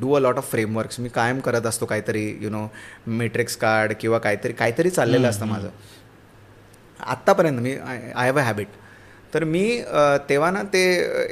[0.00, 2.66] do a lot of frameworks मी कायम करत असतो काहीतरी यु नो
[3.18, 5.68] मेट्रिक्स कार्ड किंवा काहीतरी काहीतरी चाललेलं असतं माझं.
[7.00, 8.68] आत्तापर्यंत मी आय हॅव अ हॅबिट
[9.34, 9.64] तर मी
[10.28, 10.82] तेव्हा ना ते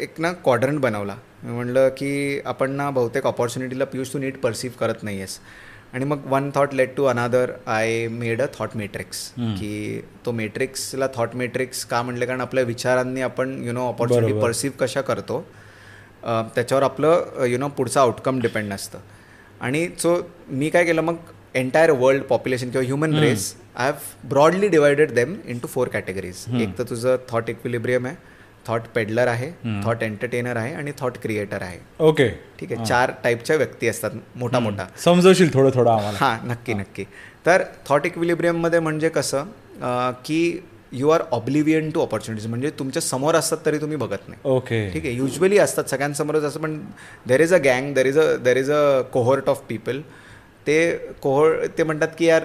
[0.03, 1.17] एक ना क्वाड्रंट बनवला.
[1.43, 5.39] मी म्हणलं की आपण ना बहुतेक ऑपॉर्च्युनिटीला पियुष तू नीट परसिव्ह करत नाही आहेस
[5.93, 11.07] आणि मग one thought led to another I made a thought metrics की तो मेट्रिक्सला
[11.17, 15.41] थॉट मेट्रिक्स का म्हणले कारण आपल्या विचारांनी आपण यु नो ऑपॉर्च्युनिटी परसिव्ह कशा करतो
[16.25, 18.99] त्याच्यावर आपलं यु नो पुढचं आउटकम डिपेंड असतं
[19.61, 20.17] आणि सो
[20.51, 21.17] मी काय केलं मग
[21.55, 26.79] एंटायर वर्ल्ड पॉप्युलेशन किंवा human race I have broadly divided them into four categories एक
[26.79, 28.17] तर तुझं थॉट इक्विलिब्रियम आहे
[28.69, 29.51] थॉट पेडलर आहे
[29.85, 31.79] थॉट एंटरटेनर आहे आणि थॉट क्रिएटर आहे.
[32.01, 32.29] ओके
[32.61, 34.87] ठीक आहे चार टाईपच्या व्यक्ती असतात मोठा मोठा.
[35.05, 36.17] समजवशील थोडं थोडं आम्हाला.
[36.21, 37.05] हां नक्की नक्की.
[37.47, 40.61] तर थॉट इक्विलिब्रियममध्ये म्हणजे कसं की
[40.93, 44.41] you are oblivion to opportunities म्हणजे तुमच्यासमोर असतात तरी तुम्ही बघत नाही.
[44.45, 46.79] ओके ठीक आहे युजली असतात सगळ्यांसमोरच असं पण
[47.29, 50.01] देर इज अ गँग there is a there is a cohort of people
[50.67, 50.77] ते
[51.23, 52.45] कोहोर ते म्हणतात की यार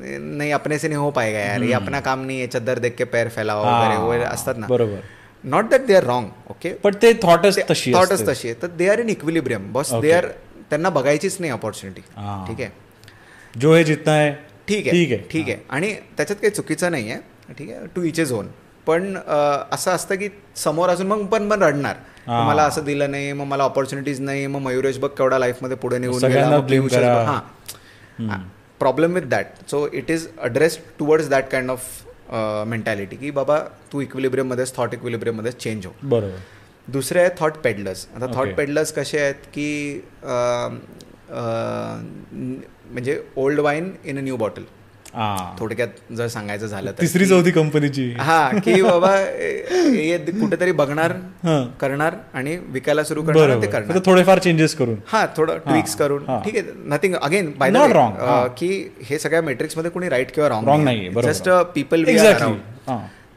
[0.00, 3.28] नाही अपने से नाही हो पाएगा यार अपना काम नाही आहे चद्दर देख के पैर
[3.28, 4.66] फैलावा वगैरे वगैरे असतात ना.
[4.66, 5.00] बरोबर.
[5.44, 8.88] Not that they are wrong okay पण ते थॉटच तशी थॉटच तशी आहे तर दे
[8.88, 10.26] आर इन इक्विलिब्रियम बस दे आर
[10.70, 12.70] त्यांना बघायचीच नाही ऑपॉर्च्युनिटी ठीक आहे?
[13.54, 14.32] जो हे जितना आहे.
[14.68, 15.16] ठीक आहे.
[15.30, 15.56] ठीक आहे.
[15.70, 17.86] आणि त्याच्यात काही चुकीचं नाही आहे ठीक आहे?
[17.96, 18.48] टू इचे झोन
[18.86, 21.96] पण असं असतं की समोर असून मग पण पण रडणार.
[22.28, 26.24] मला असं दिलं नाही मग मला ऑपॉर्च्युनिटीज नाही मग मयुरेश बघ केवढा लाईफमध्ये पुढे निघून
[26.24, 27.14] गेला
[28.20, 28.38] हां.
[28.80, 31.86] Problem with that so it is address towards that kind of
[32.68, 33.58] mentality की बाबा
[33.92, 35.92] तू इक्विलिब्रियममध्येच थॉट इक्विलिब्रियममध्येच चेंज हो.
[36.02, 36.38] बरोबर.
[36.88, 40.02] दुसरे आहेत थॉट पेडलर्स आता थॉट पेडलर्स कसे आहेत की
[42.90, 44.62] म्हणजे old wine in a new bottle
[45.58, 48.10] थोडक्यात जर सांगायचं झालं तर तिसरी चौथी कंपनीची.
[48.18, 49.14] हा की बाबा
[50.40, 51.12] कुठेतरी बघणार
[51.80, 53.98] करणार आणि विकायला सुरू करणार ते करणार.
[54.06, 54.96] थोडेफार चेंजेस करून.
[55.06, 56.24] हा थोडं ट्विक्स करून.
[56.44, 58.14] ठीक आहे nothing again by not wrong
[58.58, 58.68] की
[59.04, 62.04] हे सगळ्या मेट्रिक्समध्ये कोणी राईट किंवा रॉंग रॉंग नाही जस्ट पीपल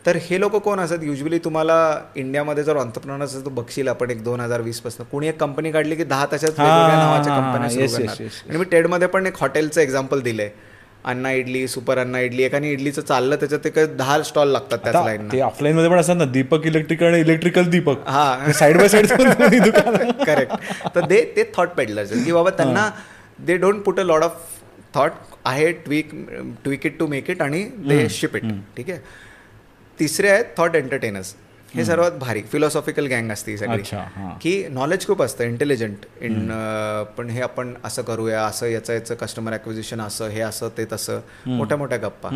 [0.06, 1.04] तर हे लोक कोण असतात?
[1.04, 1.76] युजली तुम्हाला
[2.16, 5.96] इंडियामध्ये जर ऑन्टरप्रनर असेल तर बघशील आपण एक दोन हजार वीसपासून कोणी एक कंपनी काढली
[5.96, 8.24] की दहा तशाच नावाच्या कंपन्या सुरू करणार.
[8.50, 10.50] आणि मी टेडमध्ये पण एक हॉटेलचं एक्झाम्पल दिलंय.
[11.06, 15.28] अण्णा इडली सुपर अण्णा इडली एकाने इडलीचं चाललं त्याच्यात एक दहा स्टॉल लागतात त्याच लाईन
[15.32, 18.08] ते ऑफलाईन मध्ये पण असतात ना दीपक इलेक्ट्रिकल आणि इलेक्ट्रिकल दीपक.
[18.08, 18.52] हा.
[18.54, 19.08] साईड बाय साईड
[20.26, 20.54] करेक्ट
[20.96, 22.90] तर दे ते थॉट पेडलर्स की बाबा त्यांना
[23.40, 24.40] they don't put a lot of
[24.96, 25.12] thought
[25.46, 26.10] आहे tweak
[26.64, 28.44] tweak it to make it आणि दे शिप इट
[28.78, 29.00] ठीक आहे?
[29.98, 31.34] तिसरे आहेत थॉट एंटरटेनर्स
[31.76, 33.84] हे सर्वात भारी फिलॉसॉफिकल गँग असते सगळी.
[34.42, 36.52] की नॉलेज खूप असतं इंटेलिजंट इन
[37.18, 41.20] पण हे आपण असं करूया असं याचं याचं कस्टमर ॲक्विजिशन असं हे असं ते तसं
[41.48, 42.30] मोठ्या मोठ्या गप्पा.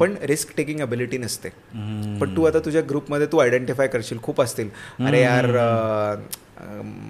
[0.00, 1.48] पण रिस्क टेकिंग अबिलिटी नसते.
[2.20, 4.68] पण तू आता तुझ्या ग्रुपमध्ये तू आयडेंटिफाय करशील खूप असतील.
[5.06, 5.46] अरे यार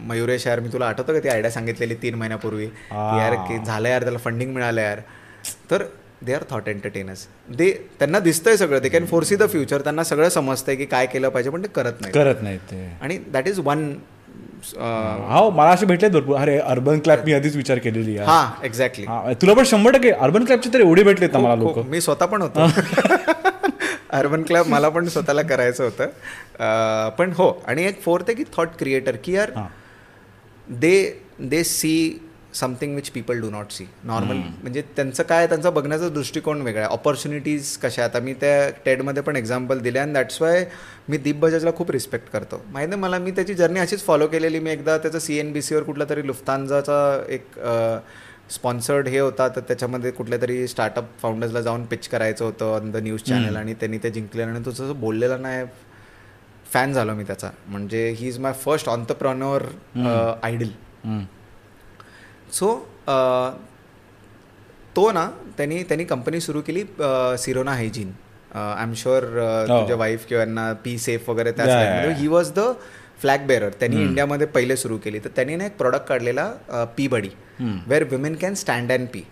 [0.07, 2.67] मयुरेश यार मी तुला आठवतं का ती आयडिया सांगितलेली तीन महिन्यापूर्वी?
[2.93, 5.01] यार की झालं यार त्याला फंडिंग मिळालं यार.
[5.71, 5.83] तर
[6.23, 8.79] they are thought entertainers they त्यांना दिसतंय सगळं.
[8.83, 12.01] They can foresee the future त्यांना सगळं समजतंय की काय केलं पाहिजे पण ते करत
[12.01, 12.85] नाही करत नाही ते.
[13.03, 13.93] आणि दॅट इज वन
[14.77, 16.37] हो मला असे भेटले भरपूर.
[16.37, 19.05] अरे अर्बन क्लॅब मी आधीच विचार केलेली हा एक्झॅक्टली
[19.43, 21.79] तुला पण शंभर टक्के अर्बन क्लॅबचे तर एवढे भेटलेत मला लोक.
[21.89, 22.67] मी स्वतः पण होतो.
[24.19, 27.09] अर्बन क्लब मला पण स्वतःला करायचं होतं.
[27.19, 29.51] पण हो आणि एक फोर्थ आहे की थॉट क्रिएटर की यार
[30.81, 30.95] they
[31.41, 31.95] they see
[32.61, 36.93] something which people do not see normal म्हणजे त्यांचं काय त्यांचा बघण्याचा दृष्टिकोन वेगळा आहे.
[36.93, 40.65] ऑपॉर्च्युनिटीज कशा आता मी त्या टेडमध्ये पण एक्झाम्पल दिले अँड दॅट्स वाय
[41.09, 42.63] मी दीप बजाजला खूप रिस्पेक्ट करतो.
[42.73, 43.19] माहिती आहे मला?
[43.19, 44.59] मी त्याची जर्नी अशीच फॉलो केलेली.
[44.59, 46.99] मी एकदा त्याचं सी एन बी सीवर कुठला तरी लुफ्तांजाचा
[47.29, 47.59] एक
[48.51, 49.49] स्पॉन्सर्ड हे होता.
[49.49, 53.75] तर त्याच्यामध्ये कुठल्या तरी स्टार्टअप फाउंडर्सला जाऊन पिच करायचं होतं ऑन द न्यूज चॅनल आणि
[53.75, 55.65] त्यांनी ते जिंकलेलं आणि तो जसं बोललेला नाही
[56.73, 57.51] फॅन झालो मी त्याचा.
[57.67, 59.63] म्हणजे he is my first entrepreneur
[60.43, 60.69] idol
[62.53, 62.75] so
[64.97, 66.85] तो ना त्यांनी त्यांनी कंपनी सुरू केली
[67.39, 68.13] Sirona Hygiene
[68.55, 69.25] I am sure
[69.69, 72.61] तुझ्या वाईफ किंवा यांना पी सेफ वगैरे त्या he was the
[73.21, 75.19] flag bearer त्यांनी इंडियामध्ये पहिले सुरू केली.
[75.19, 76.51] तर त्यांनी ना एक प्रॉडक्ट काढलेला
[76.97, 77.31] Pee Buddy
[77.89, 79.23] where women can stand and pee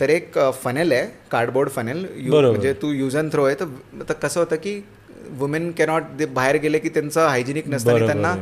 [0.00, 3.54] तर एक फनेल आहे कार्डबोर्ड फनेल म्हणजे तू युज अँड थ्रो आहे
[4.08, 4.80] तर कसं होतं की
[5.38, 8.34] वुमेन कॅनॉट ते बाहेर गेले की त्यांचं हायजेनिक नसतं आणि त्यांना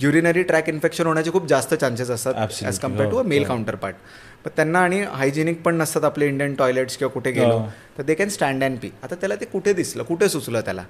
[0.00, 3.44] युरिनरी ट्रॅक इन्फेक्शन होण्याचे खूप जास्त चान्सेस असतात as compare to a male
[3.74, 3.96] counterpart
[4.44, 7.60] पण त्यांना आणि हायजेनिक पण नसतात आपले इंडियन टॉयलेट्स किंवा कुठे गेलो
[7.98, 10.02] तर they can stand and pee आता त्याला ते कुठे दिसलं?
[10.02, 10.84] कुठे सुचलं त्याला?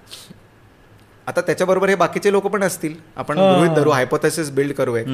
[1.26, 2.94] आता त्याच्याबरोबर हे बाकीचे लोक पण असतील.
[3.16, 5.04] आपण गृहित धरू हायपोथेसिस बिल्ड करूया.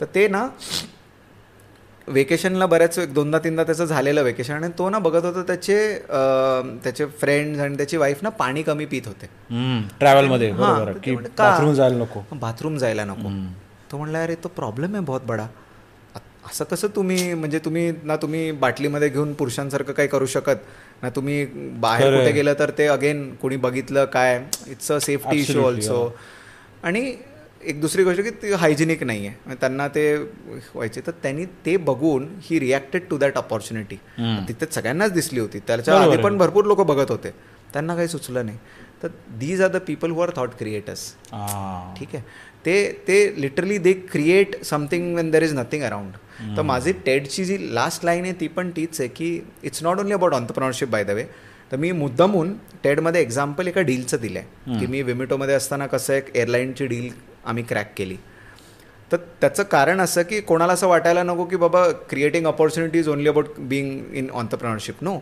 [0.00, 0.46] तर ते ना
[2.08, 5.76] वेकेशनला बऱ्याच एक दोनदा तीनदा त्याचं झालेलं वेकेशन आणि तो ना बघत होता त्याचे
[6.84, 9.26] त्याचे फ्रेंड्स आणि त्याची वाईफ ना पाणी कमी पित होते.
[10.00, 12.22] ट्रॅव्हलमध्ये बाथरूम जायला नको.
[12.32, 13.30] बाथरूम जायला नको.
[13.92, 15.46] तो म्हणला अरे तो प्रॉब्लेम आहे बहुत बडा.
[16.50, 21.44] असं कसं तुम्ही म्हणजे तुम्ही ना तुम्ही बाटलीमध्ये घेऊन पुरुषांसारखं काही करू शकत ना तुम्ही
[21.80, 24.40] बाहेर कुठे गेलं तर ते अगेन कोणी बघितलं काय?
[24.66, 26.12] It's a safety issue also
[26.82, 27.14] आणि
[27.66, 31.00] एक दुसरी गोष्ट की ती हायजेनिक नाही आहे त्यांना ते व्हायचे.
[31.06, 33.96] तर त्यांनी ते बघून he reacted to that opportunity
[34.48, 35.58] तिथे सगळ्यांनाच दिसली होती.
[35.66, 37.30] त्याच्या आधी पण भरपूर लोक बघत होते.
[37.72, 38.58] त्यांना काही सुचलं नाही.
[39.02, 39.08] तर
[39.38, 41.10] these are the people who are thought creators
[41.98, 42.22] ठीक आहे.
[42.66, 47.58] ते ते literally they create something when there is nothing around तर माझी टेडची जी
[47.74, 49.28] लास्ट लाईन आहे ती पण तीच आहे की
[49.64, 51.24] it's not only about entrepreneurship by the way
[51.72, 52.52] तर मी मुद्दामून
[52.82, 57.08] टेडमध्ये एक्झाम्पल एका डीलचं दिलं आहे की मी विमिटोमध्ये असताना कसं एक एअरलाईनची डील
[57.46, 58.16] आम्ही क्रॅक केली.
[59.12, 63.58] तर त्याचं कारण असं की कोणाला असं वाटायला नको की बाबा creating opportunities only about
[63.58, 65.18] being in entrepreneurship no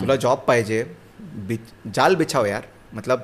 [0.00, 0.84] तुला जॉब पाहिजे.
[1.20, 1.56] बि
[1.94, 2.62] जाल बिछाव यार.
[2.94, 3.20] मतलब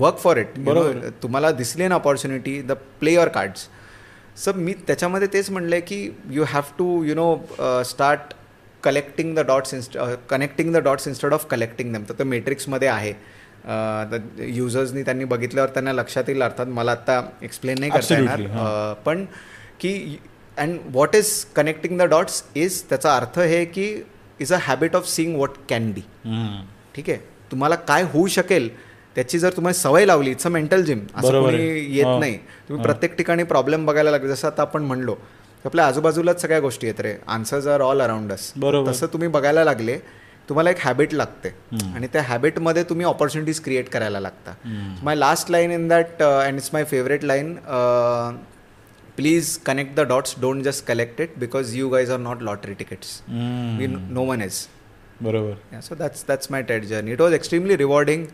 [0.00, 1.08] वर्क फॉर इट बरोबर.
[1.22, 3.66] तुम्हाला दिसली ना opportunity the play your cards
[4.36, 8.34] sir मी त्याच्यामध्ये तेच म्हणलं की you have to you know start
[8.82, 9.98] collecting the dots इन्स्ट
[10.30, 13.12] connecting the dots instead of collecting them तर मेट्रिक्समध्ये आहे.
[14.54, 18.92] युजर्सनी त्यांनी बघितल्यावर त्यांना लक्षात येईल अर्थात मला आता एक्सप्लेन नाही करता येणार.
[19.04, 19.24] पण
[19.80, 20.18] की
[20.58, 23.84] and what is connecting the dots is त्याचा अर्थ हे की
[24.40, 26.00] is a habit of seeing what can be
[26.94, 27.18] ठीक आहे?
[27.50, 28.68] तुम्हाला काय होऊ शकेल
[29.16, 32.36] त्याची जर तुम्हाला सवय लावली इट्स अ मेंटल जिम असं कोणी येत नाही.
[32.68, 35.16] तुम्ही प्रत्येक ठिकाणी प्रॉब्लेम बघायला लागले जसं आता आपण म्हणलो
[35.64, 37.14] आपल्या आजूबाजूलाच सगळ्या गोष्टी येत रे.
[37.26, 38.52] Answers are all around us
[38.88, 39.98] तसं तुम्ही बघायला लागले
[40.48, 41.48] तुम्हाला एक हॅबिट लागते.
[41.94, 44.54] आणि त्या हॅबिटमध्ये तुम्ही ऑपॉर्च्युनिटीज क्रिएट करायला लागता.
[45.02, 47.54] My last line in that and it's my favourite line
[49.16, 53.20] please connect the dots don't just collect it because you guys are not lottery tickets
[53.28, 54.66] we no one is
[55.22, 55.80] बरोबर.
[55.80, 58.24] So that's that's my TED journey it was extremely rewarding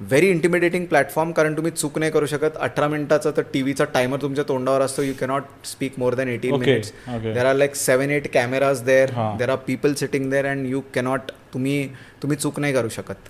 [0.00, 2.56] very intimidating platform कारण तुम्ही चूक नाही करू शकत.
[2.60, 5.02] अठरा मिनिटाचा तर टीव्हीचा टायमर तुमच्या तोंडावर असतो.
[5.02, 6.92] You cannot speak more than eighteen minutes
[7.24, 11.30] there are like seven eight cameras there there are people sitting there and you cannot
[11.54, 11.86] तुम्ही
[12.22, 13.28] तुम्ही चूक नाही करू शकत.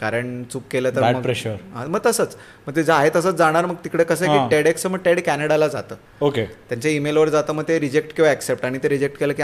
[0.00, 1.56] कारण चूक केलं तर प्रेशर
[1.88, 2.36] मग तसंच.
[2.66, 3.66] मग ते जे आहे तसंच जाणार.
[3.66, 5.96] मग तिकडे कसं की टेड एक्स मग टेड कॅनडाला जातं.
[6.24, 7.52] ओके त्यांच्या ईमेलवर जातं.
[7.52, 9.42] मग ते रिजेक्ट किंवा ऍक्सेप्ट आणि ते रिजेक्ट केलं की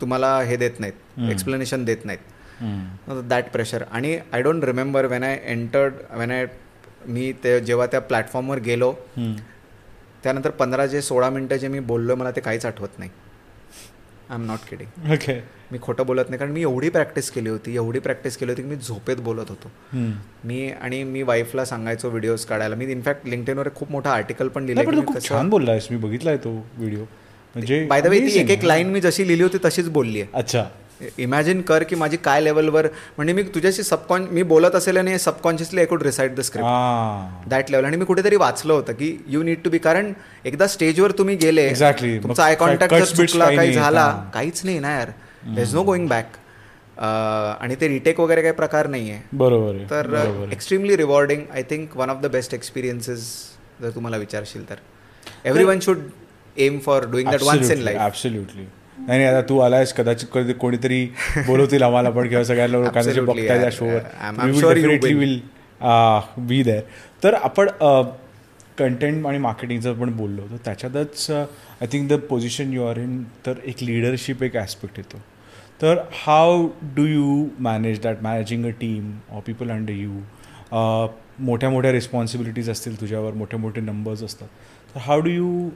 [0.00, 1.30] तुम्हाला हे देत नाहीत.
[1.30, 2.20] एक्सप्लेनेशन देत नाहीत.
[3.28, 6.46] दॅट प्रेशर आणि I don't remember when I entered when I
[7.06, 8.92] मी ते जेव्हा त्या प्लॅटफॉर्मवर गेलो
[10.22, 13.10] त्यानंतर पंधरा जे सोळा मिनटं जे मी बोललो मला ते काहीच आठवत नाही.
[14.30, 15.40] I am not kidding okay
[15.72, 18.68] मी खोटं बोलत नाही कारण मी एवढी प्रॅक्टिस केली होती एवढी प्रॅक्टिस केली होती की
[18.68, 19.70] मी झोपेत बोलत होतो.
[20.44, 22.74] मी आणि मी वाईफला सांगायचो व्हिडिओज काढायला.
[22.74, 27.04] मी इनफॅक्ट लिंकटेनवर खूप मोठा आर्टिकल पण लिहिलं छान बोललायस मी बघितलाय तो व्हिडिओ
[27.54, 30.30] म्हणजे बाय द वे ती एक एक लाईन मी जशी लिहिली होती तशीच बोलली आहे
[30.34, 30.64] अच्छा.
[31.18, 32.86] इमॅजिन कर की माझी काय लेवलवर
[33.16, 37.70] म्हणजे मी तुझ्याशी सबकॉन मी बोलत असेल आणि subconsciously I could recite the script that
[37.70, 40.12] level आणि मी कुठेतरी वाचलं होतं की यू नीड टू बी कारण
[40.44, 45.10] एकदा स्टेजवर तुम्ही गेले एक्झॅक्टली तुमचा आय कॉन्टॅक्ट चुकला काही झाला काहीच नाही ना यार.
[45.44, 46.36] There is no going back
[46.98, 49.20] आणि ते रिटेक वगैरे काही प्रकार नाही आहे.
[49.32, 53.24] बरोबर तर extremely rewarding I think one of the best experiences
[53.82, 54.74] जर तुम्हाला विचारशील तर.
[55.64, 55.98] Everyone should
[56.56, 58.66] aim for doing that once in life absolutely
[58.98, 61.04] नाही आता तू आलायस कदाचित कधी कोणीतरी
[61.46, 65.38] बोलवतील आम्हाला पण किंवा सगळ्या लोकांना बघताय त्या शोवर विल
[66.38, 66.80] बी देअर
[67.24, 67.68] तर आपण
[68.78, 70.42] कंटेंट आणि मार्केटिंगचं पण बोललो.
[70.42, 75.18] तर त्याच्यातच I think the position you are in तर एक लिडरशिप एक ॲस्पेक्ट येतो.
[75.82, 76.66] तर how
[76.96, 80.20] do you manage that managing a team or people under you
[81.44, 84.48] मोठ्या मोठ्या रिस्पॉन्सिबिलिटीज असतील तुझ्यावर मोठे मोठे नंबर्स असतात.
[84.94, 85.68] तर how do you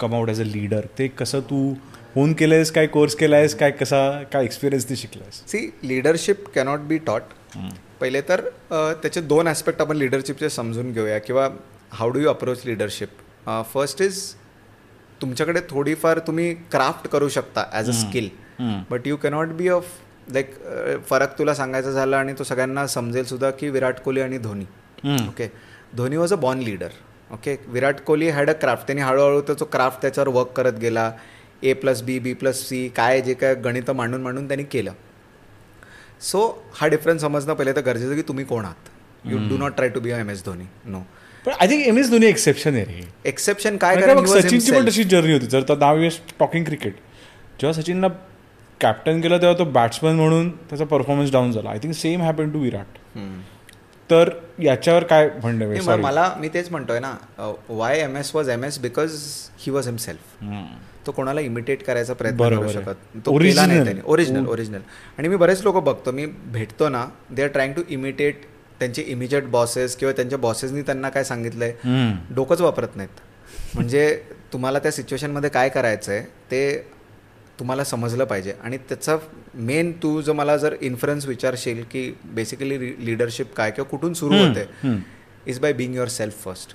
[0.00, 1.72] come out as a leader ते कसं तू
[2.14, 3.98] होऊन केलं आहेस काय कोर्स केला आहेस काय कसा
[4.32, 5.40] काय एक्सपिरियन्स ते शिकलायस?
[5.50, 7.22] See leadership cannot be taught
[8.00, 8.40] पहिले तर
[9.02, 11.48] त्याचे दोन ॲस्पेक्ट आपण लिडरशिपचे समजून घेऊया किंवा
[11.92, 14.22] how do you approach leadership first is
[15.22, 18.28] तुमच्याकडे थोडीफार तुम्ही क्राफ्ट करू शकता as a skill
[18.90, 19.86] but you cannot be of
[20.32, 20.54] like
[21.08, 24.64] फरक तुला सांगायचा झाला आणि तो सगळ्यांना समजेल सुद्धा की विराट कोहली आणि Dhoni.
[25.28, 25.48] Okay
[25.96, 26.90] Dhoni was a born leader
[27.32, 31.10] okay Virat Kohli had a craft त्यांनी हळूहळू तो क्राफ्ट त्याच्यावर वर्क करत गेला.
[31.62, 34.92] A plus B B plus C काय जे काय गणितं मांडून मांडून त्यांनी केलं.
[36.20, 38.90] सो हा डिफरन्स समजणं पहिले तर गरजेचं की तुम्ही कोण आहात.
[39.24, 40.98] You do not try to be M S Dhoni no
[41.46, 42.84] पण I think M S Dhoni exception आहे.
[42.84, 43.96] रे एक्सेप्शन काय
[44.26, 45.46] सचिनची पण तशी जर्नी होती.
[45.46, 46.94] जर तर नाव इज टॉकिंग क्रिकेट
[47.60, 48.08] जेव्हा सचिनला
[48.80, 51.70] कॅप्टन केलं तेव्हा तो बॅट्समन म्हणून त्याचा परफॉर्मन्स डाऊन झाला.
[51.70, 52.98] I think same happen to Virat.
[54.10, 54.28] तर
[54.62, 57.14] याच्यावर काय म्हणणं मला मी तेच म्हणतोय ना
[57.68, 59.12] why M S was M S because
[59.58, 60.42] he was himself
[61.06, 64.00] तो कोणाला इमिटेट करायचा प्रयत्न करू शकत तो केला नाही त्याने.
[64.04, 64.80] ओरिजिनल ओरिजिनल
[65.18, 68.44] आणि मी बरेच लोक बघतो मी भेटतो ना they are trying to imitate
[68.80, 71.72] त्यांचे इमिजिएट बॉसेस किंवा त्यांच्या बॉसेसनी त्यांना काय सांगितलंय
[72.34, 73.20] डोकंच वापरत नाहीत.
[73.74, 74.08] म्हणजे
[74.52, 76.92] तुम्हाला त्या सिच्युएशनमध्ये काय करायचं आहे ते
[77.58, 78.54] तुम्हाला समजलं पाहिजे.
[78.62, 79.16] आणि त्याचा
[79.54, 84.66] मेन तू जर मला जर इन्फ्लुएन्स विचारशील की बेसिकली लिडरशिप काय किंवा कुठून सुरू होते
[85.46, 86.74] is by being yourself first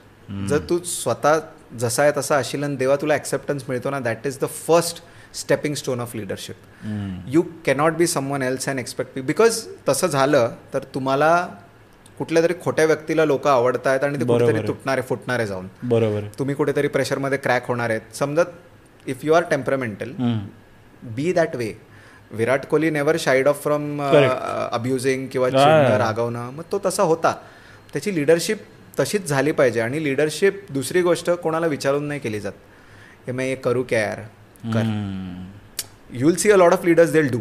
[0.50, 1.40] जर तू स्वतः
[1.78, 5.02] जसा आहे तसा असेल आणि देवा तुला ॲक्सेप्टन्स मिळतो ना that is the first
[5.38, 6.86] stepping stone of leadership
[7.28, 9.60] you cannot be someone else and expect because
[9.90, 11.48] तसं झालं तर तुम्हाला
[12.18, 15.68] कुठल्या तरी खोट्या व्यक्तीला लोक आवडत आहेत आणि ते कुठेतरी तुटणारे फुटणारे जाऊन.
[15.84, 18.16] बरोबर तुम्ही कुठेतरी प्रेशरमध्ये क्रॅक होणार आहेत.
[18.16, 20.12] समजत if you are temperamental
[21.16, 21.74] be that way
[22.32, 25.50] Virat Kohli never shied off from abusing किंवा
[25.98, 27.34] रागवणं मग तो तसा होता.
[27.94, 28.64] त्याची लिडरशिप
[29.00, 32.54] तशीच झाली पाहिजे आणि लिडरशिप दुसरी गोष्ट कोणाला विचारून नाही केली जात.
[33.28, 34.20] हे मी करू क्या यार?
[34.74, 34.84] कर.
[36.12, 37.40] You'll see a lot of leaders they'll do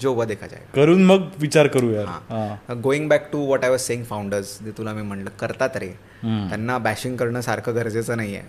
[0.00, 4.04] जो व देखा जाय करून मग विचार करूया going back to what I was saying
[4.04, 5.88] founders जे तुला मी म्हणलं करतात रे.
[6.22, 8.40] त्यांना बॅशिंग करणं सारखं गरजेचं नाहीये.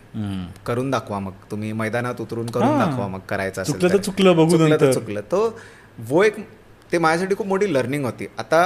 [0.66, 1.32] करून दाखवा मग.
[1.52, 4.58] तुम्ही मैदानात उतरून करून दाखवा मग करायचं असेल चुकलं बघू
[4.94, 5.48] चुकलं तो
[6.10, 6.40] वो एक
[6.92, 8.28] ते माझ्यासाठी खूप मोठी लर्निंग होती.
[8.38, 8.62] आता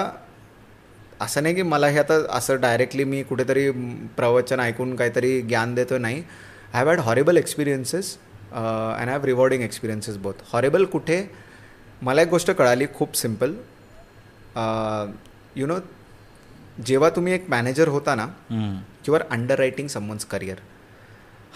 [1.22, 3.70] असं नाही की मला हे आता असं डायरेक्टली मी कुठेतरी
[4.17, 6.17] प्रवचन ऐकून काहीतरी ज्ञान देतो नाही.
[6.74, 8.15] I have had horrible experiences
[8.51, 11.24] and have rewarding experiences both horrible कुठे?
[12.01, 13.53] मला एक गोष्ट कळाली खूप सिंपल
[15.55, 15.78] यु नो
[16.86, 18.26] जेव्हा तुम्ही एक मॅनेजर होता ना
[19.07, 20.57] you're underwriting someone's career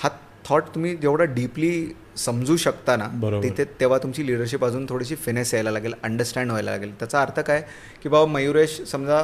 [0.03, 0.09] हा
[0.45, 1.71] थॉट तुम्ही जेवढा डीपली
[2.17, 3.07] समजू शकता ना
[3.43, 6.93] तिथे तेव्हा तुमची लिडरशिप अजून थोडीशी फिनेस यायला लागेल अंडरस्टँड व्हायला लागेल.
[6.99, 7.61] त्याचा अर्थ काय?
[8.03, 9.21] की बाबा मयुरेश समजा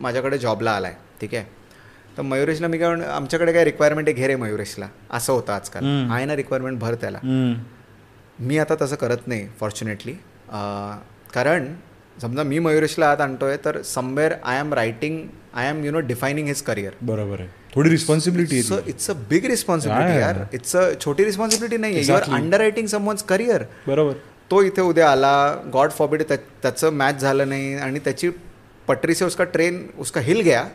[0.00, 1.44] माझ्याकडे जॉबला आलाय ठीक आहे?
[2.16, 4.88] तर मयुरेशला मी काय आमच्याकडे काय रिक्वायरमेंट आहे घे रे मयुरेशला.
[5.10, 5.84] असं होतं आजकाल.
[6.10, 7.18] आहे ना रिक्वायरमेंट भर त्याला.
[8.38, 10.12] मी आता तसं करत नाही फॉर्च्युनेटली
[11.34, 11.72] कारण
[12.16, 15.22] समजा मी मयुरेशला आत आणतोय तर somewhere I am writing
[15.54, 17.48] I am you know defining his career बरोबर आहे.
[17.74, 20.42] थोडी responsibility it's a big responsibility यार.
[20.52, 24.12] इट्स अ छोटी रिस्पॉन्सिबिलिटी नाही आहे you are underwriting someone's career बरोबर.
[24.50, 25.32] तो इथे उद्या आला
[25.72, 28.30] गॉड फॉबिड त्याचं मॅच झालं नाही आणि त्याची
[28.90, 30.68] पटरी से उसका ट्रेन उसका हिल गया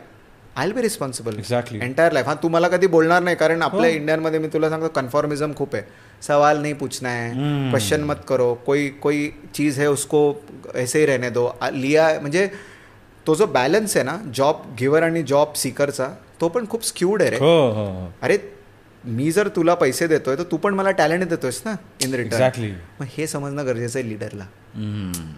[0.56, 4.48] I be responsible exactly entire life हा तुम्हाला कधी बोलणार नाही कारण आपल्या इंडियनमध्ये मी
[4.52, 5.84] तुला सांगतो कन्फॉर्मिझम खूप आहे.
[6.22, 7.30] सवाल नहीं पूछना है
[7.70, 8.52] क्वेश्चन मत करो.
[8.66, 10.20] कोई कोई चीज़ है उसको
[10.74, 11.48] ऐसे ही रहने दो.
[11.72, 12.46] लिया म्हणजे
[13.26, 16.08] तो जो बॅलन्स आहे ना जॉब गिवर आणि जॉब सीकरचा
[16.40, 17.36] तो पण खूप स्क्यूड आहे रे.
[18.22, 18.38] अरे
[19.04, 23.06] मी जर तुला पैसे देतोय तर तू पण मला टॅलेंट देतोयस ना इन रिटर्न मग
[23.18, 24.46] हे समजणं गरजेचं आहे लिडरला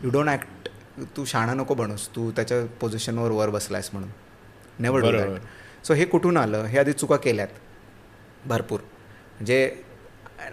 [0.04, 0.68] यू डोंट ऍक्ट
[1.16, 4.10] तू शाणा नको बनूस तू त्याच्या पोझिशनवर वर बसलायस म्हणून.
[4.78, 6.64] नेवर डू दॅट सो हे कुठून आलं?
[6.64, 7.48] हे आधी चुका केल्यात.
[8.46, 8.80] भरपूर.
[9.34, 9.70] म्हणजे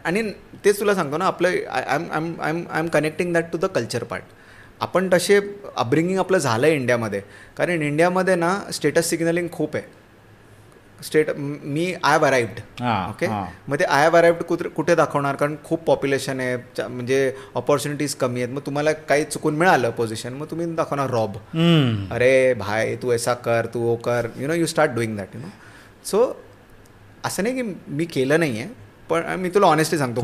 [0.05, 0.21] आणि
[0.65, 3.51] तेच तुला सांगतो ना आपलं I am I am I am I am connecting that
[3.51, 4.23] to the culture part
[4.81, 5.39] आपण तसे
[5.75, 7.21] अपब्रिंगिंग आपलं झालं आहे इंडियामध्ये
[7.57, 9.85] कारण इंडियामध्ये ना स्टेटस सिग्नलिंग खूप आहे.
[11.03, 13.27] स्टेट मी आय हॅव अराइव्ड ओके
[13.67, 14.43] मग ते आय हॅव अराइव्ड
[14.75, 15.35] कुठे दाखवणार?
[15.35, 18.53] कारण खूप पॉप्युलेशन आहे म्हणजे ऑपॉर्च्युनिटीज कमी आहेत.
[18.53, 21.37] मग तुम्हाला काही चुकून मिळालं पोझिशन मग तुम्ही दाखवणार रॉब
[22.13, 24.27] अरे भाई तू ऐसा कर तू ओ कर.
[24.37, 25.47] You know you start doing that you know
[26.11, 26.25] so
[27.25, 28.69] असं नाही की मी केलं नाही आहे
[29.09, 30.21] पण मी तुला ऑनेस्टली सांगतो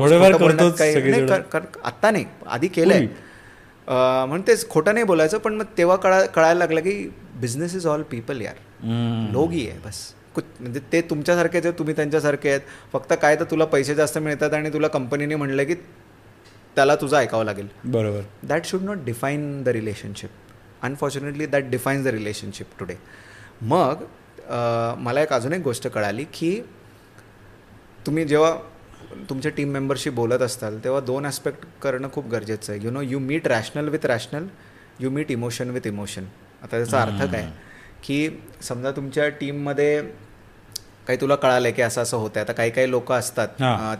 [1.84, 3.06] आत्ता नाही आधी केलंय.
[3.88, 7.08] म्हणून तेच खोटं नाही बोलायचं पण मग तेव्हा कळा कळायला लागलं की
[7.40, 8.54] बिझनेस इज ऑल पीपल यार.
[9.32, 10.02] लोक ही आहे बस.
[10.38, 12.60] म्हणजे ते तुमच्यासारखेच आहेत तुम्ही त्यांच्यासारखे आहेत.
[12.92, 15.74] फक्त काय तर तुला पैसे जास्त मिळतात आणि तुला कंपनीने म्हणलं की
[16.76, 17.68] त्याला तुझं ऐकावं लागेल.
[17.84, 18.20] बरोबर.
[18.42, 20.30] That should not define the relationship
[20.82, 22.94] unfortunately that defines the relationship today
[23.62, 24.04] मग
[24.98, 26.60] मला एक अजून एक गोष्ट कळाली की
[28.06, 28.54] तुम्ही जेव्हा
[29.28, 32.84] तुमच्या टीम मेंबरशी बोलत असताल तेव्हा दोन ॲस्पेक्ट करणं खूप गरजेचं आहे.
[32.84, 34.46] You know you meet rational with rational
[35.00, 36.24] you meet emotion with emotion
[36.62, 37.50] आता त्याचा अर्थ काय?
[38.04, 38.28] की
[38.62, 40.00] समजा तुमच्या टीममध्ये
[41.06, 43.48] काही तुला कळालं की असं असं होतं आता काही काही लोक असतात.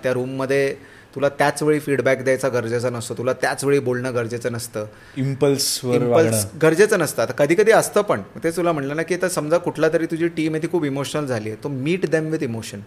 [0.03, 0.75] त्या रूममध्ये
[1.15, 3.15] तुला त्याच वेळी फीडबॅक द्यायचा गरजेचा नसतो.
[3.19, 4.85] तुला त्याच वेळी बोलणं गरजेचं नसतं.
[5.17, 7.23] इम्पल्स इम्पल्स गरजेचं नसतं.
[7.23, 8.23] आता कधी कधी असतं पण.
[8.45, 11.27] तेच तुला म्हणलं ना की आता समजा कुठला तरी तुझी टीम आहे ती खूप इमोशनल
[11.27, 11.59] झाली आहे.
[11.65, 12.81] तो meet them with emotion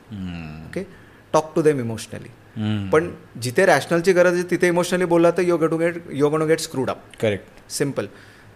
[0.67, 0.83] okay
[1.33, 3.09] talk to them emotionally पण
[3.41, 6.89] जिथे रॅशनलची गरज आहे तिथे इमोशनली बोलला तर you to get you go get screwed
[6.89, 8.05] up correct simple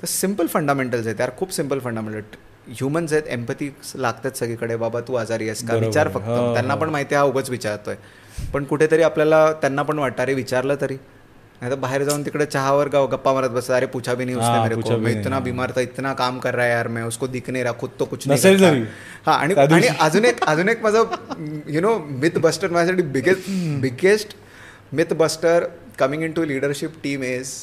[0.02, 1.30] तर सिंपल फंडामेंटल्स आहेत यार.
[1.38, 2.38] खूप सिंपल फंडामेंटल
[2.70, 4.76] ह्युमन्स आहेत एम्पथी लागतात सगळीकडे.
[4.76, 5.76] बाबा तू आजारी आहेस का?
[5.78, 6.30] विचार फक्त.
[6.54, 6.76] त्यांना.
[6.76, 7.96] पण माहिती आहे हा उगच विचारतोय.
[8.54, 10.98] पण कुठेतरी आपल्याला त्यांना पण वाटतं अरे विचारलं तरी.
[11.62, 14.60] नाही तर बाहेर जाऊन तिकडे चहावर गाव गप्पा मारत बस अरे पूछा भी नहीं उसने
[14.62, 14.98] मेरे को.
[14.98, 17.74] मैं इतना बीमार था इतना काम कर रहा है यार मैं उसको दिख नहीं रहा
[17.80, 18.84] खुद तो कुछ नाही
[19.26, 21.04] हा आणि आणि अजून एक अजून एक माझं
[21.68, 23.50] यु नो मिथ बस्टर माझ्यासाठी biggest
[23.82, 24.36] biggest
[24.94, 25.66] myth buster
[26.00, 27.54] coming into leadership team is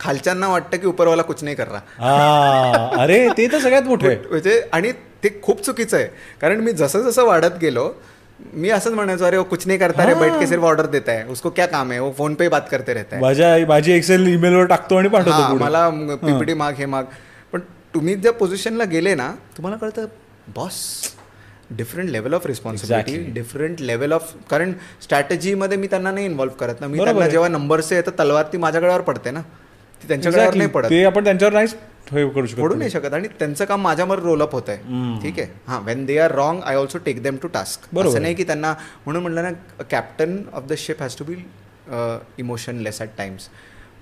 [0.00, 4.92] खालच्यांना वाटतं की उपरवाला कुछ नाही कर रहा अरे ते तर सगळ्यात मोठं म्हणजे आणि
[5.24, 6.06] ते खूप चुकीचं आहे.
[6.40, 7.92] कारण मी जसं जसं वाढत गेलो
[8.54, 11.24] मी असंच म्हणायचो अरे वो कुछ नहीं करता रे बैठ के सिर्फ ऑर्डर देता है
[11.28, 13.22] उसको क्या काम है वो फोन पे बात करते रहता है.
[13.22, 17.04] माझ्या माझी एक्सेल ईमेलवर टाकतो आणि पाठवतो मला पीपीटी माग हे माग.
[17.52, 17.60] पण
[17.94, 20.06] तुम्ही ज्या पोझिशनला गेले ना तुम्हाला कळतं
[20.54, 20.74] boss
[21.70, 24.72] different level of responsibility different level of कारण
[25.02, 26.86] स्ट्रॅटेजीमध्ये मी त्यांना नाही इन्व्हॉल्व्ह करत ना.
[26.86, 29.42] मी त्यांना जेव्हा नंबर्स येतात तलवार ती माझ्याकडे पडते ना.
[30.02, 30.90] ती त्यांच्याकडे नाही पडत.
[30.90, 31.74] ते आपण त्यांच्यावर नाहीच
[32.10, 33.12] करू शकत पडू नाही शकत.
[33.14, 35.48] आणि त्यांचं काम माझ्यावर रोल अप होत आहे ठीक आहे?
[35.66, 38.74] हां when they are wrong I also take them to task असं नाही की त्यांना
[39.04, 41.34] म्हणून म्हणलं ना captain of the ship has to be
[42.38, 43.48] emotionless at times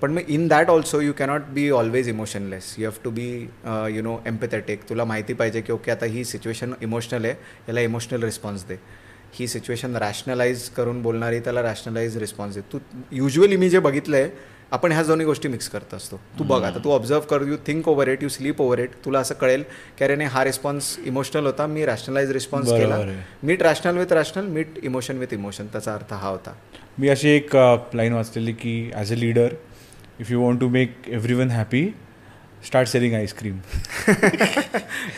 [0.01, 3.29] पण मग in that also you cannot be always emotionless you have to be
[3.95, 7.33] you know empathetic तुला माहिती पाहिजे की ओके आता ही सिच्युएशन इमोशनल आहे.
[7.67, 8.75] याला इमोशनल रिस्पॉन्स दे.
[9.33, 12.61] ही सिच्युएशन रॅशनलाइज करून बोलणारी त्याला रॅशनलाइज रिस्पॉन्स दे.
[12.73, 12.79] तू
[13.11, 14.29] युजली मी जे बघितलं आहे
[14.71, 16.17] आपण ह्या दोन्ही गोष्टी मिक्स करत असतो.
[16.39, 19.19] तू बघ आता तू ऑब्झर्व कर you think over it you sleep over it तुला
[19.19, 19.63] असं कळेल
[19.97, 22.99] की अरे नाही हा रिस्पॉन्स इमोशनल होता मी रॅशनलाइज रिस्पॉन्स केला.
[23.43, 26.53] Meet rational with rational meet emotion with emotion त्याचा अर्थ हा होता.
[26.99, 27.55] मी अशी एक
[27.95, 29.53] लाईन वाचलेली की as a leader
[30.19, 30.95] if you want to make
[31.33, 31.89] everyone happy
[32.65, 33.57] start selling ice cream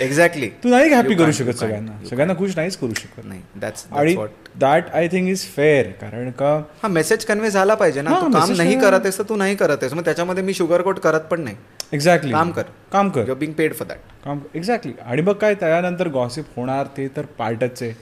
[0.02, 1.92] exactly तू नाही हॅपी करू शकत सगळ्यांना.
[2.10, 3.26] सगळ्यांना खुश नाहीच करू शकत.
[3.26, 4.16] नाही दॅट्स आणि
[4.62, 6.54] that I think is fair कारण का?
[6.84, 8.20] हा मेसेज कन्वे झाला पाहिजे ना.
[8.22, 9.94] तू काम नाही करत आहेस तर तू नाही करत आहेस.
[9.94, 11.56] मग त्याच्यामध्ये मी शुगर कोट करत पण नाही.
[11.94, 12.64] एक्झॅक्टली काम कर.
[12.92, 13.34] काम कर.
[13.34, 17.82] बिंग पेड फॉर दॅट काम एक्झॅक्टली आणि मग काय त्यानंतर गॉसिप होणार ते तर पार्टच
[17.82, 17.94] आहे.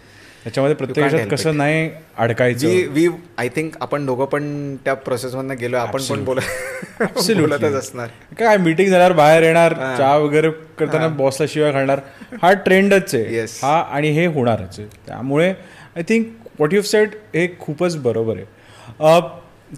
[0.44, 2.68] त्याच्यामध्ये प्रत्येकात कसं नाही अडकायचं.
[2.94, 3.08] वी
[3.38, 8.08] आय थिंक आपण दोघं पण त्या प्रोसेसमधनं गेलो आपण पण बोलतच असणार.
[8.40, 10.50] काय मीटिंग झाल्यावर बाहेर येणार चहा वगैरे
[10.80, 12.00] करताना बॉसला शिवाय घालणार.
[12.42, 13.42] हा ट्रेंडच आहे.
[13.64, 14.88] हा आणि हे होणारच आहे.
[15.08, 19.22] त्यामुळे I think what you said हे खूपच बरोबर आहे.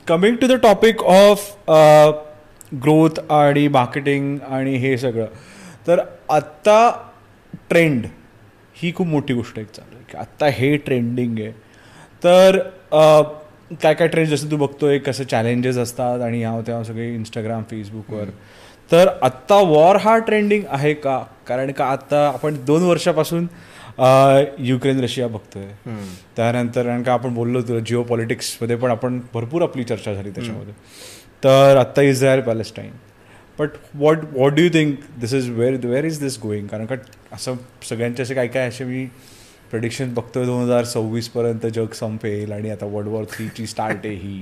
[0.08, 1.52] Coming to the topic of
[2.84, 5.26] growth आणि मार्केटिंग आणि हे सगळं.
[5.88, 6.92] तर आत्ता
[7.70, 8.06] ट्रेंड
[8.76, 11.52] ही खूप मोठी गोष्ट आहे की आत्ता हे ट्रेंडिंग आहे.
[12.24, 12.60] तर
[13.82, 18.30] काय काय ट्रेंड जसं तू बघतोय कसं चॅलेंजेस असतात आणि ह्या तेव्हा सगळे इंस्टाग्राम फेसबुकवर
[18.92, 21.18] तर आत्ता वॉर हा ट्रेंडिंग आहे का?
[21.48, 23.48] कारण का आत्ता आपण दोन वर्षापासून
[24.60, 25.66] युक्रेन रशिया बघतोय.
[26.36, 30.74] त्यानंतर कारण का आपण बोललो तुला जिओ पॉलिटिक्समध्ये पण आपण भरपूर आपली चर्चा झाली त्याच्यामध्ये.
[31.44, 32.92] तर आत्ता Israel Palestine
[33.60, 36.96] but what what do you think this is where where is this going कारण का
[37.34, 37.56] असं
[37.90, 39.06] सगळ्यांचे असे काय काय असे मी
[39.72, 44.42] प्रेडिक्शन बघतोय दोन हजार सव्वीसपर्यंत जग संपेल आणि आता वर्ल्ड वॉर थ्रीची स्टार्ट आहे ही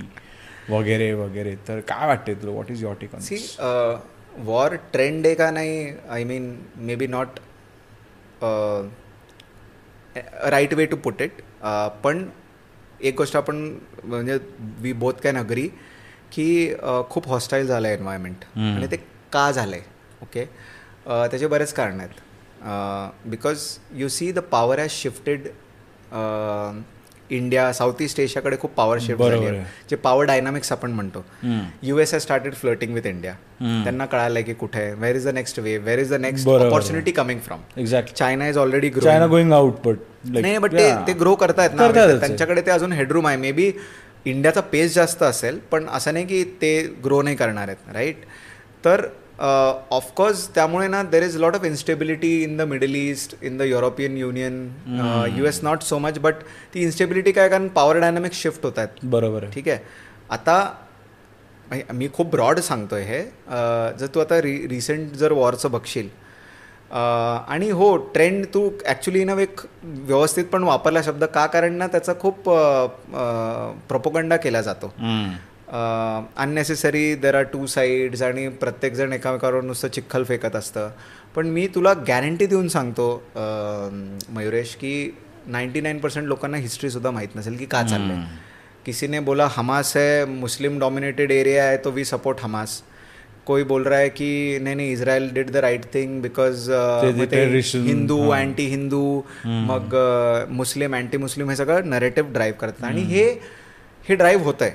[0.70, 1.56] वगैरे वगैरे.
[1.68, 2.52] तर काय वाटते तुला?
[2.52, 3.38] What is your take on see
[4.46, 5.94] war trend आहे का नाही?
[6.10, 6.56] I mean
[6.96, 7.40] maybe not
[10.52, 11.42] right way to put it
[12.04, 12.26] पण
[13.02, 13.56] एक गोष्ट आपण
[14.04, 14.38] म्हणजे
[14.82, 15.68] वी बोथ कॅन अग्री
[16.32, 16.74] की
[17.10, 18.98] खूप हॉस्टाईल झालं आहे एन्व्हायरमेंट आणि ते
[19.34, 19.84] का झालं आहे
[20.22, 20.46] ओके
[21.06, 22.10] त्याचे बरेच कारण आहेत.
[22.64, 25.48] Because you see the power has shifted
[27.32, 29.64] India South East एशियाकडे खूप पॉवर शिफ्ट झाली आहे.
[29.90, 31.24] जे पॉवर डायनामिक्स आपण म्हणतो.
[31.84, 35.78] US has started flirting with India त्यांना कळालंय की कुठे where is the next way
[35.78, 39.86] where is the next opportunity coming from exact China is already grow China going out
[39.86, 41.88] but नाही बट ते ते ग्रो करतायत ना.
[41.92, 43.38] त्यांच्याकडे ते अजून हेडरूम आहे.
[43.38, 43.72] मे बी
[44.26, 48.26] इंडियाचा पेस जास्त असेल पण असं नाही की ते ग्रो नाही करणार आहेत राईट
[48.86, 49.06] तर
[49.40, 54.18] ऑफकोर्स त्यामुळे ना there is lot of instability in the Middle East in the European
[54.18, 54.68] Union
[55.46, 56.36] US not so much but
[56.74, 59.06] ती इन्स्टेबिलिटी काय कारण पॉवर डायनामिक्स शिफ्ट होत आहेत.
[59.06, 59.80] बरोबर ठीक आहे.
[60.30, 60.74] आता
[61.94, 63.22] मी खूप ब्रॉड सांगतोय हे.
[64.00, 66.10] जर तू आता रि रिसेंट जर वॉरचं बघशील
[66.92, 71.46] आणि हो ट्रेंड तू ॲक्च्युली इन एक व्यवस्थित पण वापरला शब्द का?
[71.46, 72.50] कारण ना त्याचा खूप
[73.90, 74.94] प्रोपोगंडा केला जातो.
[75.72, 80.90] Unnecessary there are two sides आणि प्रत्येकजण एकामेकावर नुसतं चिखल फेकत असतं.
[81.36, 83.08] पण मी तुला गॅरंटी देऊन सांगतो
[84.36, 84.94] मयुरेश की
[85.48, 88.24] नाईन्टी नाईन पर्सेंट लोकांना हिस्ट्रीसुद्धा माहीत नसेल की का चाललंय.
[88.86, 92.82] किसी ने बोला हमास है मुस्लिम डोमिनेटेड एरिया है तो वी सपोर्ट हमास.
[93.46, 96.70] कोई बोल रहा है कि नहीं नहीं Israel did the right thing because
[97.76, 99.02] Hindu anti Hindu
[99.46, 99.96] मग
[100.50, 102.84] मुस्लिम अँटी मुस्लिम हे सगळं नरेटिव्ह ड्राईव्ह करतात.
[102.84, 103.26] आणि हे
[104.10, 104.72] हे ड्राईव्ह होत आहे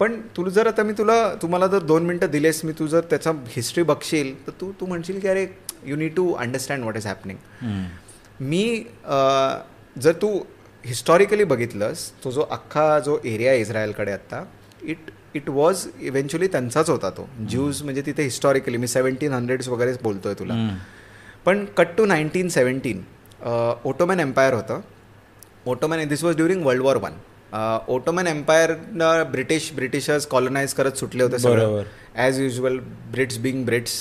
[0.00, 3.32] पण तू जर आता मी तुला तुम्हाला जर दोन मिनटं दिलेस मी तू जर त्याचा
[3.48, 5.46] हिस्ट्री बघशील तर तू तू म्हणशील की अरे
[5.84, 7.38] you need to understand what is happening
[8.40, 8.84] मी
[10.02, 10.38] जर तू
[10.84, 14.42] हिस्टॉरिकली बघितलंस तो जो अख्खा जो एरिया आहे इस्रायलकडे आत्ता
[14.82, 17.28] इट इट वॉज इव्हेंच्युअली त्यांचाच होता तो.
[17.48, 20.54] ज्यूज म्हणजे तिथे हिस्टॉरिकली मी सेवन्टीन हंड्रेड्स वगैरेच बोलतोय तुला.
[21.44, 23.02] पण cut to nineteen seventeen
[23.84, 24.80] Ottoman empire होतं.
[25.66, 27.12] Ottoman this was during world war one
[27.88, 31.82] Ottoman एम्पायरनं British Britishers colonise करत सुटले होते सगळं.
[32.14, 32.78] As usual
[33.12, 33.92] Brits being Brits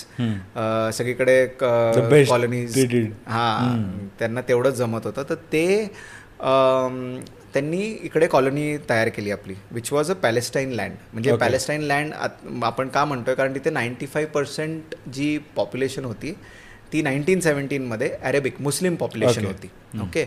[0.97, 2.77] सगळीकडे कॉलनीज
[3.27, 3.83] हां
[4.19, 5.23] त्यांना तेवढंच जमत होतं.
[5.29, 5.65] तर ते
[7.53, 12.13] त्यांनी इकडे कॉलनी तयार केली आपली which was a Palestine land म्हणजे पॅलेस्टाईन लँड
[12.63, 13.35] आपण का म्हणतोय?
[13.35, 16.33] कारण तिथे नाईन्टी फाईव्ह पर्सेंट जी पॉप्युलेशन होती
[16.93, 19.69] ती नाईन्टीन सेवन्टीनमध्ये अरेबिक मुस्लिम पॉप्युलेशन होती.
[20.01, 20.25] ओके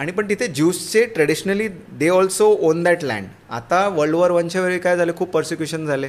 [0.00, 1.66] आणि पण तिथे ज्यूसचे traditionally
[1.98, 5.12] they also own that land आता वर्ल्ड वॉर वनच्या वेळी काय झालं?
[5.16, 6.08] खूप पर्सिक्युशन झाले.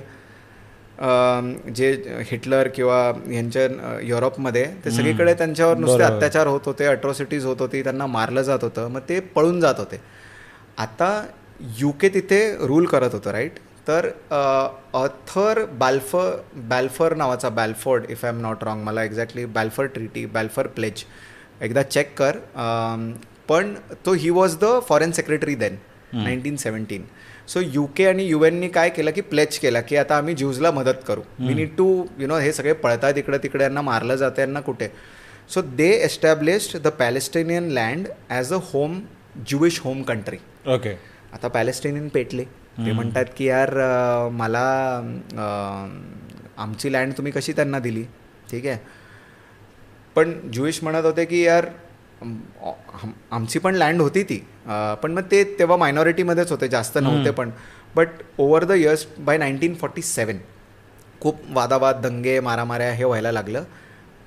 [1.75, 1.89] जे
[2.29, 2.99] हिटलर किंवा
[3.31, 3.67] यांच्या
[4.03, 8.87] युरोपमध्ये ते सगळीकडे त्यांच्यावर नुसते अत्याचार होत होते अट्रॉसिटीज होत होती त्यांना मारलं जात होतं
[8.91, 9.99] मग ते पळून जात होते.
[10.77, 11.09] आता
[11.79, 14.07] यू के तिथे रूल करत होतं राईट तर
[14.93, 16.37] अथर बॅल्फर
[16.69, 21.03] बॅल्फर नावाचा बॅल्फोर्ड if I am not wrong मला exactly Balfour treaty Balfour pledge
[21.61, 22.37] एकदा चेक कर
[23.49, 23.73] पण
[24.05, 25.77] तो he was the foreign secretary then
[26.13, 27.03] nineteen seventeen
[27.47, 27.59] so
[27.95, 31.21] UK आणि यू एननी काय केलं की प्लेच केला की आता आम्ही ज्यूजला मदत करू.
[31.39, 31.87] We need to
[32.19, 34.87] you know हे सगळे पळतात इकडे तिकडे यांना मारलं जातं यांना कुठे?
[35.49, 38.99] So they established the Palestinian land as a home
[39.47, 40.37] Jewish home country
[40.67, 40.97] okay
[41.33, 42.43] आता पॅलेस्टिनियन पेटले.
[42.43, 43.69] ते म्हणतात की यार
[44.31, 44.65] मला
[46.57, 48.03] आमची लँड तुम्ही कशी त्यांना दिली?
[48.51, 48.77] ठीक आहे.
[50.15, 51.65] पण ज्युईश म्हणत होते की यार
[52.21, 54.37] आमची पण लँड होती ती.
[55.03, 57.49] पण मग ते तेव्हा मायनॉरिटीमध्येच होते जास्त नव्हते पण.
[57.95, 58.07] But
[58.37, 60.37] over the years by nineteen forty seven
[61.21, 63.63] खूप वादावाद दंगे मारामाऱ्या हे व्हायला लागलं.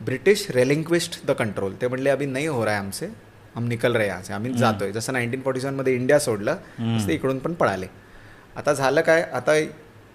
[0.01, 3.09] ब्रिटिश रेलिंक्विस्ट द कंट्रोल ते म्हणले अभि नाही हो रहा आमचे
[3.57, 4.93] आम निकल रे आज आम्ही जातोय.
[4.93, 7.87] जसं नाईन्टीन फॉर्टी सेवनमध्ये इंडिया सोडलं तसं इकडून पण पळाले.
[8.57, 9.23] आता झालं काय?
[9.33, 9.55] आता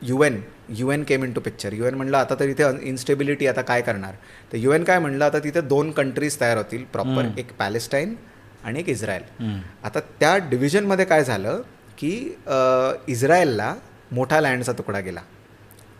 [0.23, 0.39] UN
[0.91, 4.13] UN came into picture UN म्हणलं आता तर इथे इन्स्टेबिलिटी आता काय करणार?
[4.51, 8.15] तर यू एन काय म्हणलं आता तिथे दोन कंट्रीज तयार होतील प्रॉपर एक पॅलेस्टाईन
[8.63, 9.23] आणि एक इस्रायल
[9.84, 11.61] आता त्या डिव्हिजनमध्ये काय झालं
[11.97, 12.13] की
[13.11, 13.73] इस्रायलला
[14.11, 15.21] मोठा लँडचा तुकडा गेला.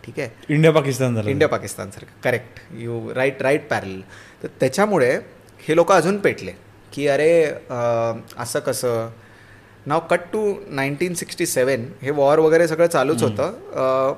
[0.04, 0.28] ठीक आहे?
[0.48, 1.28] इंडिया पाकिस्तान झालं.
[1.30, 4.00] India पाकिस्तानसारखं correct you right right parallel
[4.42, 5.10] तर त्याच्यामुळे
[5.66, 6.52] हे लोक अजून पेटले
[6.92, 7.32] की अरे
[8.38, 9.10] असं कसं?
[9.86, 14.14] Now cut to nineteen sixty seven हे वॉर वगैरे सगळं चालूच होतं.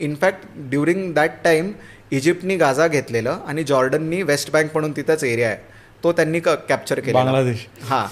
[0.00, 1.72] In fact during that time
[2.10, 5.56] इजिप्तनी Gaza घेतलेलं आणि जॉर्डननी वेस्ट बँक म्हणून तिथंच एरिया आहे.
[6.04, 7.66] तो त्यांनी कॅप्चर केला बांगलादेश.
[7.88, 8.06] हां.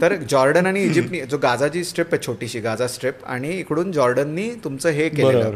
[0.00, 4.90] तर जॉर्डन आणि इजिप्तनी जो गाझाची स्ट्रिप आहे छोटीशी गाझा स्ट्रिप आणि इकडून जॉर्डननी तुमचं
[4.90, 5.52] हे केलं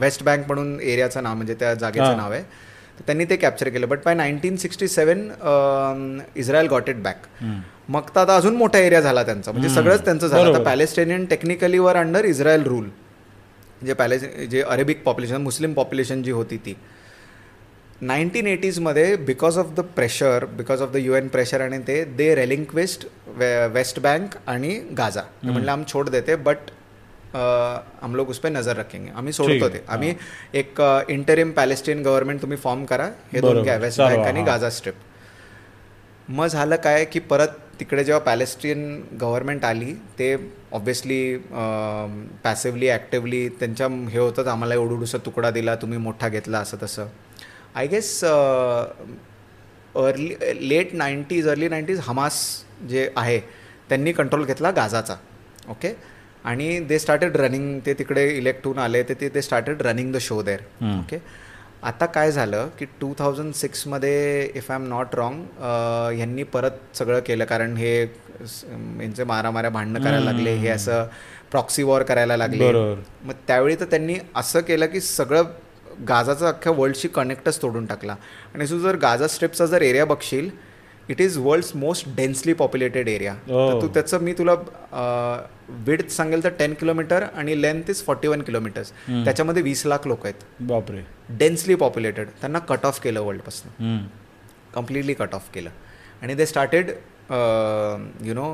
[0.00, 2.42] वेस्ट बँक म्हणून एरियाचं नाव म्हणजे त्या जागेचं नाव आहे.
[3.00, 3.88] त्यांनी ते कॅप्चर केलं.
[3.88, 5.28] But by nineteen sixty seven
[6.36, 7.26] Israel got it back
[7.88, 9.52] मग तर आता अजून मोठा एरिया झाला त्यांचा.
[9.52, 10.50] म्हणजे सगळंच त्यांचं झालं.
[10.50, 12.88] आता Palestinian technically were under Israel rule
[13.86, 16.76] जे पॅलेस जे अरेबिक पॉप्युलेशन मुस्लिम पॉप्युलेशन जी होती ती.
[18.00, 22.34] Nineteen एटीजमध्ये because of the pressure because of the U N pressure आणि ते दे
[22.34, 23.06] रेलिंक्वेस्ट
[23.72, 26.70] वेस्ट बँक आणि गाझा म्हणलं आम्ही छोड देते बट
[27.34, 30.14] हम लोग उस पर नजर रखेंगे। आम्ही सोडतो ते आम्ही
[30.54, 34.94] एक इंटरिम पॅलेस्टियन गव्हर्नमेंट तुम्ही फॉर्म करा हे दोन घ्या वेस्ट बँक आणि गाझा स्ट्रिप
[36.28, 37.48] मग झालं काय की परत
[37.80, 40.34] तिकडे जेव्हा पॅलेस्टियन गव्हर्नमेंट आली ते
[40.72, 41.36] ऑब्व्हियसली
[42.44, 47.06] पॅसिवली ॲक्टिवली त्यांच्या हे होतं आम्हाला एवढूसा तुकडा दिला तुम्ही मोठा घेतला असं तसं.
[47.74, 48.24] I guess
[49.96, 50.34] early
[50.68, 52.40] late nineties early nineties Hamas
[52.88, 53.38] जे आहे
[53.88, 55.14] त्यांनी कंट्रोल घेतला गाझाचा
[55.70, 55.88] ओके
[56.44, 60.42] आणि दे स्टार्टेड रनिंग ते तिकडे इलेक्ट होऊन आले ते ते started running the show
[60.42, 60.60] there
[60.98, 61.18] okay
[61.82, 65.40] आता काय झालं की two thousand सिक्समध्ये if I am not wrong
[66.18, 67.44] यांनी परत सगळं केलं.
[67.44, 71.06] कारण हे यांचे मारामाऱ्या भांडणं करायला लागले हे असं
[71.50, 72.70] प्रॉक्सी वॉर करायला लागले.
[73.24, 75.50] मग त्यावेळी तर त्यांनी असं केलं की सगळं
[76.08, 78.16] गाजाचं अख्ख्या वर्ल्डशी कनेक्टच तोडून टाकला.
[78.54, 80.48] आणि तू जर गाजा स्ट्रिपचा जर area बघशील
[81.08, 83.34] it is world most densely populated area
[83.82, 84.54] तू त्याचं मी तुला
[85.86, 90.24] विड्थ सांगेल तर टेन किलोमीटर आणि length is forty one kilometres त्याच्यामध्ये वीस लाख लोक
[90.26, 90.44] आहेत.
[90.60, 91.02] बापरे.
[91.38, 93.98] डेन्सली पॉप्युलेटेड त्यांना कट ऑफ केलं वर्ल्डपासून
[94.74, 95.70] कम्प्लिटली कट ऑफ केलं.
[96.22, 96.90] आणि they started
[97.30, 98.46] you know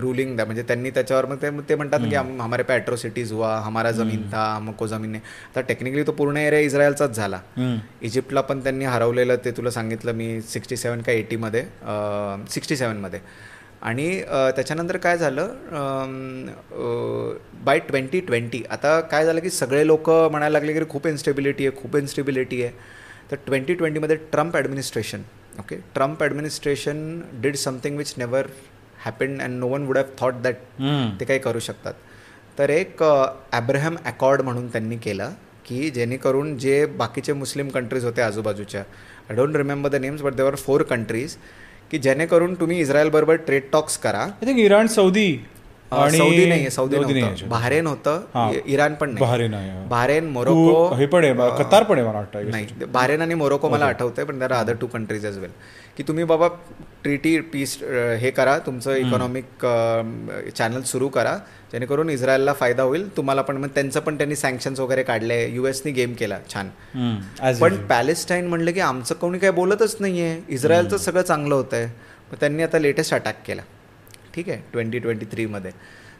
[0.00, 3.90] ruling द्या म्हणजे त्यांनी त्याच्यावर मग ते ते म्हणतात की हमारे पे ॲट्रोसिटीज हुआ हमारा
[3.90, 7.40] जमीन था हमको जमीन आता टेक्निकली तो पूर्ण एरिया इस्रायलचाच झाला.
[8.02, 11.62] इजिप्तला पण त्यांनी हरवलेलं ते तुला सांगितलं मी सिक्स्टी सेवन का एटीमध्ये
[12.50, 13.20] सिक्स्टी सेवनमध्ये
[13.82, 14.08] आणि
[14.56, 15.54] त्याच्यानंतर काय झालं
[17.64, 21.76] बाय ट्वेंटी ट्वेंटी आता काय झालं की सगळे लोक म्हणायला लागले की खूप इन्स्टेबिलिटी आहे
[21.82, 22.72] खूप इन्स्टेबिलिटी आहे.
[23.30, 25.22] तर twenty ट्वेंटीमध्ये Trump administration
[25.60, 28.46] okay Trump administration did something which never
[29.04, 30.56] happen and no one would have thought that
[31.20, 31.94] ते काही करू शकतात.
[32.58, 35.30] तर एक ॲब्राहम अकॉर्ड म्हणून त्यांनी केलं
[35.66, 40.54] की जेणेकरून जे बाकीचे मुस्लिम कंट्रीज होते आजूबाजूच्या I don't remember the names but they were
[40.56, 41.36] four countries
[41.90, 44.20] की जेणेकरून तुम्ही इस्रायल बरोबर ट्रेड टॉक्स करा.
[44.20, 45.36] I think Iran Saudi
[46.18, 49.24] Saudi नाही सौदी नाही बहारेन होतं इराण पण नाही.
[49.88, 53.86] बहारेन मोरोको हे पण आहे कतार पण आहे मला वाटतं नाही बहारेन आणि मोरोको मला
[53.86, 55.50] आठवतंय पण there other two countries as well
[55.96, 56.48] की तुम्ही बाबा
[57.02, 57.76] ट्रीटी पीस
[58.20, 59.66] हे करा तुमचं इकॉनॉमिक
[60.56, 61.36] चॅनल सुरू करा
[61.72, 66.12] जेणेकरून इस्रायलला फायदा होईल तुम्हाला पण मग त्यांचं पण त्यांनी सँक्शन्स वगैरे काढले युएसनी गेम
[66.12, 66.68] केला छान.
[67.60, 71.86] पण पॅलेस्टाईन म्हणलं की आमचं कोणी काही बोलतच नाहीये इस्रायलचं सगळं चांगलं होतंय
[72.32, 73.62] मग त्यांनी आता लेटेस्ट अटॅक केला.
[74.34, 75.70] ठीक आहे ट्वेंटी ट्वेंटी थ्रीमध्ये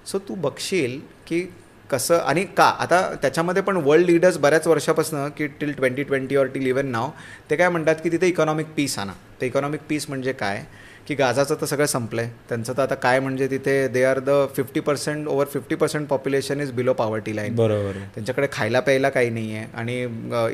[0.06, 1.46] सो तू बघशील की
[1.90, 6.46] कसं आणि का आता त्याच्यामध्ये पण वर्ल्ड लिडर्स बऱ्याच वर्षापासून की till twenty twenty or
[6.54, 7.10] till even now
[7.50, 9.12] ते काय म्हणतात की तिथे इकॉनॉमिक पीस आणा.
[9.40, 10.64] तर इकॉनॉमिक पीस म्हणजे काय?
[11.08, 14.30] की गाजाचं तर सगळं संपलं आहे त्यांचं तर आता काय म्हणजे तिथे they are the
[14.56, 17.98] fifty percent over fifty percent population is below poverty line बरोबर.
[18.14, 20.00] त्यांच्याकडे खायला प्यायला काही नाही आहे आणि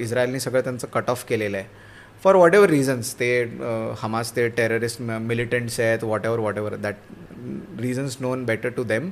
[0.02, 1.66] इस्रायलनी सगळं त्यांचं कट ऑफ केलेलं आहे.
[2.24, 3.30] फॉर वॉट एव्हर रिझन्स ते
[4.00, 6.96] हमास ते टेररिस्ट मिलिटंट्स आहेत whatever whatever that
[7.80, 9.10] reasons known better to them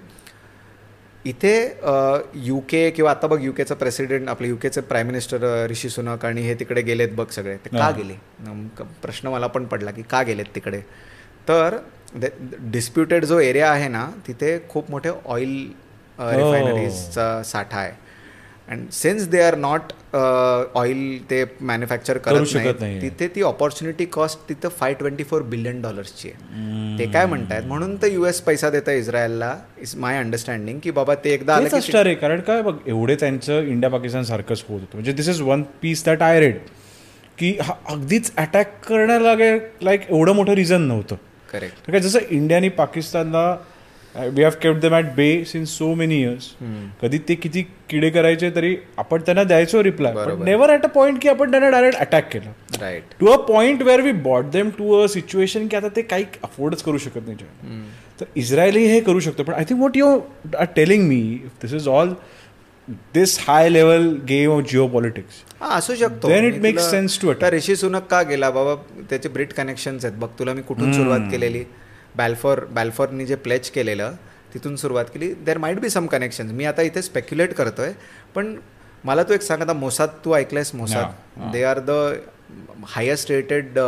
[1.27, 1.55] इथे
[2.47, 6.55] यू के किंवा आता बघ युकेचं प्रेसिडेंट आपले युकेचे प्राईम मिनिस्टर ऋषी सुनक आणि हे
[6.61, 7.57] तिकडे गेलेत बघ सगळे.
[7.57, 8.15] ते का गेले?
[9.03, 10.81] प्रश्न मला पण पडला की का गेलेत तिकडे?
[11.49, 11.77] तर
[12.73, 15.57] डिस्प्युटेड जो एरिया आहे ना तिथे खूप मोठे ऑइल
[16.19, 17.93] रिफायनरीजचा साठा आहे.
[18.71, 19.93] And since they are not
[20.77, 23.01] oil ते मॅन्युफॅक्चर करत नाही.
[23.03, 26.99] तिथे ती ऑपॉर्च्युनिटी कॉस्ट तिथं फाय ट्वेंटी फोर बिलियन डॉलर्सची आहे.
[26.99, 27.63] ते काय म्हणतायत?
[27.67, 29.55] म्हणून तर युएस पैसा देतं इस्रायलला.
[29.83, 33.91] इज माय अंडरस्टँडिंग की बाबा ते एकदा आलं की कारण काय बघ एवढे त्यांचं इंडिया
[33.91, 34.95] पाकिस्तान सारखंच होत होतं.
[34.95, 36.59] म्हणजे this is one piece that I read
[37.39, 39.35] की हा अगदीच अटॅक करण्याला
[39.83, 41.17] लाईक एवढं मोठं रिझन नव्हतं.
[41.53, 43.57] करेक्ट जसं इंडिया आणि पाकिस्तानला
[44.17, 46.47] we have kept them at bay since so many years
[47.03, 50.15] कधी ते किती किडे करायचे तरी आपण त्यांना द्यायचो reply
[50.45, 52.51] never at a point की आपण त्यांना डायरेक्ट अटॅक केलं.
[52.81, 56.25] Right to a point where we bought them to a situation की आता ते काही
[56.45, 57.37] अफोर्डच करू शकत नाही
[58.21, 59.43] तर इस्रायली हे करू शकतो.
[59.43, 60.19] पण I think what you
[60.59, 61.23] are telling me
[61.63, 62.15] this is all
[63.15, 66.29] this high level game of geopolitics असू शकतो.
[66.29, 68.75] Then it makes sense to Rishi Sunak का गेला बाबा
[69.11, 70.17] त्याचे ब्रिट कनेक्शन्स आहेत.
[70.19, 71.65] बघ तुला मी कुठून सुरुवात केलेली?
[72.17, 74.13] बॅल्फॉर बॅल्फॉरनी जे प्लेच केलेलं
[74.55, 75.33] तिथून सुरुवात केली.
[75.47, 77.93] There might be some connection मी आता इथे स्पेक्युलेट करतोय
[78.35, 78.55] पण
[79.05, 81.51] मला तू एक सांग आता मोसाद तू ऐकलंयस Mossad?
[81.53, 81.91] They are the
[82.89, 83.79] highest rated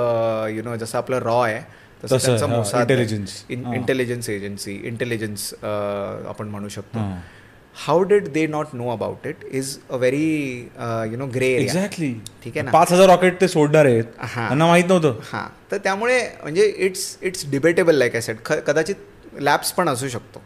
[0.57, 1.61] you know जसं आपलं रॉ आहे
[2.05, 6.99] तसं मोसाद इंटेलिजन्स एजन्सी इंटेलिजन्स आपण म्हणू शकतो.
[7.87, 10.27] How did they not know about it is a very
[11.13, 12.13] you know grey exactly
[12.45, 12.71] ठीक आहे ना?
[12.71, 14.05] पाच हजार रॉकेट ते सोडणार आहेत.
[14.35, 15.19] त्यांना माहीत नव्हतं.
[15.33, 15.47] हां.
[15.71, 20.43] तर त्यामुळे म्हणजे it's it's debatable like I said कदाचित लॅब्स पण असू शकतो.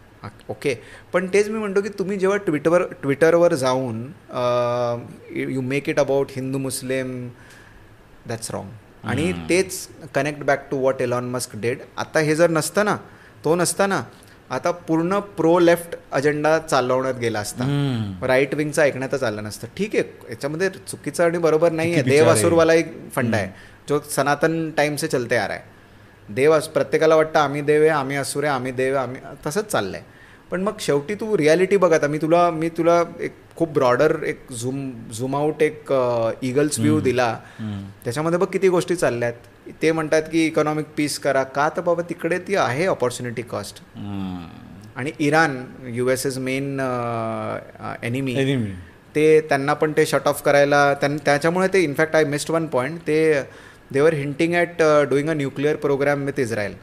[0.48, 0.74] ओके
[1.12, 4.01] पण तेच मी म्हणतो की तुम्ही जेव्हा ट्विटरवर ट्विटरवर जाऊन
[5.36, 7.28] you make it about Hindu Muslim
[8.28, 8.69] that's wrong
[9.09, 12.97] आणि तेच connect back to what Elon Musk did आता हे जर नसतं ना
[13.44, 14.02] तो नसता ना
[14.55, 17.64] आता पूर्ण प्रो लेफ्ट अजेंडा चालवण्यात गेला असता.
[18.26, 19.68] राईट विंगचं ऐकण्यातच आलं नसतं.
[19.76, 22.02] ठीक आहे याच्यामध्ये चुकीचं आणि बरोबर नाही आहे.
[22.02, 23.48] देव असुरवाला एक फंड आहे.
[23.89, 25.62] जो सनातन टाइम से चलते आ रहा है.
[26.28, 30.02] देव प्रत्येकाला वाटतं आम्ही देव आहे आम्ही असुर आहे आम्ही देव आम्ही तसंच चाललंय.
[30.51, 32.06] पण मग शेवटी तू रियालिटी बघ आता.
[32.06, 35.93] मी तुला मी तुला एक खूप ब्रॉडर एक झूम झूम आउट एक
[36.43, 37.35] इगल्स व्ह्यू दिला.
[38.05, 39.52] त्याच्यामध्ये बघ किती गोष्टी चालल्या आहेत
[39.82, 41.43] ते म्हणतात की इकॉनॉमिक पीस करा.
[41.45, 43.81] का तर बाबा तिकडे ती आहे ऑपॉर्च्युनिटी कॉस्ट
[44.97, 45.57] आणि Iran
[45.95, 46.81] U S is main
[48.03, 48.35] enemy
[49.15, 52.99] ते त्यांना पण ते शट ऑफ करायला त्यां त्याच्यामुळे ते in fact I missed one point
[53.07, 53.19] ते
[53.93, 56.74] they were hinting at doing a nuclear program with Israel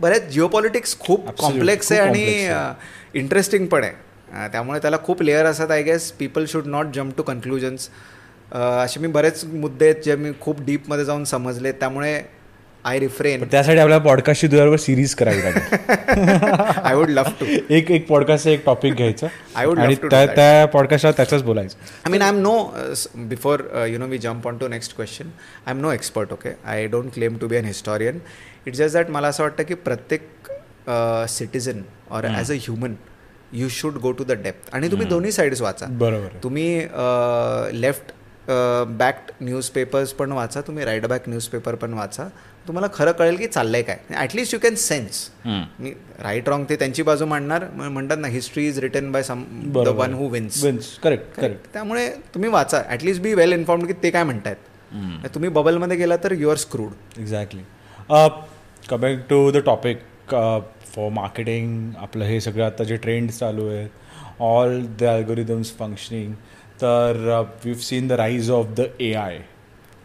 [0.00, 4.48] बऱ्याच जिओपॉलिटिक्स खूप कॉम्प्लेक्स आहे आणि इंटरेस्टिंग पण आहे.
[4.52, 7.88] त्यामुळे त्याला खूप लेअर असतात I guess people should not jump to conclusions
[8.52, 11.72] असे मी बरेच मुद्दे आहेत जे मी खूप डीपमध्ये जाऊन समजले.
[11.72, 12.20] त्यामुळे
[12.84, 16.78] आय रिफ्रेन त्यासाठी आपल्याला पॉडकास्टची दुधावर सिरीज करावी लागेल.
[16.84, 19.26] आय वुड लव्ह टू एक एक पॉडकास्ट एक टॉपिक घ्यायचं.
[19.54, 21.76] आय वुड आणि त्या पॉडकास्टला त्याचंच बोलायचं.
[22.04, 22.54] I mean I am no
[23.28, 25.28] before you know we jump on to next question
[25.66, 28.18] I am no expert okay I don't claim to be an historian
[28.66, 30.28] it's just that मला असं वाटतं की प्रत्येक
[31.30, 32.94] citizen or as a human
[33.52, 35.86] you should go to the depth आणि तुम्ही दोन्ही sides वाचा.
[35.90, 36.78] बरोबर तुम्ही
[37.80, 38.12] लेफ्ट
[38.98, 42.28] बॅक न्यूजपेपर्स पण वाचा तुम्ही राईट बॅक न्यूजपेपर पण वाचा.
[42.66, 43.96] तुम्हाला खरं कळेल की चाललंय काय.
[44.10, 47.64] At least you can sense me right wrong ते त्यांची बाजू मांडणार.
[47.74, 49.44] म्हणतात ना history is written by some
[49.74, 50.62] the one who wins
[51.02, 52.82] correct correct त्यामुळे तुम्ही वाचा.
[52.88, 54.56] ॲटलिस्ट बी वेल इन्फॉर्म की ते काय म्हणतायत.
[55.34, 57.62] तुम्ही बबलमध्ये गेला तर you are screwed exactly
[58.88, 59.98] coming to the topic
[60.94, 66.32] for marketing आपलं हे सगळं आता जे ट्रेंड चालू आहेत ऑल द अल्गोरिदम्स फंक्शनिंग
[66.82, 69.38] तर we've seen the rise of the A I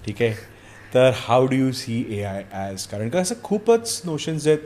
[0.05, 0.33] ठीक आहे?
[0.93, 4.59] तर how do you see A I as कारण का असं खूपच नोशन्स आहेत.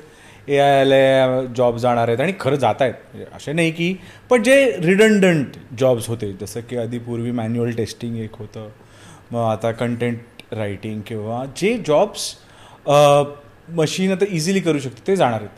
[0.48, 2.94] ए आय आले जॉब जाणार आहेत आणि खरं जात आहेत.
[3.14, 3.94] म्हणजे असे नाही की
[4.30, 8.70] पण जे रिडंडंट जॉब्स होते जसं की आधी पूर्वी मॅन्युअल टेस्टिंग एक होतं
[9.32, 12.34] मग आता कंटेंट रायटिंग किंवा जे जॉब्स
[13.70, 15.50] मशीन uh, आता इझिली करू शकते ते जाणार आहेत.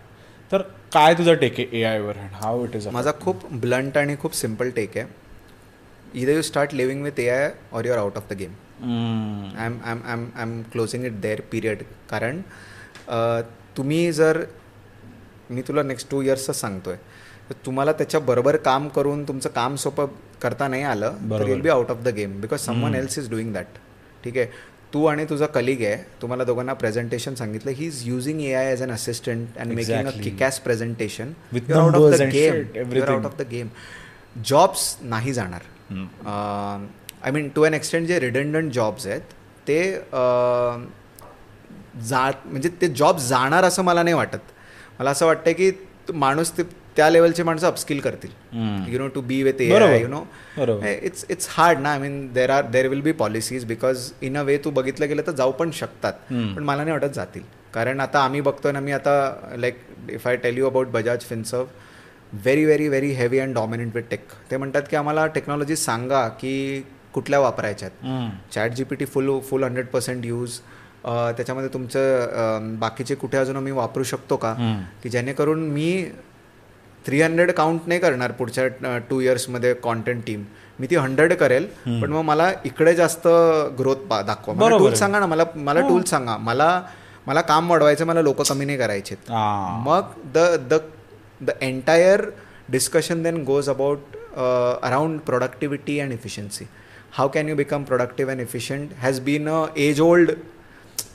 [0.52, 0.61] तर
[0.94, 4.69] काय तुझा टेक आहे ए आयवर हाऊ इट इज माझा खूप ब्लंट आणि खूप सिंपल
[4.76, 5.06] टेक आहे.
[6.13, 8.51] With A I or your out of the game
[8.81, 12.41] I am I am I am I am closing it there period कारण
[13.77, 14.43] तुम्ही जर
[15.51, 16.95] मी तुला नेक्स्ट टू इयर्सचं सांगतोय.
[17.49, 20.05] तर तुम्हाला त्याच्याबरोबर काम करून तुमचं काम सोपं
[20.41, 23.53] करता नाही आलं तर will be out of the game because someone else is doing
[23.53, 23.77] that
[24.23, 24.45] ठीक आहे?
[24.93, 27.71] तू आणि तुझा कलिग आहे तुम्हाला दोघांना प्रेझेंटेशन सांगितलं.
[27.71, 32.11] He is using A I as an assistant and making a kickass presentation out of
[32.11, 33.67] the game out of the game
[34.45, 35.61] jobs नाही जाणार.
[35.91, 39.22] I mean to an extent जे रिडंडंट जॉब्स आहेत
[39.68, 39.81] ते
[42.09, 44.51] जा म्हणजे ते जॉब जाणार असं मला नाही वाटत.
[44.99, 45.72] मला असं वाटतं की
[46.13, 46.63] माणूस ते
[46.95, 48.31] त्या लेवलचे माणसं अपस्किल करतील.
[48.91, 49.68] You know to be with A
[50.01, 50.23] you know
[50.85, 51.91] it's it's hard ना.
[51.91, 55.22] I mean there are there will be policies because in a way तू बघितलं गेलं
[55.27, 56.13] तर जाऊ पण शकतात.
[56.31, 57.43] पण मला नाही वाटत जातील.
[57.73, 59.13] कारण आता आम्ही बघतोय ना मी आता
[59.57, 59.77] like
[60.09, 61.65] if I tell you about Bajaj Finserv
[62.33, 66.81] very very very heavy and dominant with tech ते म्हणतात की आम्हाला टेक्नॉलॉजी सांगा की
[67.13, 68.05] कुठल्या वापरायच्यात
[68.53, 70.59] chat G P T full full hundred percent use
[71.05, 74.53] त्याच्यामध्ये तुमचं बाकीचे कुठे अजून मी वापरू शकतो का?
[75.03, 76.05] की जेणेकरून मी
[77.05, 80.43] थ्री हंड्रेड काउंट नाही करणार पुढच्या टू इयर्समध्ये कॉन्टेंट टीम
[80.79, 83.27] मी ती हंड्रेड करेल पण मग मला इकडे जास्त
[83.79, 84.53] ग्रोथ दाखवा.
[84.55, 86.37] मला टूल सांगा ना मला मला टूल सांगा.
[86.37, 86.81] मला
[87.27, 89.15] मला काम वाढवायचं मला लोक कमी नाही करायचे
[89.85, 90.79] मग the the
[91.41, 92.26] the entire
[92.72, 96.65] discussion then goes about around productivity and efficiency
[97.13, 100.31] how can you become productive and efficient has been a age old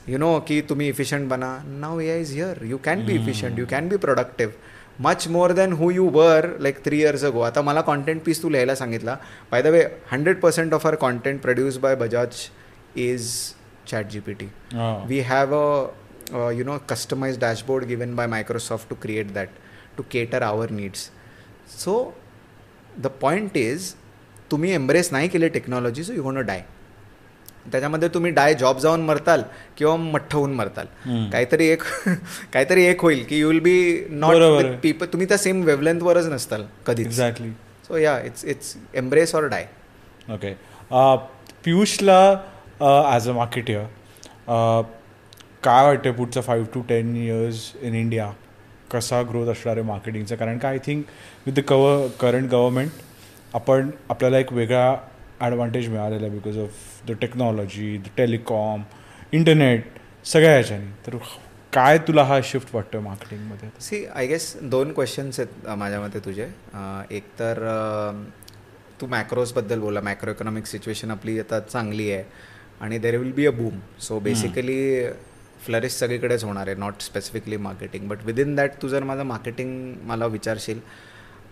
[0.09, 3.59] you know की तुम्ही इफिशियंट बना now A I is here you can be efficient
[3.59, 4.53] you can be productive
[4.99, 8.49] much more than who you were like three years ago आता मला content piece तू
[8.49, 9.17] लिहायला सांगितला
[9.51, 12.47] by the way hundred percent of are content produce by Bajaj
[12.99, 13.31] is
[13.87, 14.47] chat G P T
[15.07, 19.49] we have a you know customize dashboard given by Microsoft to create that
[19.97, 21.09] to cater our needs
[21.77, 21.99] so
[22.97, 23.93] the point is
[24.51, 26.63] तुम्ही embrace नाही केले technology so you gonna die
[27.71, 29.41] त्याच्यामध्ये तुम्ही डाय job जाऊन मरताल
[29.77, 30.85] किंवा मठ्ठ होऊन मरताल.
[31.31, 31.81] काहीतरी एक
[32.53, 37.01] काहीतरी एक होईल की you will be not people तुम्ही त्या सेम वेवलेंथवरच नसताल कधी
[37.01, 37.49] exactly
[37.87, 39.65] so yeah it's it's embrace or die
[40.33, 40.53] okay
[41.65, 42.19] पियुषला
[42.81, 43.83] as a marketeer
[45.63, 48.31] काय वाटतं पुढचं five to ten years in India
[48.91, 51.03] कसा ग्रोथ असणार आहे मार्केटिंगचा कारण का आय थिंक
[51.45, 52.91] विथ द कव करंट गव्हर्मेंट
[53.55, 54.95] आपण आपल्याला एक वेगळा
[55.39, 58.81] ॲडव्हान्टेज मिळालेला आहे because of the technology the telecom
[59.31, 59.85] internet
[60.25, 60.91] सगळ्या ह्याच्यानी.
[61.05, 61.17] तर
[61.73, 66.47] काय तुला हा शिफ्ट वाटतो मार्केटिंगमध्ये सी आय गेस दोन क्वेश्चन्स आहेत माझ्या मते तुझे.
[67.11, 67.59] एक तर
[69.01, 72.23] तू मॅक्रोजबद्दल बोला मॅक्रो इकॉनॉमिक सिच्युएशन आपली आता चांगली आहे.
[72.81, 75.03] आणि there will be a boom so basically
[75.65, 80.25] flourish सगळीकडेच होणार आहे not specifically marketing but within that तू जर माझं मार्केटिंग मला
[80.25, 80.79] विचारशील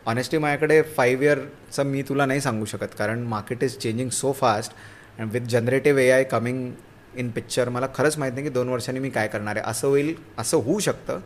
[0.06, 4.74] ऑनेस्टली माझ्याकडे फाईव्ह इयरचं मी तुला नाही सांगू शकत कारण market is changing so fast
[5.20, 6.72] and with generative A I coming
[7.18, 9.70] in picture मला खरंच माहीत नाही की दोन वर्षांनी मी काय करणार आहे.
[9.70, 11.20] असं होईल असं होऊ शकतं.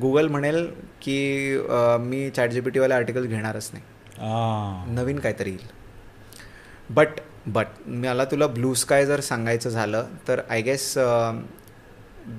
[0.00, 0.66] गुगल म्हणेल
[1.02, 1.58] की
[2.00, 4.94] मी चॅट जी पी टीवाले आर्टिकल घेणारच नाही.
[4.94, 5.66] नवीन काहीतरी येईल.
[6.94, 10.92] बट बट मला तुला ब्लू स्काय जर सांगायचं झालं तर I guess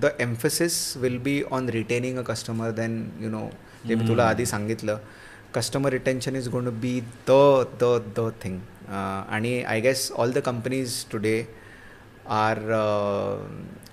[0.02, 3.50] the emphasis will be on retaining a customer then you know
[3.88, 5.00] जे मी तुला आधी सांगितलं
[5.56, 7.00] customer retention is gonna be
[7.30, 7.40] the
[7.82, 8.60] the the thing
[8.90, 11.36] आणि I guess all the companies today
[12.36, 12.62] are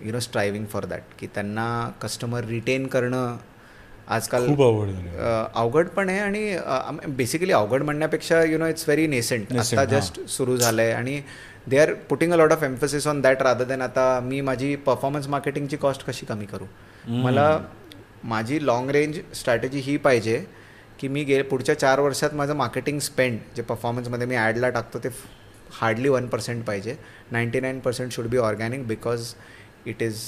[0.02, 1.66] you know striving for that की त्यांना
[2.02, 3.36] customer retain करणं
[4.08, 5.18] आजकाल खूप अवघड
[5.54, 10.56] अवघड पण आहे आणि बेसिकली अवघड म्हणण्यापेक्षा you know it's very nascent आता जस्ट सुरू
[10.56, 11.20] झालं आहे आणि
[11.68, 15.28] they are putting a lot of emphasis on that rather than आता मी माझी परफॉर्मन्स
[15.28, 16.64] मार्केटिंगची कॉस्ट कशी कमी करू?
[17.08, 17.58] मला
[18.24, 20.44] माझी लाँग रेंज स्ट्रॅटेजी ही पाहिजे
[20.98, 25.08] की मी गे पुढच्या चार वर्षात माझं मार्केटिंग स्पेंड जे परफॉर्मन्समध्ये मी ॲडला टाकतो ते
[25.80, 26.96] हार्डली वन पर्सेंट पाहिजे.
[27.32, 29.34] Ninety nine percent should be organic because
[29.86, 30.20] it is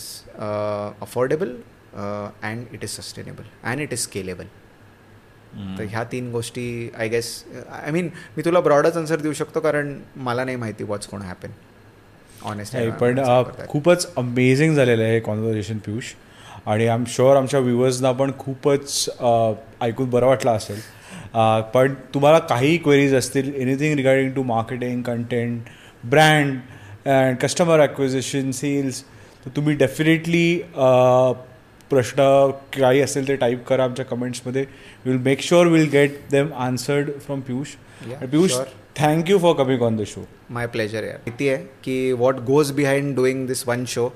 [1.02, 1.54] affordable
[1.94, 4.46] and it is sustainable and it is scalable
[5.78, 7.28] तर ह्या तीन गोष्टी आय गेस
[7.72, 11.50] आय मीन मी तुला ब्रॉडच आन्सर देऊ शकतो कारण मला नाही माहिती वॉट्स कोण हॅपन
[12.44, 13.20] ऑनेस्ट पण
[13.68, 16.12] खूपच अमेझिंग झालेलं आहे कॉन्व्हर्सेशन पियुष.
[16.66, 19.08] आणि आय एम शुअर आमच्या व्ह्युअर्सना पण खूपच
[19.80, 20.80] ऐकून बरं वाटलं असेल.
[21.74, 25.60] पण तुम्हाला काही क्वेरीज असतील anything regarding to marketing content
[26.04, 26.58] brand
[27.08, 29.02] and customer acquisition sales
[29.44, 30.60] तर तुम्ही डेफिनेटली
[31.90, 32.22] प्रश्न
[32.72, 34.64] काही असेल ते टाईप करा आमच्या कमेंट्समध्ये
[35.04, 37.74] will make sure will get them answered from Piyush
[38.22, 38.54] Piyush
[38.96, 43.14] thank you for coming on the show my pleasure यार किती आहे की what goes behind
[43.16, 44.06] doing this one show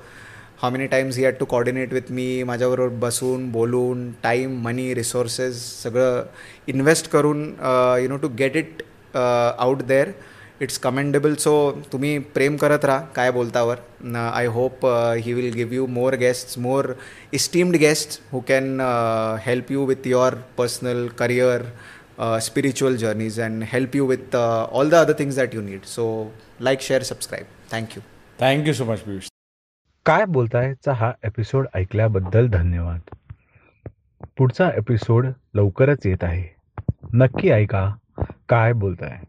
[0.61, 5.61] how many times he had to coordinate with me माझ्याबरोबर बसून बोलून time money resources
[5.83, 6.23] सगळं
[6.67, 7.43] invest करून
[8.01, 8.83] you know to get it
[9.13, 10.09] out there
[10.61, 11.53] it's commendable so
[11.91, 13.77] तुम्ही प्रेम करत राहा काय बोलतावर.
[14.17, 14.85] I hope
[15.23, 16.93] he will give you more guests more
[17.33, 18.79] esteemed guest who can
[19.45, 21.65] help you with your personal career
[22.41, 26.05] spiritual journeys and help you with all the other things that you need so
[26.61, 28.01] like share subscribe thank you
[28.41, 29.29] thank you so much Piyush
[30.05, 32.99] काय बोलतायचा हा episode ऐकल्याबद्दल धन्यवाद.
[34.37, 36.43] पुढचा episode लवकरच येत आहे.
[37.13, 37.83] नक्की ऐका
[38.49, 39.19] काय बोलताय.